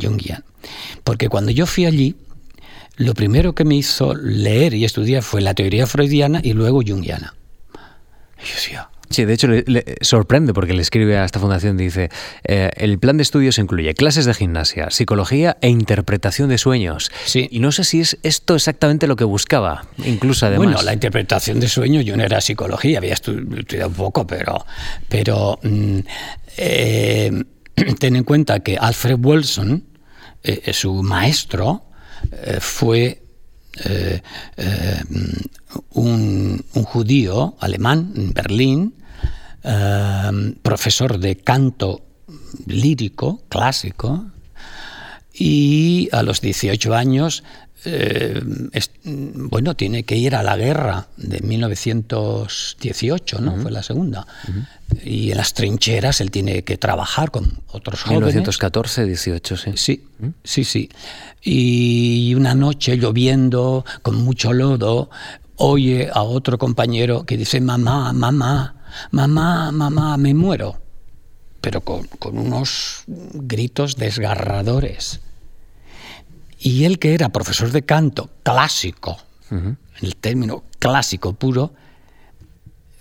Jungian. 0.00 0.44
Porque 1.04 1.28
cuando 1.28 1.50
yo 1.50 1.66
fui 1.66 1.86
allí, 1.86 2.16
lo 2.96 3.14
primero 3.14 3.54
que 3.54 3.64
me 3.64 3.76
hizo 3.76 4.14
leer 4.14 4.74
y 4.74 4.84
estudiar 4.84 5.22
fue 5.22 5.40
la 5.40 5.54
teoría 5.54 5.86
freudiana 5.86 6.40
y 6.42 6.52
luego 6.52 6.82
junguiana. 6.86 7.34
Y 8.38 8.46
yo 8.46 8.54
decía, 8.54 8.90
Sí, 9.10 9.24
de 9.24 9.32
hecho 9.32 9.46
le, 9.46 9.96
sorprende 10.00 10.52
porque 10.52 10.72
le 10.72 10.82
escribe 10.82 11.16
a 11.18 11.24
esta 11.24 11.38
fundación, 11.38 11.76
dice, 11.76 12.10
eh, 12.44 12.70
el 12.76 12.98
plan 12.98 13.16
de 13.16 13.22
estudios 13.22 13.58
incluye 13.58 13.94
clases 13.94 14.24
de 14.24 14.34
gimnasia, 14.34 14.90
psicología 14.90 15.56
e 15.60 15.68
interpretación 15.68 16.48
de 16.48 16.58
sueños. 16.58 17.10
Sí. 17.24 17.48
Y 17.50 17.60
no 17.60 17.72
sé 17.72 17.84
si 17.84 18.00
es 18.00 18.18
esto 18.22 18.56
exactamente 18.56 19.06
lo 19.06 19.16
que 19.16 19.24
buscaba, 19.24 19.86
incluso 20.04 20.46
además. 20.46 20.66
Bueno, 20.66 20.82
la 20.82 20.92
interpretación 20.92 21.60
de 21.60 21.68
sueños, 21.68 22.04
yo 22.04 22.16
no 22.16 22.24
era 22.24 22.40
psicología, 22.40 22.98
había 22.98 23.14
estudiado 23.14 23.88
un 23.88 23.94
poco, 23.94 24.26
pero, 24.26 24.66
pero 25.08 25.58
mm, 25.62 25.98
eh, 26.56 27.44
ten 27.98 28.16
en 28.16 28.24
cuenta 28.24 28.60
que 28.60 28.76
Alfred 28.76 29.18
Wilson, 29.22 29.84
eh, 30.42 30.72
su 30.72 31.02
maestro, 31.02 31.82
fue 32.60 33.25
un, 35.90 36.64
judío 36.84 37.56
alemán 37.60 38.12
en 38.16 38.32
Berlín, 38.32 38.94
eh, 39.62 40.54
profesor 40.62 41.18
de 41.18 41.36
canto 41.36 42.02
lírico, 42.66 43.42
clásico, 43.48 44.26
y 45.32 46.08
a 46.12 46.22
los 46.22 46.40
18 46.40 46.94
años 46.94 47.44
eh, 47.88 48.42
bueno, 49.04 49.76
tiene 49.76 50.02
que 50.02 50.16
ir 50.16 50.34
a 50.34 50.42
la 50.42 50.56
guerra 50.56 51.06
de 51.16 51.40
1918, 51.40 53.40
¿no? 53.40 53.58
Fue 53.58 53.70
la 53.70 53.84
segunda. 53.84 54.26
Y 55.04 55.30
en 55.30 55.36
las 55.36 55.54
trincheras 55.54 56.20
él 56.20 56.32
tiene 56.32 56.64
que 56.64 56.78
trabajar 56.78 57.30
con 57.30 57.60
otros 57.68 58.02
jóvenes. 58.02 58.34
1914, 58.34 59.04
18, 59.04 59.56
sí. 59.56 59.70
Sí, 59.76 60.04
sí, 60.42 60.64
sí. 60.64 60.90
Y 61.42 62.34
una 62.34 62.56
noche 62.56 62.96
lloviendo, 62.96 63.84
con 64.02 64.16
mucho 64.16 64.52
lodo, 64.52 65.08
oye 65.54 66.10
a 66.12 66.22
otro 66.22 66.58
compañero 66.58 67.24
que 67.24 67.36
dice, 67.36 67.60
mamá, 67.60 68.12
mamá, 68.12 68.74
mamá, 69.12 69.70
mamá, 69.70 70.16
me 70.16 70.34
muero. 70.34 70.80
Pero 71.60 71.82
con, 71.82 72.08
unos 72.32 73.04
gritos 73.06 73.94
desgarradores. 73.96 75.20
Y 76.58 76.84
él 76.84 76.98
que 76.98 77.14
era 77.14 77.28
profesor 77.28 77.70
de 77.70 77.82
canto 77.82 78.30
clásico, 78.42 79.18
el 80.00 80.16
término 80.16 80.64
clásico 80.78 81.34
puro, 81.34 81.72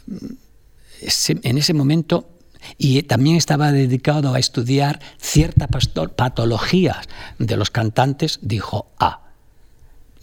en 0.08 1.58
ese 1.58 1.74
momento 1.74 2.30
y 2.78 3.04
también 3.04 3.36
estaba 3.36 3.72
dedicado 3.72 4.34
a 4.34 4.40
estudiar 4.40 5.00
ciertas 5.18 5.68
patologías 6.16 7.08
de 7.38 7.58
los 7.58 7.70
cantantes, 7.70 8.40
dijo, 8.42 8.88
ah, 9.00 9.22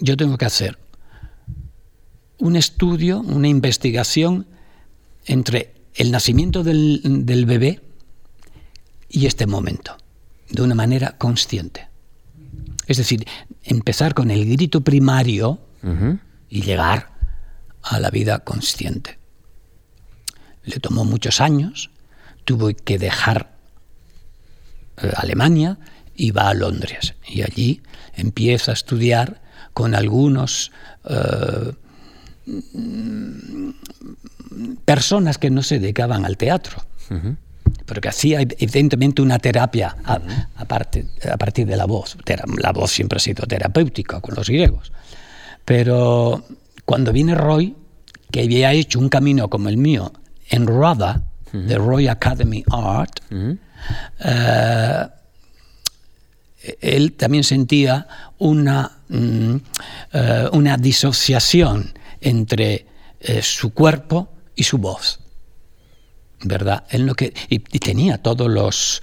yo 0.01 0.17
tengo 0.17 0.37
que 0.39 0.47
hacer 0.47 0.79
un 2.39 2.57
estudio, 2.57 3.21
una 3.21 3.47
investigación 3.47 4.47
entre 5.27 5.75
el 5.95 6.11
nacimiento 6.11 6.65
del, 6.65 7.45
bebé 7.47 7.81
y 9.09 9.27
este 9.27 9.47
momento, 9.47 9.97
de 10.51 10.63
una 10.63 10.75
manera 10.75 11.17
consciente. 11.19 11.92
Es 12.87 12.97
decir, 12.97 13.27
empezar 13.63 14.15
con 14.15 14.31
el 14.31 14.49
grito 14.49 14.83
primario 14.83 15.61
y 16.49 16.63
llegar 16.63 17.13
a 17.83 17.99
la 17.99 18.11
vida 18.11 18.41
consciente. 18.41 19.19
Le 20.65 20.79
tomó 20.79 21.05
muchos 21.05 21.41
años, 21.41 21.91
tuvo 22.45 22.71
que 22.73 22.99
dejar 22.99 23.53
eh, 24.99 25.13
Alemania 25.17 25.79
y 26.15 26.31
va 26.31 26.49
a 26.49 26.55
Londres. 26.55 27.15
Y 27.27 27.43
allí 27.43 27.83
empieza 28.15 28.71
a 28.71 28.75
estudiar 28.75 29.43
con 29.73 29.95
algunos 29.95 30.71
eh, 31.05 31.73
personas 34.85 35.39
que 35.39 35.51
no 35.51 35.63
se 35.63 35.79
dedicaban 35.79 36.25
al 36.25 36.37
teatro. 36.37 36.85
Porque 37.87 38.09
hacía 38.09 38.41
evidentemente 38.41 39.23
una 39.23 39.39
terapia 39.39 39.97
a, 40.05 40.21
a, 40.57 40.65
partir 40.65 41.67
de 41.67 41.77
la 41.77 41.87
voz. 41.87 42.17
La 42.59 42.73
voz 42.73 42.93
siempre 42.93 43.17
ha 43.17 43.21
sido 43.21 43.47
terapéutica 43.47 44.21
con 44.21 44.35
los 44.35 44.49
griegos. 44.49 44.93
Pero 45.65 46.45
cuando 46.85 47.13
viene 47.13 47.35
Roy, 47.35 47.75
que 48.31 48.43
había 48.43 48.73
hecho 48.73 48.99
un 48.99 49.09
camino 49.09 49.49
como 49.49 49.69
el 49.69 49.77
mío 49.77 50.13
en 50.49 50.67
RADA, 50.67 51.25
de 51.53 51.77
Roy 51.77 52.09
Academy 52.09 52.65
Art, 52.71 53.21
eh, 54.21 55.07
él 56.81 57.13
también 57.15 57.45
sentía 57.45 58.07
una, 58.39 58.99
mm, 59.09 59.57
eh, 60.13 60.49
una 60.53 60.77
disociación 60.77 61.93
entre 62.21 62.87
eh, 63.21 63.43
su 63.43 63.73
cuerpo 63.73 64.33
y 64.55 64.63
su 64.63 64.79
voz. 64.79 65.21
¿Verdad? 66.45 66.85
Él 66.91 67.07
no 67.07 67.15
que, 67.15 67.35
y, 67.49 67.59
tenía 67.59 68.19
todos 68.19 68.51
los 68.51 69.03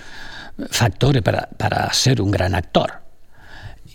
factores 0.69 1.21
para, 1.21 1.49
para, 1.57 1.91
ser 1.93 2.21
un 2.21 2.31
gran 2.31 2.55
actor. 2.55 3.01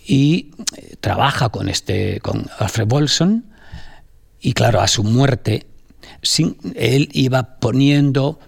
Y 0.07 0.51
trabaja 0.99 1.49
con, 1.49 1.69
este, 1.69 2.19
con 2.21 2.49
Alfred 2.59 2.87
Bolson, 2.87 3.45
y 4.39 4.53
claro, 4.53 4.81
a 4.81 4.87
su 4.87 5.03
muerte, 5.03 5.67
sin, 6.21 6.57
él 6.75 7.09
iba 7.13 7.59
poniendo 7.59 8.39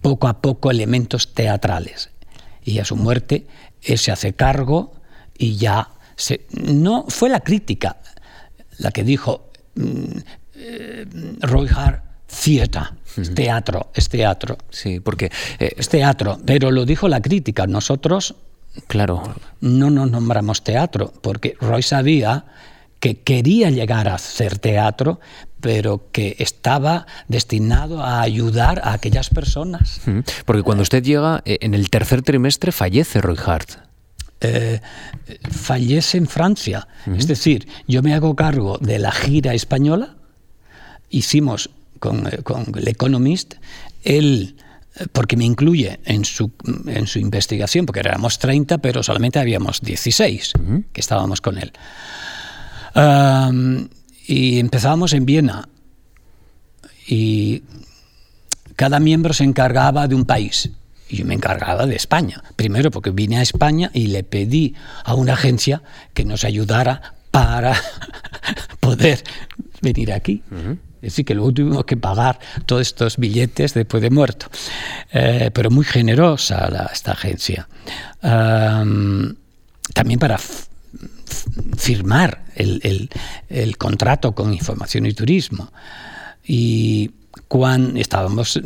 poco 0.00 0.28
a 0.28 0.40
poco 0.40 0.70
elementos 0.70 1.34
teatrales. 1.34 2.10
Y 2.64 2.78
a 2.78 2.84
su 2.84 2.96
muerte, 2.96 3.46
él 3.82 3.98
se 3.98 4.12
hace 4.12 4.34
cargo 4.34 4.92
y 5.36 5.56
ya 5.56 5.88
se, 6.16 6.46
no 6.50 7.06
fue 7.08 7.28
la 7.28 7.40
crítica 7.40 7.96
la 8.78 8.90
que 8.90 9.04
dijo 9.04 9.50
mm, 9.74 10.18
eh, 10.54 11.06
Roy 11.40 11.68
Hart 11.74 12.04
Theater, 12.32 12.82
es 13.16 13.34
teatro, 13.34 13.90
es 13.94 14.08
teatro. 14.08 14.58
Sí, 14.70 15.00
porque 15.00 15.30
eh, 15.58 15.72
es 15.76 15.88
teatro, 15.88 16.38
pero 16.44 16.70
lo 16.70 16.84
dijo 16.84 17.08
la 17.08 17.20
crítica. 17.20 17.66
Nosotros, 17.66 18.34
claro, 18.86 19.22
no 19.60 19.90
nos 19.90 20.10
nombramos 20.10 20.64
teatro, 20.64 21.12
porque 21.20 21.56
Roy 21.60 21.82
sabía 21.82 22.46
que 23.00 23.20
quería 23.20 23.70
llegar 23.70 24.08
a 24.08 24.14
hacer 24.14 24.58
teatro, 24.58 25.20
pero 25.60 26.10
que 26.10 26.36
estaba 26.38 27.06
destinado 27.28 28.02
a 28.02 28.22
ayudar 28.22 28.80
a 28.84 28.92
aquellas 28.94 29.28
personas. 29.28 30.00
Porque 30.46 30.62
cuando 30.62 30.82
usted 30.82 31.02
llega, 31.02 31.42
eh, 31.44 31.58
en 31.60 31.74
el 31.74 31.90
tercer 31.90 32.22
trimestre 32.22 32.72
fallece 32.72 33.20
Roy 33.20 33.36
Hart. 33.44 33.70
Eh, 34.40 34.80
fallece 35.50 36.18
en 36.18 36.26
Francia. 36.26 36.88
Es 37.16 37.28
decir, 37.28 37.68
yo 37.86 38.02
me 38.02 38.14
hago 38.14 38.34
cargo 38.34 38.78
de 38.78 38.98
la 38.98 39.12
gira 39.12 39.54
española. 39.54 40.16
Hicimos 41.10 41.70
con, 42.02 42.26
eh, 42.26 42.42
con 42.42 42.66
el 42.76 42.88
Economist, 42.88 43.54
él 44.02 44.56
porque 45.12 45.38
me 45.38 45.44
incluye 45.46 46.00
en 46.04 46.26
su, 46.26 46.50
en 46.86 47.06
su 47.06 47.18
investigación, 47.18 47.86
porque 47.86 48.00
éramos 48.00 48.38
30, 48.38 48.76
pero 48.78 49.02
solamente 49.02 49.38
habíamos 49.38 49.80
16 49.80 50.52
que 50.92 51.00
estábamos 51.00 51.40
con 51.40 51.56
él 51.56 51.72
y 54.26 54.58
empezábamos 54.58 55.12
en 55.12 55.26
Viena 55.26 55.68
y 57.06 57.62
cada 58.76 59.00
miembro 59.00 59.32
se 59.34 59.44
encargaba 59.44 60.08
de 60.08 60.14
un 60.14 60.24
país. 60.24 60.70
Y 61.08 61.16
yo 61.16 61.26
me 61.26 61.34
encargaba 61.34 61.86
de 61.86 61.96
España. 61.96 62.42
Primero 62.56 62.90
porque 62.90 63.10
vine 63.10 63.38
a 63.38 63.42
España 63.42 63.90
y 63.92 64.06
le 64.06 64.24
pedí 64.24 64.74
a 65.04 65.14
una 65.14 65.34
agencia 65.34 65.82
que 66.14 66.24
nos 66.24 66.44
ayudara 66.44 67.14
para 67.30 67.74
poder 68.80 69.22
venir 69.82 70.12
aquí. 70.12 70.42
Es 71.02 71.12
decir, 71.12 71.24
que 71.24 71.34
luego 71.34 71.52
tuvimos 71.52 71.84
que 71.84 71.96
pagar 71.96 72.38
todos 72.64 72.82
estos 72.82 73.16
billetes 73.16 73.74
después 73.74 74.00
de 74.00 74.10
muerto. 74.10 74.46
Eh, 75.12 75.50
pero 75.52 75.68
muy 75.68 75.84
generosa 75.84 76.88
esta 76.92 77.12
agencia. 77.12 77.68
también 78.20 80.18
para 80.20 80.38
firmar 81.76 82.44
el, 82.54 83.08
contrato 83.78 84.32
con 84.32 84.54
Información 84.54 85.06
y 85.06 85.12
Turismo. 85.12 85.72
Y 86.44 87.10
cuando 87.52 88.00
estábamos, 88.00 88.58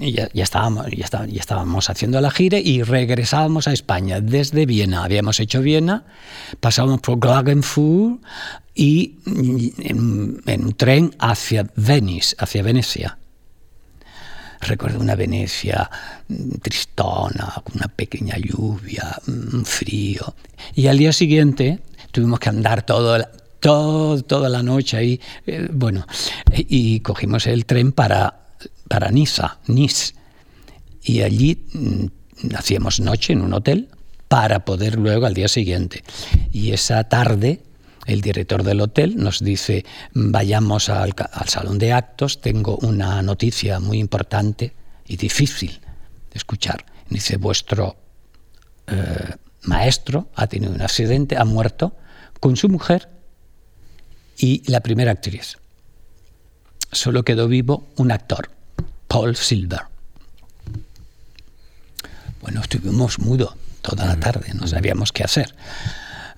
ya, 0.00 0.28
estábamos, 0.34 0.86
ya, 0.90 1.06
estábamos 1.32 1.88
haciendo 1.88 2.20
la 2.20 2.30
gira 2.30 2.58
y 2.58 2.82
regresábamos 2.82 3.66
a 3.68 3.72
España 3.72 4.20
desde 4.20 4.66
Viena. 4.66 5.02
Habíamos 5.02 5.40
hecho 5.40 5.62
Viena, 5.62 6.04
pasábamos 6.60 7.00
por 7.00 7.18
Klagenfurt 7.20 8.20
y 8.74 9.14
en, 9.24 10.42
en 10.44 10.62
un 10.62 10.72
tren 10.74 11.16
hacia 11.18 11.70
Venice, 11.74 12.36
hacia 12.38 12.62
Venecia. 12.62 13.16
Recuerdo 14.60 15.00
una 15.00 15.14
Venecia 15.14 15.90
mm, 16.28 16.58
tristona, 16.60 17.54
con 17.64 17.76
una 17.76 17.88
pequeña 17.88 18.36
lluvia, 18.36 19.06
un 19.26 19.64
frío. 19.64 20.34
Y 20.74 20.88
al 20.88 20.98
día 20.98 21.14
siguiente 21.14 21.78
tuvimos 22.12 22.40
que 22.40 22.50
andar 22.50 22.82
todo, 22.82 23.26
todo, 23.60 24.22
toda 24.22 24.48
la 24.48 24.62
noche 24.62 24.96
ahí, 24.96 25.20
eh, 25.46 25.68
bueno, 25.70 26.06
y 26.52 27.00
cogimos 27.00 27.46
el 27.46 27.66
tren 27.66 27.92
para, 27.92 28.48
para 28.88 29.10
Niza, 29.10 29.58
Nice. 29.66 30.14
Y 31.02 31.22
allí 31.22 31.66
mm, 31.72 32.54
hacíamos 32.56 33.00
noche 33.00 33.32
en 33.32 33.42
un 33.42 33.54
hotel 33.54 33.88
para 34.28 34.64
poder 34.64 34.96
luego 34.96 35.26
al 35.26 35.34
día 35.34 35.48
siguiente. 35.48 36.04
Y 36.52 36.72
esa 36.72 37.04
tarde 37.04 37.62
el 38.08 38.22
director 38.22 38.62
del 38.62 38.80
hotel 38.80 39.16
nos 39.16 39.44
dice, 39.44 39.84
vayamos 40.14 40.88
al, 40.88 41.14
salón 41.46 41.78
de 41.78 41.92
actos, 41.92 42.40
tengo 42.40 42.78
una 42.78 43.20
noticia 43.20 43.80
muy 43.80 43.98
importante 43.98 44.72
y 45.06 45.18
difícil 45.18 45.78
de 46.30 46.38
escuchar. 46.38 46.86
Dice, 47.10 47.36
vuestro 47.36 47.96
eh, 48.86 49.34
maestro 49.62 50.30
ha 50.34 50.46
tenido 50.46 50.72
un 50.72 50.80
accidente, 50.80 51.36
ha 51.36 51.44
muerto 51.44 51.96
con 52.40 52.56
su 52.56 52.70
mujer 52.70 53.10
y 54.38 54.62
la 54.70 54.80
primera 54.80 55.12
actriz. 55.12 55.58
Solo 56.92 57.22
quedó 57.22 57.48
vivo 57.48 57.88
un 57.96 58.12
actor, 58.12 58.50
Paul 59.08 59.36
Silver. 59.36 59.82
Bueno, 62.40 62.62
estuvimos 62.62 63.18
mudos 63.18 63.54
toda 63.82 64.06
la 64.06 64.18
tarde, 64.18 64.52
no 64.54 64.66
sabíamos 64.66 65.12
qué 65.12 65.24
hacer 65.24 65.54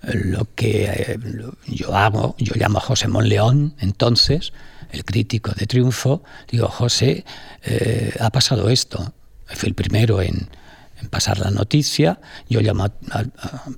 lo 0.03 0.46
que 0.55 0.84
eh, 0.84 1.18
yo 1.66 1.94
hago, 1.94 2.34
yo 2.38 2.55
llamo 2.57 2.78
a 2.78 2.82
José 2.82 3.09
Monleón, 3.09 3.74
entonces, 3.80 4.53
el 4.92 5.05
crítico 5.05 5.53
de 5.53 5.66
Triunfo, 5.66 6.22
digo, 6.51 6.68
José, 6.68 7.24
eh, 7.62 8.14
ha 8.20 8.30
pasado 8.30 8.70
esto. 8.70 9.12
Fui 9.46 9.68
el 9.68 9.74
primero 9.74 10.22
en, 10.22 10.48
pasar 11.09 11.38
la 11.38 11.51
noticia, 11.51 12.20
yo 12.48 12.61
llamo 12.61 12.84
a, 12.84 13.24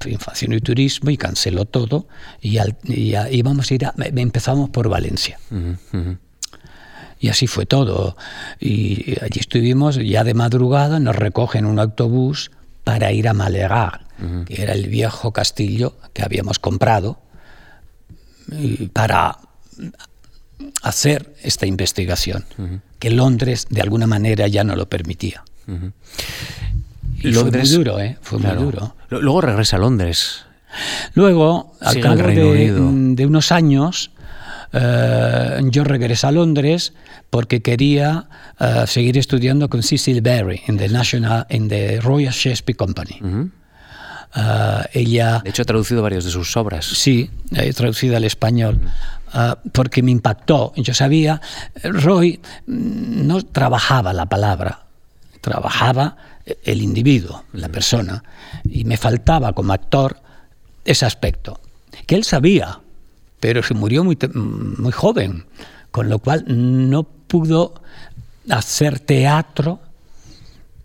Información 0.06 0.52
y 0.52 0.60
Turismo 0.60 1.10
y 1.10 1.16
cancelo 1.16 1.64
todo, 1.64 2.08
y, 2.40 2.58
íbamos 3.30 3.70
a 3.70 3.74
ir 3.74 3.86
a, 3.86 3.94
empezamos 3.96 4.70
por 4.70 4.88
Valencia. 4.88 5.38
Y 7.20 7.28
así 7.28 7.46
fue 7.46 7.66
todo. 7.66 8.16
Y 8.58 9.16
allí 9.22 9.38
estuvimos, 9.38 9.96
ya 9.96 10.24
de 10.24 10.34
madrugada, 10.34 10.98
nos 10.98 11.14
recogen 11.14 11.66
un 11.66 11.78
autobús 11.78 12.50
para 12.82 13.12
ir 13.12 13.28
a 13.28 13.32
Malegá, 13.32 14.06
que 14.46 14.62
era 14.62 14.72
el 14.72 14.88
viejo 14.88 15.32
castillo 15.32 15.96
que 16.12 16.22
habíamos 16.22 16.58
comprado 16.58 17.20
para 18.92 19.38
hacer 20.82 21.34
esta 21.42 21.66
investigación, 21.66 22.44
que 22.98 23.10
Londres 23.10 23.66
de 23.70 23.80
alguna 23.80 24.06
manera 24.06 24.48
ya 24.48 24.64
no 24.64 24.76
lo 24.76 24.88
permitía. 24.88 25.44
Y 27.22 27.32
fue 27.32 27.50
muy 27.50 27.68
duro, 27.68 28.00
¿eh? 28.00 28.18
Fue 28.20 28.38
muy 28.38 28.52
duro. 28.52 28.96
Luego 29.08 29.40
regresa 29.40 29.76
a 29.76 29.78
Londres. 29.78 30.44
Luego, 31.14 31.74
al 31.80 32.00
cabo 32.00 32.16
de, 32.16 33.26
unos 33.26 33.52
años, 33.52 34.10
eh, 34.72 35.60
yo 35.64 35.84
regresé 35.84 36.26
a 36.26 36.32
Londres 36.32 36.94
porque 37.30 37.60
quería 37.60 38.28
eh, 38.58 38.84
seguir 38.86 39.18
estudiando 39.18 39.68
con 39.68 39.82
Cecil 39.82 40.20
Berry 40.22 40.62
en 40.66 40.78
the 40.78 40.88
National, 40.88 41.46
en 41.48 41.68
the 41.68 42.00
Royal 42.00 42.32
Shakespeare 42.32 42.76
Company. 42.76 43.20
Uh, 44.34 44.80
ella... 44.94 45.40
De 45.44 45.50
hecho, 45.50 45.60
ha 45.60 45.66
traducido 45.66 46.02
varias 46.02 46.24
de 46.24 46.30
sus 46.30 46.56
obras. 46.56 46.86
Sí, 46.86 47.30
he 47.54 47.70
traducido 47.74 48.16
al 48.16 48.24
español. 48.24 48.80
Uh, 49.34 49.56
porque 49.72 50.02
me 50.02 50.10
impactó. 50.10 50.72
Yo 50.76 50.94
sabía, 50.94 51.40
Roy 51.82 52.40
no 52.66 53.42
trabajaba 53.42 54.14
la 54.14 54.26
palabra, 54.26 54.84
trabajaba 55.42 56.16
el 56.44 56.82
individuo, 56.82 57.44
la 57.52 57.68
persona, 57.68 58.22
y 58.64 58.84
me 58.84 58.96
faltaba 58.96 59.52
como 59.52 59.72
actor 59.72 60.20
ese 60.84 61.06
aspecto, 61.06 61.60
que 62.06 62.16
él 62.16 62.24
sabía, 62.24 62.80
pero 63.40 63.62
se 63.62 63.74
murió 63.74 64.04
muy, 64.04 64.18
muy 64.34 64.92
joven, 64.92 65.46
con 65.90 66.08
lo 66.08 66.18
cual 66.18 66.44
no 66.46 67.04
pudo 67.04 67.74
hacer 68.50 68.98
teatro 69.00 69.80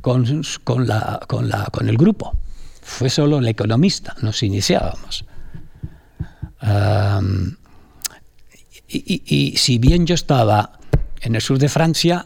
con, 0.01 0.43
con, 0.63 0.87
la, 0.87 1.19
con, 1.27 1.49
la, 1.49 1.65
con 1.65 1.89
el 1.89 1.97
grupo. 1.97 2.37
Fue 2.81 3.09
solo 3.09 3.39
el 3.39 3.47
economista, 3.47 4.15
nos 4.21 4.43
iniciábamos. 4.43 5.25
y, 8.87 9.21
y, 9.25 9.57
si 9.57 9.77
bien 9.77 10.05
yo 10.05 10.15
estaba 10.15 10.79
en 11.21 11.35
el 11.35 11.41
sur 11.41 11.57
de 11.57 11.69
Francia, 11.69 12.25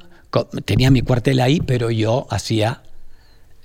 tenía 0.66 0.92
mi 0.92 1.02
cuartel 1.02 1.40
ahí, 1.40 1.62
pero 1.62 1.90
yo 1.90 2.28
hacía 2.30 2.84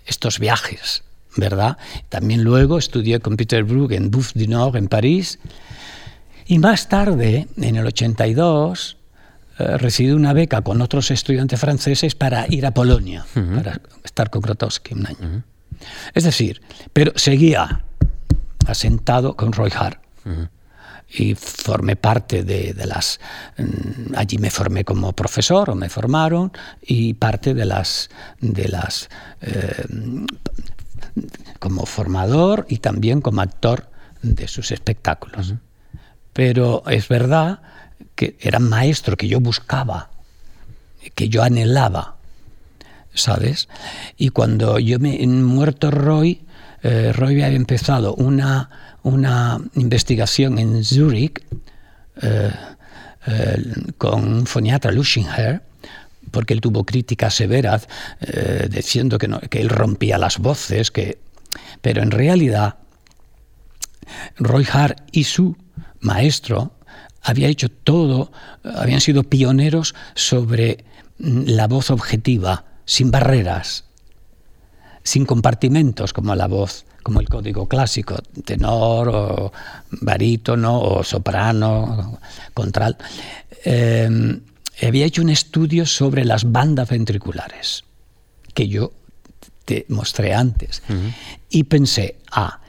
estos 0.07 0.39
viajes, 0.39 1.03
¿verdad? 1.37 1.77
También 2.09 2.43
luego 2.45 2.79
estudié 2.79 3.21
con 3.21 3.37
Peter 3.37 3.65
Brook 3.65 3.93
en 3.93 4.11
Bouffe 4.11 4.39
du 4.39 4.51
Nord, 4.51 4.77
en 4.77 4.89
París. 4.89 5.39
Y 6.47 6.59
más 6.59 6.89
tarde, 6.89 7.49
en 7.57 7.77
el 7.77 7.87
82, 7.87 8.97
eh, 9.59 9.79
recibí 9.79 10.11
una 10.11 10.33
beca 10.33 10.63
con 10.63 10.81
otros 10.81 11.11
estudiantes 11.11 11.59
franceses 11.59 12.15
para 12.15 12.47
ir 12.49 12.67
a 12.67 12.73
Polonia, 12.73 13.27
para 13.35 13.81
estar 14.05 14.31
con 14.31 14.43
Grotowski 14.43 14.95
un 14.95 15.07
año. 15.07 15.45
Es 16.15 16.25
decir, 16.25 16.63
pero 16.93 17.13
seguía 17.17 17.85
asentado 18.67 19.37
con 19.37 19.53
Roy 19.53 19.71
Hart. 19.75 20.01
Y 21.09 21.35
formé 21.35 21.97
parte 21.97 22.43
de, 22.43 22.75
las... 22.85 23.21
Mm, 23.59 24.15
allí 24.17 24.39
me 24.39 24.51
formé 24.51 24.85
como 24.85 25.13
profesor, 25.13 25.71
o 25.71 25.75
me 25.75 25.89
formaron, 25.89 26.53
y 26.83 27.15
parte 27.15 27.55
de 27.55 27.65
las... 27.65 28.11
De 28.41 28.69
las 28.69 29.09
eh, 29.41 29.85
como 31.59 31.87
formador 31.87 32.67
y 32.69 32.79
también 32.79 33.21
como 33.23 33.41
actor 33.41 33.89
de 34.23 34.49
sus 34.49 34.71
espectáculos. 34.71 35.55
Pero 36.33 36.83
es 36.89 37.09
verdad 37.09 37.61
que 38.15 38.37
era 38.41 38.59
un 38.59 38.69
maestro 38.69 39.17
que 39.17 39.27
yo 39.27 39.41
buscaba, 39.41 40.11
que 41.15 41.31
yo 41.31 41.43
anhelaba 41.43 42.17
¿sabes? 43.17 43.69
Y 44.17 44.31
cuando 44.31 44.79
yo 44.79 44.99
me 44.99 45.27
muerto 45.27 45.91
Roy, 45.91 46.43
eh, 46.83 47.13
Roy 47.13 47.43
había 47.43 47.57
empezado 47.57 48.15
una, 48.15 48.96
una 49.07 49.61
investigación 49.75 50.59
en 50.59 50.83
Zurich 50.85 51.43
eh, 52.23 52.51
eh, 53.27 53.65
con 53.99 54.25
un 54.25 54.47
foniatra 54.47 54.91
Luschinger, 54.91 55.63
porque 56.31 56.55
él 56.55 56.61
tuvo 56.61 56.85
críticas 56.85 57.35
severas 57.35 57.89
diciendo 58.69 59.17
que, 59.17 59.29
que 59.49 59.61
él 59.61 59.69
rompía 59.69 60.19
las 60.19 60.39
voces, 60.39 60.91
que, 60.91 61.19
pero 61.81 62.03
en 62.03 62.11
realidad 62.11 62.77
Roy 64.39 64.67
Hart 64.71 65.01
y 65.13 65.25
su 65.25 65.57
maestro 66.01 66.73
había 67.23 67.49
hecho 67.49 67.69
todo, 67.69 68.31
habían 68.63 69.01
sido 69.01 69.23
pioneros 69.25 69.95
sobre 70.15 70.85
mm, 71.19 71.43
la 71.47 71.69
voz 71.69 71.91
objetiva, 71.91 72.65
sin 72.85 73.11
barreras, 73.11 73.85
sin 75.03 75.27
compartimentos 75.27 76.13
como 76.13 76.35
la 76.35 76.47
voz, 76.47 76.85
como 77.07 77.21
el 77.21 77.29
código 77.29 77.69
clásico, 77.69 78.17
tenor 78.45 79.09
o 79.11 79.53
barítono 79.93 80.81
o 80.81 81.05
soprano, 81.05 82.19
contral. 82.53 82.97
Eh, 83.65 84.41
había 84.83 85.07
hecho 85.07 85.23
un 85.23 85.31
estudio 85.31 85.87
sobre 85.87 86.25
las 86.25 86.51
bandas 86.51 86.89
ventriculares, 86.89 87.85
que 88.55 88.67
yo 88.67 88.91
te 89.65 89.87
mostré 89.89 90.35
antes, 90.35 90.83
y 91.49 91.63
pensé, 91.63 92.19
ah, 92.33 92.61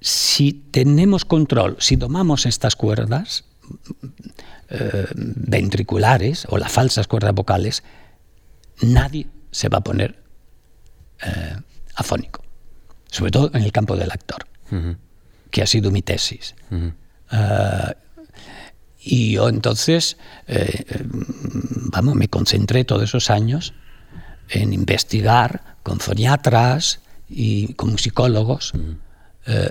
si 0.00 0.52
tenemos 0.72 1.24
control, 1.24 1.76
si 1.78 1.94
domamos 1.94 2.46
estas 2.46 2.74
cuerdas 2.74 3.44
eh, 4.70 5.06
ventriculares 5.14 6.48
o 6.48 6.58
las 6.58 6.72
falsas 6.72 7.06
cuerdas 7.06 7.32
vocales, 7.32 7.84
nadie 8.80 9.28
se 9.52 9.68
va 9.68 9.78
a 9.78 9.84
poner 9.84 10.20
eh, 11.22 11.56
afónico, 11.94 12.41
sobre 13.12 13.30
todo 13.30 13.50
en 13.54 13.62
el 13.62 13.70
campo 13.72 13.96
del 13.96 14.10
actor, 14.10 14.46
que 15.50 15.62
ha 15.62 15.66
sido 15.66 15.90
mi 15.90 16.02
tesis. 16.02 16.54
Eh, 17.30 17.94
y 19.04 19.32
yo 19.32 19.48
entonces, 19.48 20.16
eh, 20.46 20.84
vamos, 21.92 22.14
me 22.14 22.28
concentré 22.28 22.84
todos 22.84 23.04
esos 23.04 23.30
años 23.30 23.74
en 24.48 24.72
investigar 24.72 25.76
con 25.82 26.00
foniatras 26.00 27.00
y 27.28 27.74
con 27.74 27.90
musicólogos 27.92 28.72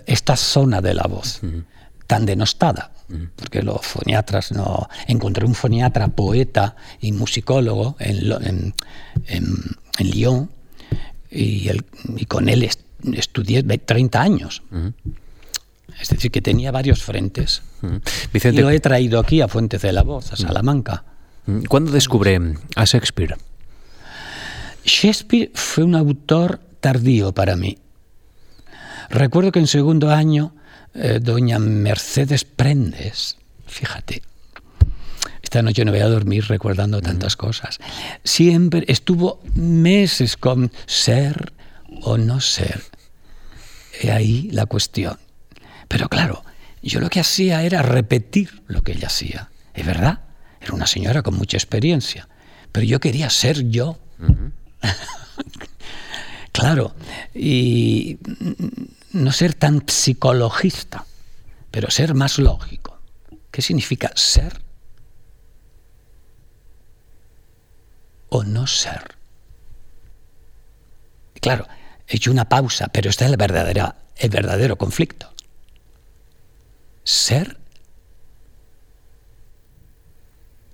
esta 0.06 0.36
zona 0.36 0.82
de 0.82 0.94
la 0.94 1.04
voz 1.04 1.40
tan 2.08 2.26
denostada 2.26 2.92
porque 3.36 3.62
los 3.62 3.86
foniatras 3.86 4.52
no... 4.52 4.88
Encontré 5.08 5.46
un 5.46 5.56
foniatra, 5.56 6.08
poeta 6.10 6.76
y 7.00 7.12
musicólogo 7.12 7.96
en, 8.00 8.74
Lyon 10.00 10.50
y, 11.30 11.70
con 12.26 12.50
él 12.50 12.64
estudié 13.14 13.64
30 13.64 14.22
años. 14.22 14.64
Es 16.00 16.10
decir, 16.10 16.32
que 16.32 16.42
tenía 16.42 16.72
varios 16.72 17.04
frentes. 17.04 17.62
y 18.34 18.52
lo 18.52 18.70
he 18.70 18.80
traído 18.80 19.20
aquí 19.20 19.42
a 19.42 19.48
Fuentes 19.48 19.82
de 19.82 19.92
la 19.92 20.04
Voz, 20.04 20.32
a 20.34 20.36
Salamanca. 20.36 21.04
¿Cuándo 21.68 21.92
descubre 21.92 22.40
a 22.76 22.86
Shakespeare? 22.86 23.36
Shakespeare 24.86 25.52
fue 25.54 25.84
un 25.84 25.96
autor 25.96 26.60
tardío 26.80 27.32
para 27.34 27.56
mí. 27.56 27.78
Recuerdo 29.10 29.52
que 29.52 29.60
en 29.60 29.68
segundo 29.68 30.10
año 30.10 30.54
eh, 30.94 31.20
doña 31.22 31.60
Mercedes 31.60 32.46
Prendes, 32.46 33.38
fíjate, 33.68 34.22
esta 35.44 35.62
noche 35.62 35.84
no 35.84 35.92
voy 35.92 36.00
a 36.00 36.08
dormir 36.08 36.46
recordando 36.48 37.02
tantas 37.02 37.36
cosas, 37.36 37.80
siempre 38.24 38.86
estuvo 38.88 39.42
meses 39.54 40.38
con 40.38 40.72
ser 40.86 41.52
o 42.02 42.18
no 42.18 42.42
ser. 42.42 42.84
He 44.02 44.12
ahí 44.12 44.50
la 44.52 44.66
cuestión. 44.66 45.20
Pero 45.88 46.10
claro, 46.10 46.44
yo 46.82 47.00
lo 47.00 47.10
que 47.10 47.20
hacía 47.20 47.64
era 47.64 47.82
repetir 47.82 48.64
lo 48.68 48.82
que 48.82 48.94
ella 48.94 49.08
hacía. 49.08 49.50
Es 49.74 49.86
verdad, 49.86 50.22
era 50.60 50.74
una 50.74 50.88
señora 50.88 51.22
con 51.22 51.36
mucha 51.36 51.58
experiencia, 51.58 52.28
pero 52.72 52.86
yo 52.86 53.00
quería 53.00 53.30
ser 53.30 53.70
yo. 53.70 54.00
claro, 56.52 56.96
y 57.34 58.18
no 59.12 59.32
ser 59.32 59.54
tan 59.54 59.84
psicologista, 59.88 61.06
pero 61.70 61.92
ser 61.92 62.14
más 62.14 62.38
lógico. 62.40 63.00
¿Qué 63.52 63.62
significa 63.62 64.12
ser 64.16 64.62
o 68.30 68.44
no 68.44 68.66
ser? 68.66 69.16
Claro, 71.42 71.68
he 72.12 72.18
hecho 72.18 72.30
una 72.30 72.50
pausa, 72.50 72.90
pero 72.90 73.10
está 73.10 73.26
es 73.26 73.32
el 73.32 73.38
verdadero, 73.38 73.96
el 74.18 74.30
verdadero 74.30 74.78
conflicto. 74.78 75.32
Ser 77.06 77.58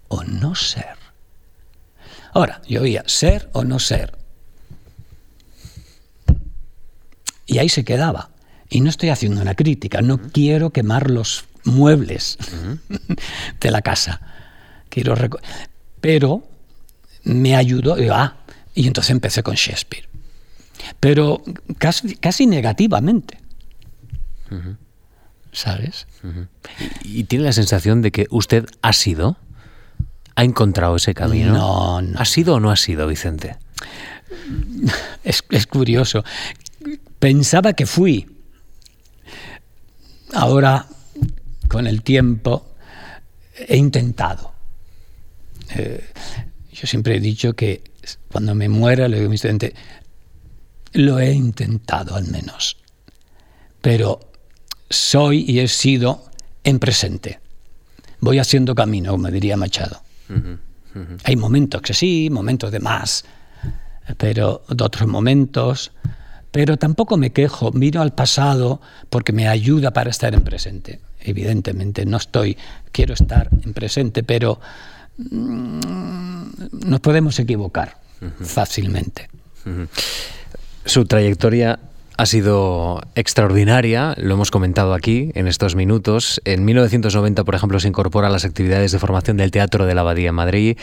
o 0.07 0.23
no 0.23 0.55
ser. 0.55 0.97
Ahora, 2.33 2.61
yo 2.67 2.81
oía 2.81 3.03
ser 3.05 3.49
o 3.53 3.63
no 3.63 3.77
ser. 3.77 4.17
Y 7.45 7.59
ahí 7.59 7.69
se 7.69 7.85
quedaba. 7.85 8.31
Y 8.69 8.81
no 8.81 8.89
estoy 8.89 9.09
haciendo 9.09 9.39
una 9.39 9.53
crítica, 9.53 10.01
no 10.01 10.17
quiero 10.17 10.71
quemar 10.71 11.11
los 11.11 11.45
muebles 11.63 12.37
de 13.61 13.71
la 13.71 13.81
casa. 13.81 14.21
Quiero 14.89 15.15
Pero 16.01 16.47
me 17.23 17.55
ayudó, 17.55 17.95
ah, 18.11 18.37
y 18.73 18.87
entonces 18.87 19.11
empecé 19.11 19.43
con 19.43 19.55
Shakespeare. 19.55 20.16
Pero 20.99 21.43
casi, 21.77 22.15
casi 22.15 22.47
negativamente. 22.47 23.39
¿Sabes? 25.51 26.07
¿Y 27.03 27.25
tiene 27.25 27.45
la 27.45 27.53
sensación 27.53 28.01
de 28.01 28.11
que 28.11 28.27
usted 28.29 28.65
ha 28.81 28.93
sido? 28.93 29.37
¿Ha 30.35 30.43
encontrado 30.43 30.95
ese 30.95 31.13
camino? 31.13 31.53
No, 31.53 32.01
no. 32.01 32.19
¿Ha 32.19 32.25
sido 32.25 32.55
o 32.55 32.59
no 32.59 32.71
ha 32.71 32.75
sido, 32.75 33.07
Vicente? 33.07 33.57
Es, 35.23 35.43
es 35.49 35.67
curioso 35.67 36.23
pensaba 37.19 37.73
que 37.73 37.85
fui. 37.85 38.27
Ahora, 40.33 40.85
con 41.67 41.87
el 41.87 42.03
tiempo, 42.03 42.75
he 43.55 43.77
intentado. 43.77 44.51
Eh, 45.75 46.03
yo 46.71 46.87
siempre 46.87 47.17
he 47.17 47.19
dicho 47.19 47.53
que 47.53 47.81
cuando 48.31 48.55
me 48.55 48.69
muera, 48.69 49.07
le 49.07 49.17
digo 49.17 49.27
a 49.27 49.29
mi 49.29 49.35
estudiante, 49.35 49.73
lo 50.93 51.19
he 51.19 51.31
intentado 51.33 52.15
al 52.15 52.27
menos, 52.27 52.77
pero 53.81 54.19
soy 54.89 55.45
y 55.47 55.59
he 55.59 55.67
sido 55.67 56.23
en 56.63 56.79
presente. 56.79 57.39
Voy 58.19 58.39
haciendo 58.39 58.73
camino, 58.73 59.11
como 59.11 59.29
diría 59.29 59.57
Machado. 59.57 60.01
Hay 61.23 61.35
momentos 61.35 61.81
que 61.81 61.93
sí, 61.93 62.29
momentos 62.31 62.71
de 62.71 62.79
más, 62.79 63.25
pero 64.17 64.63
de 64.69 64.83
otros 64.83 65.07
momentos 65.07 65.91
Pero 66.51 66.77
tampoco 66.77 67.17
me 67.17 67.31
quejo, 67.31 67.71
miro 67.71 68.01
al 68.01 68.13
pasado 68.13 68.81
porque 69.09 69.33
me 69.33 69.47
ayuda 69.47 69.91
para 69.91 70.09
estar 70.09 70.33
en 70.33 70.41
presente. 70.41 71.01
Evidentemente, 71.19 72.05
no 72.05 72.17
estoy, 72.17 72.57
quiero 72.91 73.13
estar 73.13 73.49
en 73.63 73.73
presente, 73.73 74.23
pero 74.23 74.59
mm, 75.17 76.49
nos 76.87 76.99
podemos 76.99 77.37
equivocar 77.39 77.99
fácilmente. 78.41 79.29
Su 80.87 81.03
trayectoria 81.03 81.79
ha 82.15 82.25
sido 82.25 83.01
extraordinaria, 83.13 84.15
lo 84.17 84.35
hemos 84.35 84.51
comentado 84.51 84.93
aquí 84.93 85.31
en 85.35 85.47
estos 85.47 85.75
minutos. 85.75 86.41
En 86.45 86.63
1990, 86.63 87.43
por 87.43 87.55
ejemplo, 87.55 87.79
se 87.81 87.89
incorpora 87.89 88.27
a 88.27 88.31
las 88.31 88.45
actividades 88.45 88.93
de 88.93 88.97
formación 88.97 89.35
del 89.35 89.51
Teatro 89.51 89.85
de 89.85 89.93
la 89.93 90.01
Abadía 90.01 90.29
en 90.29 90.35
Madrid. 90.35 90.77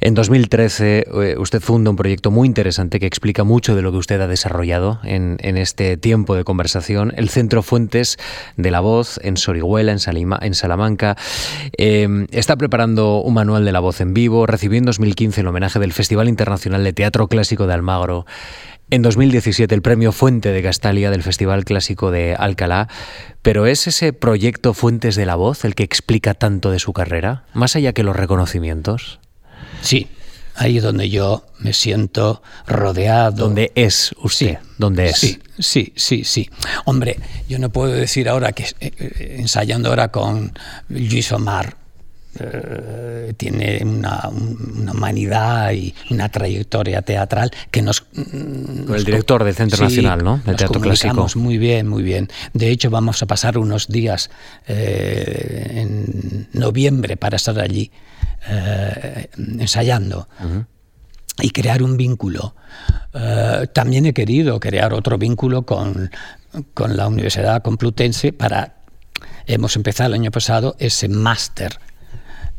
En 0.00 0.14
2013, 0.14 1.04
eh, 1.04 1.34
usted 1.36 1.60
funda 1.60 1.90
un 1.90 1.96
proyecto 1.96 2.30
muy 2.30 2.46
interesante 2.46 3.00
que 3.00 3.06
explica 3.06 3.42
mucho 3.42 3.74
de 3.74 3.82
lo 3.82 3.90
que 3.90 3.98
usted 3.98 4.20
ha 4.20 4.28
desarrollado 4.28 5.00
en, 5.02 5.38
este 5.42 5.96
tiempo 5.96 6.36
de 6.36 6.44
conversación, 6.44 7.12
el 7.16 7.28
Centro 7.28 7.62
Fuentes 7.62 8.18
de 8.56 8.70
la 8.70 8.78
Voz 8.78 9.18
en 9.24 9.36
Sorihuela, 9.36 9.90
en, 9.92 10.54
Salamanca. 10.54 11.16
Em, 11.76 12.28
está 12.30 12.56
preparando 12.56 13.20
un 13.20 13.34
manual 13.34 13.64
de 13.64 13.72
la 13.72 13.80
voz 13.80 14.00
en 14.00 14.14
vivo, 14.14 14.46
recibió 14.46 14.78
en 14.78 14.84
2015 14.84 15.40
el 15.40 15.48
homenaje 15.48 15.80
del 15.80 15.92
Festival 15.92 16.28
Internacional 16.28 16.84
de 16.84 16.92
Teatro 16.92 17.26
Clásico 17.26 17.66
de 17.66 17.74
Almagro 17.74 18.26
en 18.90 19.02
2017 19.02 19.74
el 19.74 19.82
premio 19.82 20.12
Fuente 20.12 20.52
de 20.52 20.62
Castalia 20.62 21.10
del 21.10 21.22
Festival 21.22 21.64
Clásico 21.64 22.10
de 22.10 22.34
Alcalá, 22.34 22.88
pero 23.42 23.66
¿es 23.66 23.86
ese 23.86 24.12
proyecto 24.12 24.74
Fuentes 24.74 25.16
de 25.16 25.26
la 25.26 25.36
Voz 25.36 25.64
el 25.64 25.74
que 25.74 25.82
explica 25.82 26.34
tanto 26.34 26.70
de 26.70 26.78
su 26.78 26.92
carrera, 26.92 27.44
más 27.54 27.76
allá 27.76 27.92
que 27.92 28.02
los 28.02 28.16
reconocimientos? 28.16 29.20
Sí, 29.82 30.08
ahí 30.56 30.78
es 30.78 30.82
donde 30.82 31.08
yo 31.08 31.46
me 31.58 31.72
siento 31.72 32.42
rodeado. 32.66 33.44
¿Dónde 33.44 33.72
es 33.74 34.14
usted? 34.22 34.58
¿Dónde 34.78 35.08
es? 35.08 35.16
Sí, 35.16 35.38
sí, 35.58 35.92
sí, 35.96 36.24
sí. 36.24 36.50
Hombre, 36.84 37.18
yo 37.48 37.58
no 37.58 37.70
puedo 37.70 37.92
decir 37.92 38.28
ahora 38.28 38.52
que 38.52 38.64
eh, 38.64 38.92
eh, 38.98 39.36
ensayando 39.38 39.88
ahora 39.88 40.08
con 40.08 40.52
Luis 40.88 41.32
Omar, 41.32 41.76
eh, 42.38 43.34
tiene 43.36 43.80
una, 43.84 44.28
humanidad 44.28 45.72
y 45.72 45.92
una 46.10 46.28
trayectoria 46.28 47.02
teatral 47.02 47.50
que 47.70 47.82
nos... 47.82 48.04
Mm, 48.12 48.84
Con 48.84 48.96
el 48.96 49.04
director 49.04 49.42
del 49.42 49.54
Centro 49.54 49.82
Nacional, 49.82 50.22
¿no? 50.22 50.40
Del 50.44 50.56
Teatro 50.56 50.80
Clásico. 50.80 51.26
Muy 51.34 51.58
bien, 51.58 51.88
muy 51.88 52.04
bien. 52.04 52.28
De 52.52 52.70
hecho, 52.70 52.88
vamos 52.88 53.20
a 53.22 53.26
pasar 53.26 53.58
unos 53.58 53.88
días 53.88 54.30
eh, 54.68 55.72
en 55.74 56.48
noviembre 56.52 57.16
para 57.16 57.36
estar 57.36 57.58
allí 57.58 57.90
eh, 58.48 59.28
ensayando. 59.36 60.28
Y 61.42 61.50
crear 61.50 61.82
un 61.82 61.96
vínculo. 61.96 62.54
también 63.72 64.06
he 64.06 64.12
querido 64.12 64.60
crear 64.60 64.92
otro 64.92 65.18
vínculo 65.18 65.62
con, 65.62 66.10
con 66.74 66.96
la 66.96 67.08
Universidad 67.08 67.62
Complutense 67.62 68.32
para 68.32 68.76
hemos 69.46 69.74
empezado 69.74 70.08
el 70.08 70.14
año 70.14 70.30
pasado 70.30 70.76
ese 70.78 71.08
máster 71.08 71.80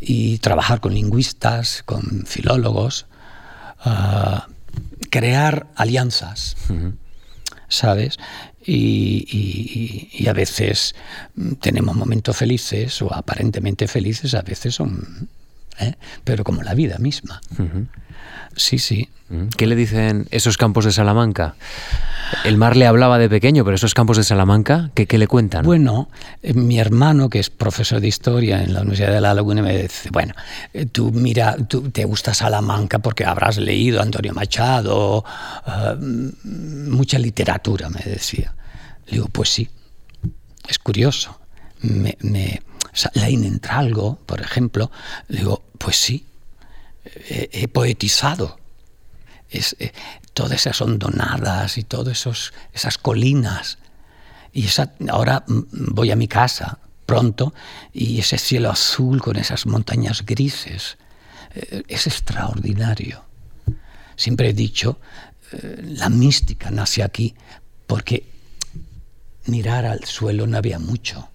y 0.01 0.39
trabajar 0.39 0.81
con 0.81 0.93
lingüistas, 0.93 1.83
con 1.85 2.25
filólogos, 2.25 3.05
ah, 3.79 4.47
crear 5.09 5.67
alianzas, 5.75 6.57
¿sabes? 7.67 8.17
Y, 8.65 10.25
a 10.27 10.33
veces 10.33 10.95
tenemos 11.59 11.95
momentos 11.95 12.35
felices 12.37 13.01
o 13.01 13.13
aparentemente 13.13 13.87
felices, 13.87 14.33
a 14.33 14.41
veces 14.41 14.75
son... 14.75 15.29
¿eh? 15.79 15.95
Pero 16.23 16.43
como 16.43 16.63
la 16.63 16.73
vida 16.73 16.97
misma. 16.97 17.41
Sí, 18.55 18.79
sí. 18.79 19.09
¿Qué 19.55 19.65
le 19.65 19.77
dicen 19.77 20.27
esos 20.31 20.57
campos 20.57 20.83
de 20.83 20.91
Salamanca? 20.91 21.55
El 22.43 22.57
mar 22.57 22.75
le 22.75 22.85
hablaba 22.85 23.17
de 23.17 23.29
pequeño, 23.29 23.63
pero 23.63 23.75
esos 23.75 23.93
campos 23.93 24.17
de 24.17 24.23
Salamanca, 24.23 24.91
¿qué, 24.93 25.17
le 25.17 25.27
cuentan? 25.27 25.63
Bueno, 25.65 26.09
eh, 26.41 26.53
mi 26.53 26.79
hermano, 26.79 27.29
que 27.29 27.39
es 27.39 27.49
profesor 27.49 28.01
de 28.01 28.07
historia 28.07 28.61
en 28.61 28.73
la 28.73 28.81
Universidad 28.81 29.13
de 29.13 29.21
La 29.21 29.33
Laguna, 29.33 29.61
me 29.61 29.83
dice, 29.83 30.09
bueno, 30.11 30.33
eh, 30.73 30.85
tú 30.85 31.11
mira, 31.11 31.55
tú 31.67 31.89
te 31.91 32.03
gusta 32.03 32.33
Salamanca 32.33 32.99
porque 32.99 33.23
habrás 33.23 33.57
leído 33.57 34.01
Antonio 34.01 34.33
Machado, 34.33 35.23
eh, 35.65 35.95
mucha 36.43 37.17
literatura, 37.17 37.89
me 37.89 38.01
decía. 38.01 38.53
Le 39.05 39.13
digo, 39.13 39.27
pues 39.31 39.49
sí, 39.49 39.69
es 40.67 40.79
curioso. 40.79 41.39
Me, 41.81 42.17
me, 42.21 42.61
Entralgo, 43.15 44.19
por 44.25 44.41
ejemplo, 44.41 44.91
le 45.29 45.39
digo, 45.39 45.63
pues 45.77 45.95
sí, 45.95 46.25
he 47.15 47.67
poetizado 47.67 48.61
eh, 49.51 49.91
todas 50.33 50.53
esas 50.53 50.79
hondonadas 50.81 51.77
y 51.77 51.83
todas 51.83 52.25
esas 52.73 52.97
colinas. 52.97 53.79
Y 54.53 54.65
ahora 55.09 55.43
voy 55.47 56.11
a 56.11 56.15
mi 56.15 56.27
casa 56.29 56.79
pronto 57.05 57.53
y 57.91 58.19
ese 58.19 58.37
cielo 58.37 58.71
azul 58.71 59.21
con 59.21 59.35
esas 59.35 59.65
montañas 59.65 60.25
grises 60.25 60.97
eh, 61.53 61.83
es 61.87 62.07
extraordinario. 62.07 63.25
Siempre 64.15 64.49
he 64.49 64.53
dicho, 64.53 64.99
eh, 65.51 65.81
la 65.83 66.07
mística 66.07 66.71
nace 66.71 67.03
aquí 67.03 67.35
porque 67.87 68.25
mirar 69.47 69.85
al 69.85 70.05
suelo 70.05 70.47
no 70.47 70.57
había 70.57 70.79
mucho 70.79 71.27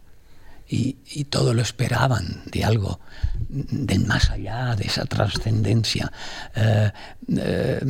y, 0.68 1.24
todo 1.24 1.54
lo 1.54 1.62
esperaban 1.62 2.42
de 2.46 2.64
algo 2.64 3.00
del 3.48 4.06
más 4.06 4.30
allá, 4.30 4.74
de 4.74 4.84
esa 4.84 5.04
trascendencia. 5.04 6.10
Eh, 6.54 6.90
eh, 7.36 7.80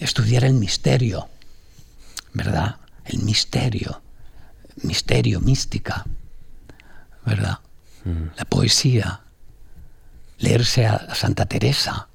estudiar 0.00 0.44
el 0.44 0.54
misterio, 0.54 1.28
¿verdad? 2.32 2.76
El 3.04 3.22
misterio, 3.22 4.02
misterio, 4.82 5.40
mística, 5.40 6.06
¿verdad? 7.26 7.58
Mm. 8.04 8.36
La 8.36 8.44
poesía, 8.46 9.20
leerse 10.38 10.86
a 10.86 11.14
Santa 11.14 11.46
Teresa, 11.46 12.08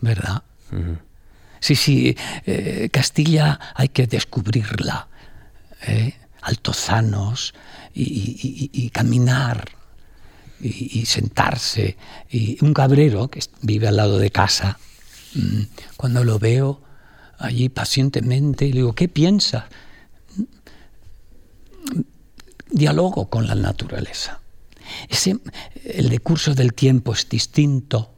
¿verdad? 0.00 0.42
Mm. 0.70 0.94
Sí, 1.60 1.74
sí, 1.74 2.16
eh, 2.46 2.88
Castilla 2.92 3.58
hay 3.74 3.88
que 3.88 4.06
descubrirla. 4.06 5.08
Altozanos, 6.42 7.54
y, 7.94 8.90
caminar 8.90 9.70
y, 10.60 11.04
sentarse. 11.06 11.96
Y 12.30 12.62
un 12.64 12.74
cabrero 12.74 13.28
que 13.28 13.40
vive 13.62 13.88
al 13.88 13.96
lado 13.96 14.18
de 14.18 14.30
casa, 14.30 14.78
mm, 15.34 15.62
cuando 15.96 16.24
lo 16.24 16.38
veo 16.38 16.82
allí 17.38 17.68
pacientemente, 17.68 18.66
le 18.66 18.76
digo, 18.76 18.94
¿qué 18.94 19.08
piensa? 19.08 19.68
Dialogo 22.70 23.28
con 23.28 23.46
la 23.46 23.54
naturaleza. 23.54 24.40
Ese, 25.08 25.38
el 25.84 26.08
decurso 26.08 26.54
del 26.54 26.74
tiempo 26.74 27.12
es 27.12 27.28
distinto. 27.28 28.12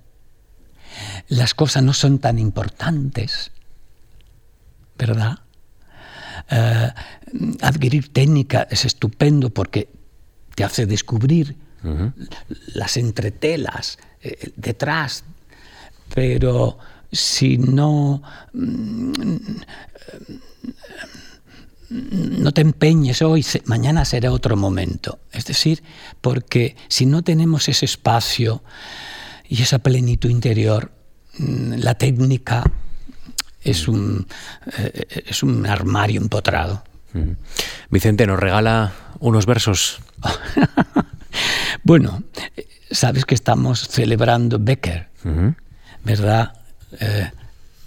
Las 1.28 1.54
cosas 1.54 1.82
no 1.82 1.92
son 1.92 2.18
tan 2.18 2.38
importantes, 2.38 3.52
¿verdad? 4.98 5.38
Eh, 6.50 6.92
adquirir 7.60 8.12
técnica 8.12 8.66
es 8.70 8.84
estupendo 8.84 9.50
porque 9.50 9.88
te 10.54 10.64
hace 10.64 10.86
descubrir 10.86 11.56
las 12.74 12.96
entretelas 12.96 13.98
eh, 14.20 14.52
detrás, 14.56 15.24
pero 16.14 16.76
si 17.12 17.56
no, 17.56 18.22
mm, 18.52 19.12
no 21.90 22.52
te 22.52 22.60
empeñes 22.60 23.22
hoy, 23.22 23.46
mañana 23.64 24.04
será 24.04 24.32
otro 24.32 24.56
momento. 24.56 25.20
Es 25.32 25.44
decir, 25.46 25.82
porque 26.20 26.76
si 26.88 27.06
no 27.06 27.22
tenemos 27.22 27.68
ese 27.68 27.84
espacio 27.84 28.62
y 29.48 29.62
esa 29.62 29.78
plenitud 29.78 30.30
interior, 30.30 30.90
mm, 31.38 31.74
la 31.78 31.94
técnica 31.94 32.64
es 33.62 33.88
un, 33.88 34.26
eh, 34.78 35.24
es 35.26 35.42
un 35.42 35.66
armario 35.66 36.20
empotrado. 36.20 36.84
Vicente, 37.90 38.26
¿nos 38.26 38.38
regala 38.38 38.92
unos 39.18 39.46
versos? 39.46 40.00
bueno, 41.82 42.22
sabes 42.90 43.24
que 43.24 43.34
estamos 43.34 43.88
celebrando 43.88 44.58
Becker, 44.60 45.08
¿verdad? 46.04 46.52
Eh, 47.00 47.30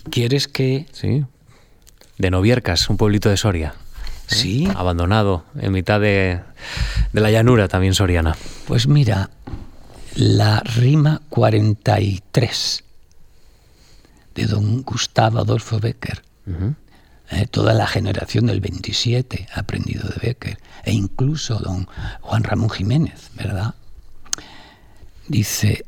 ¿Quieres 0.10 0.48
que...? 0.50 0.88
Sí, 0.92 1.24
de 2.18 2.32
Noviercas, 2.32 2.90
un 2.90 2.98
pueblito 2.98 3.30
de 3.30 3.38
Soria. 3.38 3.74
¿eh? 3.78 4.36
Sí. 4.36 4.68
Abandonado, 4.76 5.46
en 5.60 5.72
mitad 5.72 6.00
de, 6.00 6.40
de 7.12 7.22
la 7.22 7.32
llanura 7.32 7.68
también 7.68 7.94
soriana. 7.94 8.36
Pues 8.68 8.88
mira, 8.88 9.30
la 10.16 10.60
rima 10.62 11.22
43 11.30 12.84
de 14.36 14.46
don 14.46 14.84
Gustavo 14.84 15.40
Adolfo 15.40 15.80
Becker. 15.80 16.24
Eh, 17.32 17.48
toda 17.48 17.74
la 17.74 17.88
generación 17.88 18.48
del 18.48 18.60
27 18.60 19.48
ha 19.54 19.62
aprendido 19.62 20.08
de 20.08 20.16
Becker, 20.22 20.60
e 20.84 20.92
incluso 20.92 21.58
don 21.60 21.88
Juan 22.22 22.44
Ramón 22.44 22.70
Jiménez, 22.70 23.32
¿verdad? 23.36 23.76
Dice, 25.28 25.86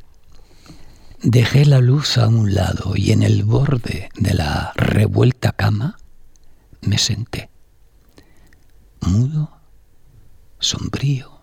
dejé 1.21 1.65
la 1.65 1.79
luz 1.79 2.17
a 2.17 2.27
un 2.27 2.53
lado 2.53 2.95
y 2.95 3.11
en 3.11 3.21
el 3.21 3.43
borde 3.43 4.09
de 4.15 4.33
la 4.33 4.71
revuelta 4.75 5.51
cama 5.51 5.97
me 6.81 6.97
senté, 6.97 7.49
mudo, 9.01 9.59
sombrío, 10.59 11.41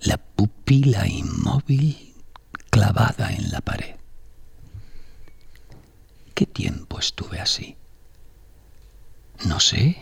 la 0.00 0.16
pupila 0.16 1.06
inmóvil 1.06 2.14
clavada 2.70 3.32
en 3.32 3.50
la 3.50 3.60
pared. 3.60 3.95
¿Qué 6.36 6.44
tiempo 6.44 6.98
estuve 6.98 7.40
así? 7.40 7.78
No 9.46 9.58
sé. 9.58 9.96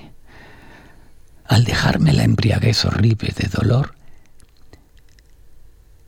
Al 1.45 1.62
dejarme 1.62 2.12
la 2.12 2.24
embriaguez 2.24 2.85
horrible 2.85 3.32
de 3.37 3.47
dolor, 3.47 3.95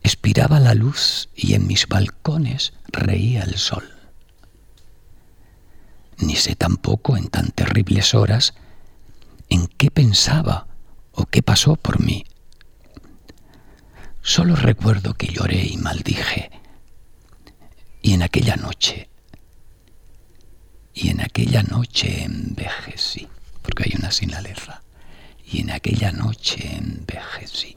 expiraba 0.03 0.59
la 0.59 0.75
luz 0.75 1.29
y 1.37 1.55
en 1.55 1.69
mis 1.69 1.87
balcones 1.87 2.73
reía 2.89 3.45
el 3.45 3.57
sol. 3.57 3.89
Ni 6.19 6.35
sé 6.35 6.57
tampoco 6.57 7.17
en 7.17 7.29
tan 7.29 7.53
terribles 7.53 8.13
horas 8.13 8.55
en 9.49 9.69
qué 9.69 9.93
pensaba 9.93 10.67
o 11.13 11.27
qué 11.27 11.41
pasó 11.41 11.77
por 11.77 12.01
mí. 12.01 12.25
Solo 14.23 14.57
recuerdo 14.57 15.15
que 15.15 15.29
lloré 15.29 15.65
y 15.67 15.77
maldije. 15.77 16.51
Y 18.03 18.15
en 18.15 18.25
aquella 18.25 18.57
noche, 18.57 19.09
y 20.97 21.11
en 21.11 21.21
aquella 21.21 21.63
noche 21.63 22.25
envejecí, 22.25 23.29
porque 23.63 23.85
hay 23.85 23.93
una 23.99 24.11
sin 24.11 24.31
la 24.31 24.41
letra, 24.41 24.83
y 25.53 25.61
en 25.61 25.71
aquella 25.71 26.11
noche 26.11 26.75
envejecí. 26.75 27.77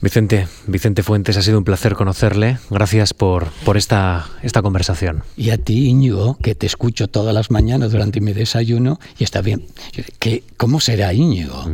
Vicente, 0.00 0.48
Vicente 0.66 1.04
Fuentes, 1.04 1.36
ha 1.36 1.42
sido 1.42 1.58
un 1.58 1.64
placer 1.64 1.94
conocerle. 1.94 2.58
Gracias 2.70 3.14
por, 3.14 3.50
por 3.64 3.76
esta, 3.76 4.26
esta 4.42 4.60
conversación. 4.60 5.22
Y 5.36 5.50
a 5.50 5.58
ti, 5.58 5.86
Íñigo, 5.86 6.38
que 6.42 6.56
te 6.56 6.66
escucho 6.66 7.06
todas 7.06 7.32
las 7.32 7.52
mañanas 7.52 7.92
durante 7.92 8.20
mi 8.20 8.32
desayuno 8.32 8.98
y 9.16 9.22
está 9.22 9.42
bien. 9.42 9.64
¿Qué, 10.18 10.42
¿Cómo 10.56 10.80
será 10.80 11.12
Íñigo? 11.12 11.64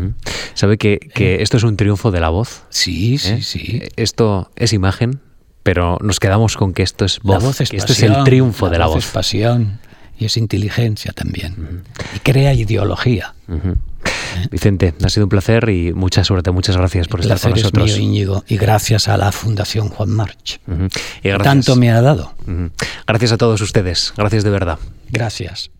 ¿Sabe 0.53 0.77
que, 0.77 0.99
que 0.99 1.37
eh. 1.37 1.43
esto 1.43 1.57
es 1.57 1.63
un 1.63 1.79
triunfo 1.79 2.11
de 2.11 2.21
la 2.21 2.29
voz? 2.29 2.65
Sí, 2.69 3.17
sí, 3.17 3.33
¿Eh? 3.33 3.43
sí. 3.43 3.83
Esto 3.97 4.51
es 4.57 4.75
imagen, 4.75 5.21
pero 5.63 5.99
nos 6.01 6.21
quedamos 6.21 6.57
con 6.57 6.73
que 6.73 6.83
esto 6.83 7.05
es 7.05 7.21
voz. 7.21 7.43
La 7.43 7.47
voz 7.49 7.61
es 7.61 7.71
que 7.71 7.77
esto 7.77 7.93
es 7.93 8.03
el 8.03 8.25
triunfo 8.25 8.67
la 8.67 8.73
de 8.73 8.79
la 8.79 8.87
voz. 8.87 8.97
voz. 8.97 9.05
es 9.07 9.11
pasión 9.11 9.81
y 10.19 10.25
es 10.25 10.37
inteligencia 10.37 11.13
también. 11.13 11.55
Uh 11.59 11.63
-huh. 11.63 12.17
Y 12.17 12.19
crea 12.21 12.55
ideología. 12.55 13.35
Uh 13.49 13.55
-huh. 13.55 13.77
Vicente, 14.51 14.95
ha 15.03 15.09
sido 15.09 15.27
un 15.27 15.31
placer 15.31 15.69
y 15.69 15.93
mucha 15.93 16.23
suerte. 16.25 16.51
Muchas 16.51 16.77
gracias 16.77 17.09
por 17.09 17.21
El 17.21 17.25
estar 17.31 17.41
con 17.41 17.59
nosotros. 17.59 17.91
Es 17.91 17.97
mío, 17.97 18.05
Íñigo, 18.05 18.45
y 18.49 18.57
gracias 18.57 19.09
a 19.09 19.17
la 19.17 19.33
Fundación 19.33 19.89
Juan 19.89 20.11
March. 20.11 20.61
Uh 20.67 20.73
-huh. 20.73 20.99
y 21.23 21.29
gracias, 21.29 21.45
Tanto 21.45 21.77
me 21.77 21.91
ha 21.91 22.01
dado. 22.01 22.35
Gracias 23.07 23.33
a 23.33 23.37
todos 23.37 23.61
ustedes. 23.61 24.13
Gracias 24.17 24.45
de 24.45 24.51
verdad. 24.51 24.79
Gracias. 25.11 25.71